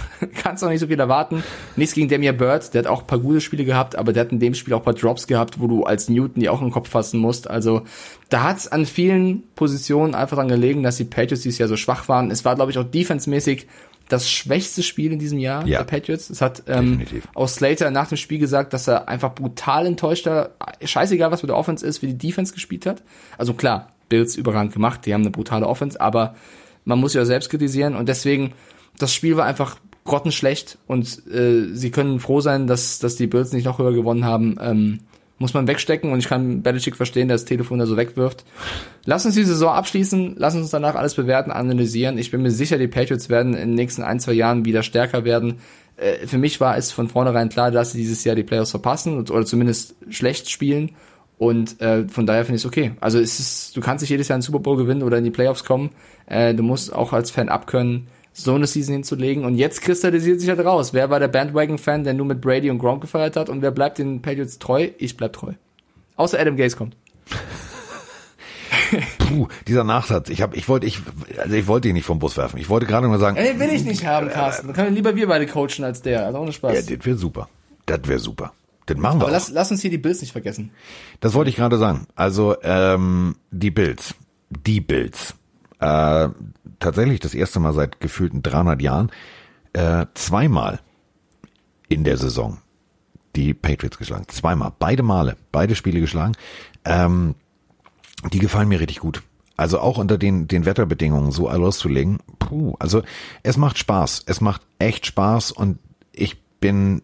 [0.44, 1.44] kannst du auch nicht so viel erwarten.
[1.76, 4.32] Nichts gegen Damian Bird, der hat auch ein paar gute Spiele gehabt, aber der hat
[4.32, 6.72] in dem Spiel auch ein paar Drops gehabt, wo du als Newton die auch im
[6.72, 7.50] Kopf fassen musst.
[7.50, 7.84] Also
[8.30, 11.76] da hat es an vielen Positionen einfach dran gelegen, dass die Patriots dieses Jahr so
[11.78, 12.32] schwach waren.
[12.32, 13.68] Es war, glaube ich, auch defensemäßig
[14.08, 15.80] das schwächste Spiel in diesem Jahr Ja.
[15.80, 16.32] der Patriots.
[16.32, 17.28] Es hat ähm, Definitiv.
[17.36, 20.50] auch Slater nach dem Spiel gesagt, dass er einfach brutal enttäuscht war.
[20.84, 23.04] Scheißegal, was mit der Offense ist, wie die Defense gespielt hat.
[23.38, 26.34] Also klar, Bills überragend gemacht, die haben eine brutale Offense, aber
[26.86, 28.54] man muss ja selbst kritisieren und deswegen,
[28.98, 29.78] das Spiel war einfach
[30.10, 34.26] grottenschlecht und äh, sie können froh sein, dass, dass die Bills nicht noch höher gewonnen
[34.26, 34.58] haben.
[34.62, 35.00] Ähm,
[35.38, 38.44] muss man wegstecken und ich kann Belichick verstehen, der das Telefon da so wegwirft.
[39.06, 42.18] Lass uns die Saison abschließen, lass uns danach alles bewerten, analysieren.
[42.18, 45.24] Ich bin mir sicher, die Patriots werden in den nächsten ein, zwei Jahren wieder stärker
[45.24, 45.60] werden.
[45.96, 49.18] Äh, für mich war es von vornherein klar, dass sie dieses Jahr die Playoffs verpassen
[49.18, 50.92] oder zumindest schlecht spielen.
[51.38, 52.92] Und äh, von daher finde ich es okay.
[53.00, 55.32] Also es ist, du kannst nicht jedes Jahr einen Super Bowl gewinnen oder in die
[55.32, 55.92] Playoffs kommen.
[56.26, 58.08] Äh, du musst auch als Fan abkönnen,
[58.44, 59.46] so eine Season hinzulegen.
[59.46, 60.94] Und jetzt kristallisiert sich halt raus.
[60.94, 63.50] Wer war der Bandwagon-Fan, der nur mit Brady und Gronk gefeiert hat?
[63.50, 64.90] Und wer bleibt den Patriots treu?
[64.98, 65.54] Ich bleib treu.
[66.16, 66.96] Außer Adam Gaze kommt.
[69.20, 70.30] Puh, dieser Nachsatz.
[70.30, 71.00] Ich habe, ich wollte, ich,
[71.38, 72.58] also ich wollte ihn nicht vom Bus werfen.
[72.60, 74.68] Ich wollte gerade nur sagen, Ey, will ich nicht haben, Carsten.
[74.68, 76.26] Dann können lieber wir beide coachen als der.
[76.26, 76.74] Also ohne Spaß.
[76.90, 77.50] ja, das wäre super.
[77.86, 78.54] Das wäre super.
[78.88, 79.32] Das machen wir Aber auch.
[79.32, 80.72] lass, lass uns hier die Bills nicht vergessen.
[81.20, 82.08] Das wollte ich gerade sagen.
[82.16, 84.16] Also ähm, die Bills,
[84.50, 85.36] die Bills,
[85.80, 86.30] äh,
[86.80, 89.12] tatsächlich das erste Mal seit gefühlten 300 Jahren
[89.74, 90.80] äh, zweimal
[91.88, 92.60] in der Saison
[93.36, 94.26] die Patriots geschlagen.
[94.28, 96.34] Zweimal, beide Male, beide Spiele geschlagen.
[96.86, 97.36] Ähm,
[98.34, 99.24] die gefallen mir richtig gut.
[99.56, 102.20] Also auch unter den, den Wetterbedingungen so loszulegen.
[102.40, 103.04] Puh, also
[103.44, 104.24] es macht Spaß.
[104.26, 105.80] Es macht echt Spaß und
[106.12, 107.02] ich bin,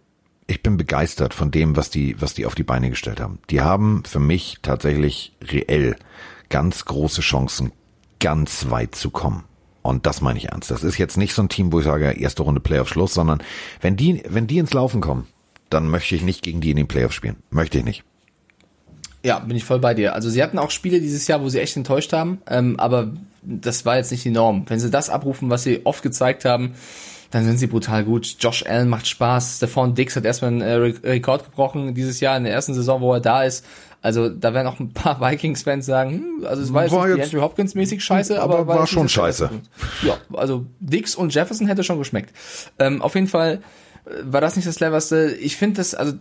[0.48, 3.40] ich bin begeistert von dem, was die, was die auf die Beine gestellt haben.
[3.50, 5.98] Die haben für mich tatsächlich reell
[6.50, 7.72] ganz große Chancen,
[8.20, 9.44] ganz weit zu kommen.
[9.86, 10.72] Und das meine ich ernst.
[10.72, 13.44] Das ist jetzt nicht so ein Team, wo ich sage, erste Runde Playoff Schluss, sondern
[13.82, 15.28] wenn die, wenn die ins Laufen kommen,
[15.70, 17.36] dann möchte ich nicht gegen die in den Playoffs spielen.
[17.52, 18.04] Möchte ich nicht.
[19.24, 20.14] Ja, bin ich voll bei dir.
[20.14, 23.86] Also sie hatten auch Spiele dieses Jahr, wo sie echt enttäuscht haben, ähm, aber das
[23.86, 24.66] war jetzt nicht die Norm.
[24.68, 26.74] Wenn sie das abrufen, was sie oft gezeigt haben,
[27.32, 28.38] dann sind sie brutal gut.
[28.40, 29.58] Josh Allen macht Spaß.
[29.58, 33.02] Stephon Dix hat erstmal einen äh, Re- Rekord gebrochen dieses Jahr in der ersten Saison,
[33.02, 33.66] wo er da ist.
[34.06, 37.18] Also da werden auch ein paar Vikings-Fans sagen, hm, also es war jetzt War nicht
[37.18, 39.50] jetzt- die Andrew Hopkins-mäßig scheiße, aber, aber war jetzt schon scheiße.
[40.04, 42.32] Ja, also Dix und Jefferson hätte schon geschmeckt.
[42.78, 43.62] Ähm, auf jeden Fall
[44.06, 45.36] äh, war das nicht das cleverste.
[45.42, 46.14] Ich finde das, also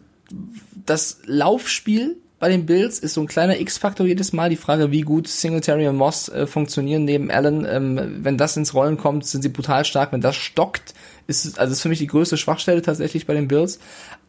[0.87, 4.49] das Laufspiel bei den Bills ist so ein kleiner X-Faktor jedes Mal.
[4.49, 7.67] Die Frage, wie gut Singletary und Moss äh, funktionieren neben Allen.
[7.69, 10.11] Ähm, wenn das ins Rollen kommt, sind sie brutal stark.
[10.13, 10.95] Wenn das stockt,
[11.27, 13.79] ist es, also ist für mich die größte Schwachstelle tatsächlich bei den Bills.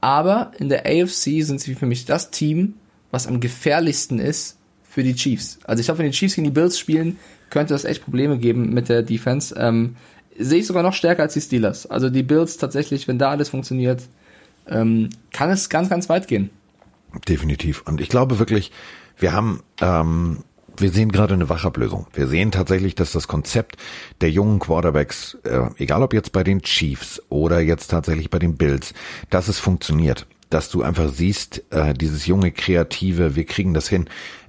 [0.02, 2.74] Aber in der AFC sind sie für mich das Team,
[3.12, 5.60] was am gefährlichsten ist für die Chiefs.
[5.64, 7.18] Also ich glaube, wenn die Chiefs gegen die Bills spielen,
[7.50, 9.56] könnte das echt Probleme geben mit der Defense.
[9.58, 9.96] Ähm,
[10.38, 11.86] sehe ich sogar noch stärker als die Steelers.
[11.86, 14.04] Also die Bills tatsächlich, wenn da alles funktioniert,
[14.68, 16.50] ähm, kann es ganz, ganz weit gehen.
[17.28, 17.84] Definitiv.
[17.86, 18.72] Und ich glaube wirklich,
[19.18, 20.44] wir haben, ähm,
[20.78, 22.08] wir sehen gerade eine Wachablösung.
[22.14, 23.78] Wir sehen tatsächlich, dass das Konzept
[24.20, 28.58] der jungen Quarterbacks, äh, egal ob jetzt bei den Chiefs oder jetzt tatsächlich bei den
[28.58, 28.94] Bills,
[29.30, 30.28] dass es funktioniert.
[30.50, 34.08] Dass du einfach siehst, äh, dieses junge Kreative, wir kriegen das hin.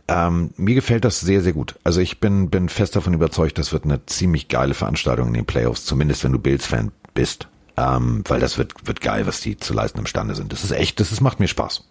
[0.08, 1.76] Ähm, mir gefällt das sehr, sehr gut.
[1.82, 5.46] Also ich bin, bin fest davon überzeugt, das wird eine ziemlich geile Veranstaltung in den
[5.46, 7.48] Playoffs, zumindest wenn du Bills-Fan bist.
[7.76, 10.52] Ähm, weil das wird, wird geil, was die zu leisten imstande sind.
[10.52, 11.84] Das ist echt, das ist, macht mir Spaß.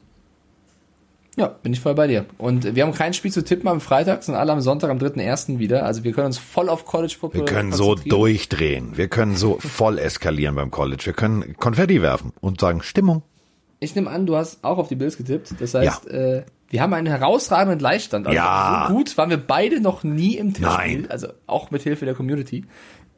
[1.38, 2.26] Ja, bin ich voll bei dir.
[2.38, 5.60] Und wir haben kein Spiel zu tippen am Freitag, sondern alle am Sonntag, am 3.1.
[5.60, 5.86] wieder.
[5.86, 8.96] Also wir können uns voll auf College Football Wir können so durchdrehen.
[8.96, 11.08] Wir können so voll eskalieren beim College.
[11.08, 13.22] Wir können Konfetti werfen und sagen Stimmung.
[13.86, 15.54] Ich nehme an, du hast auch auf die Bills getippt.
[15.60, 18.28] Das heißt, äh, wir haben einen herausragenden Gleichstand.
[18.28, 18.88] Also Ja.
[18.88, 20.68] So gut waren wir beide noch nie im Tippspiel.
[20.68, 21.08] Nein.
[21.10, 22.66] Also auch mit Hilfe der Community.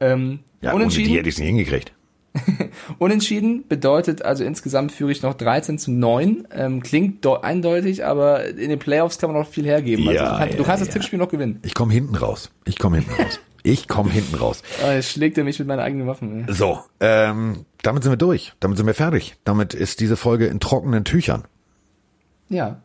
[0.00, 1.92] Ähm, Ja, ohne unentschieden, die hätte ich es nicht hingekriegt.
[2.98, 6.46] unentschieden bedeutet also insgesamt führe ich noch 13 zu 9.
[6.52, 10.06] Ähm, klingt eindeutig, aber in den Playoffs kann man noch viel hergeben.
[10.06, 10.86] Also Ja, du, kannst, ja, du kannst ja.
[10.86, 11.60] das Tippspiel noch gewinnen.
[11.64, 12.50] Ich komme hinten raus.
[12.64, 13.40] Ich komme hinten raus.
[13.62, 14.62] Ich komme hinten raus.
[14.84, 16.46] Ah, jetzt schlägt er mich mit meinen eigenen Waffen.
[16.46, 16.54] ey.
[16.54, 18.52] So, ähm, damit sind wir durch.
[18.60, 19.36] Damit sind wir fertig.
[19.44, 21.44] Damit ist diese Folge in trockenen Tüchern.
[22.48, 22.80] Ja,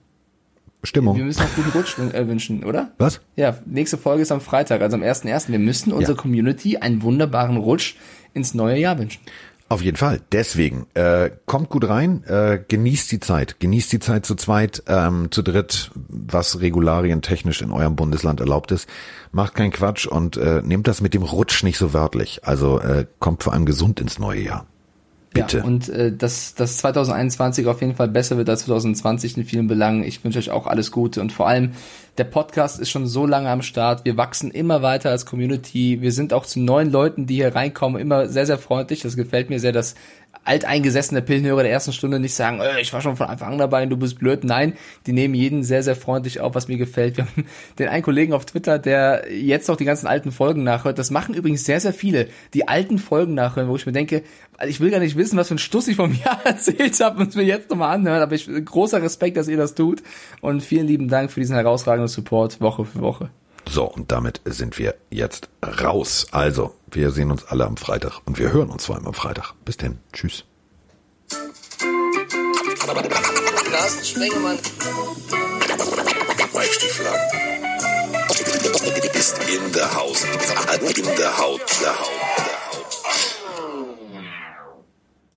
[0.83, 1.17] wir Stimmung.
[1.17, 2.91] müssen auch guten Rutsch äh, wünschen, oder?
[2.97, 3.21] Was?
[3.37, 5.49] Ja, nächste Folge ist am Freitag, also am 1.1.
[5.49, 7.95] Wir müssen unserer Community einen wunderbaren Rutsch
[8.33, 9.21] ins neue Jahr wünschen.
[9.69, 10.21] Auf jeden Fall.
[10.31, 15.31] Deswegen äh, kommt gut rein, äh, genießt die Zeit, genießt die Zeit zu zweit, ähm,
[15.31, 18.87] zu dritt, was Regularien technisch in eurem Bundesland erlaubt ist.
[19.31, 22.41] Macht keinen Quatsch und äh, nehmt das mit dem Rutsch nicht so wörtlich.
[22.43, 24.67] Also äh, kommt vor allem gesund ins neue Jahr.
[25.33, 25.57] Bitte.
[25.57, 29.67] Ja, und äh, dass das 2021 auf jeden Fall besser wird als 2020 in vielen
[29.67, 30.03] Belangen.
[30.03, 31.71] Ich wünsche euch auch alles Gute und vor allem
[32.19, 34.05] der Podcast ist schon so lange am Start.
[34.05, 36.01] Wir wachsen immer weiter als Community.
[36.01, 39.01] Wir sind auch zu neuen Leuten, die hier reinkommen, immer sehr, sehr freundlich.
[39.01, 39.95] Das gefällt mir sehr, dass
[40.45, 43.83] alteingesessene Pillenhörer der ersten Stunde nicht sagen, äh, ich war schon von Anfang an dabei
[43.83, 44.43] und du bist blöd.
[44.43, 44.73] Nein,
[45.05, 47.17] die nehmen jeden sehr, sehr freundlich auf, was mir gefällt.
[47.17, 47.45] Wir haben
[47.79, 50.99] den einen Kollegen auf Twitter, der jetzt noch die ganzen alten Folgen nachhört.
[50.99, 54.23] Das machen übrigens sehr, sehr viele, die alten Folgen nachhören, wo ich mir denke,
[54.67, 57.29] ich will gar nicht wissen, was für ein Stuss ich vom Jahr erzählt habe und
[57.29, 60.03] es mir jetzt nochmal anhören, aber ich großer Respekt, dass ihr das tut
[60.41, 63.29] und vielen lieben Dank für diesen herausragenden Support Woche für Woche.
[63.69, 65.49] So, und damit sind wir jetzt
[65.81, 66.27] raus.
[66.31, 69.53] Also, wir sehen uns alle am Freitag und wir hören uns vor allem am Freitag.
[69.65, 69.99] Bis denn.
[70.11, 70.45] Tschüss.
[73.71, 74.59] Carsten Spengemann.
[76.53, 77.53] Mike Stieflagen.
[79.13, 80.23] Ist in der Haus.
[80.23, 81.17] In der Haut.
[81.17, 81.61] Der Haut.
[81.81, 82.62] Der Haut.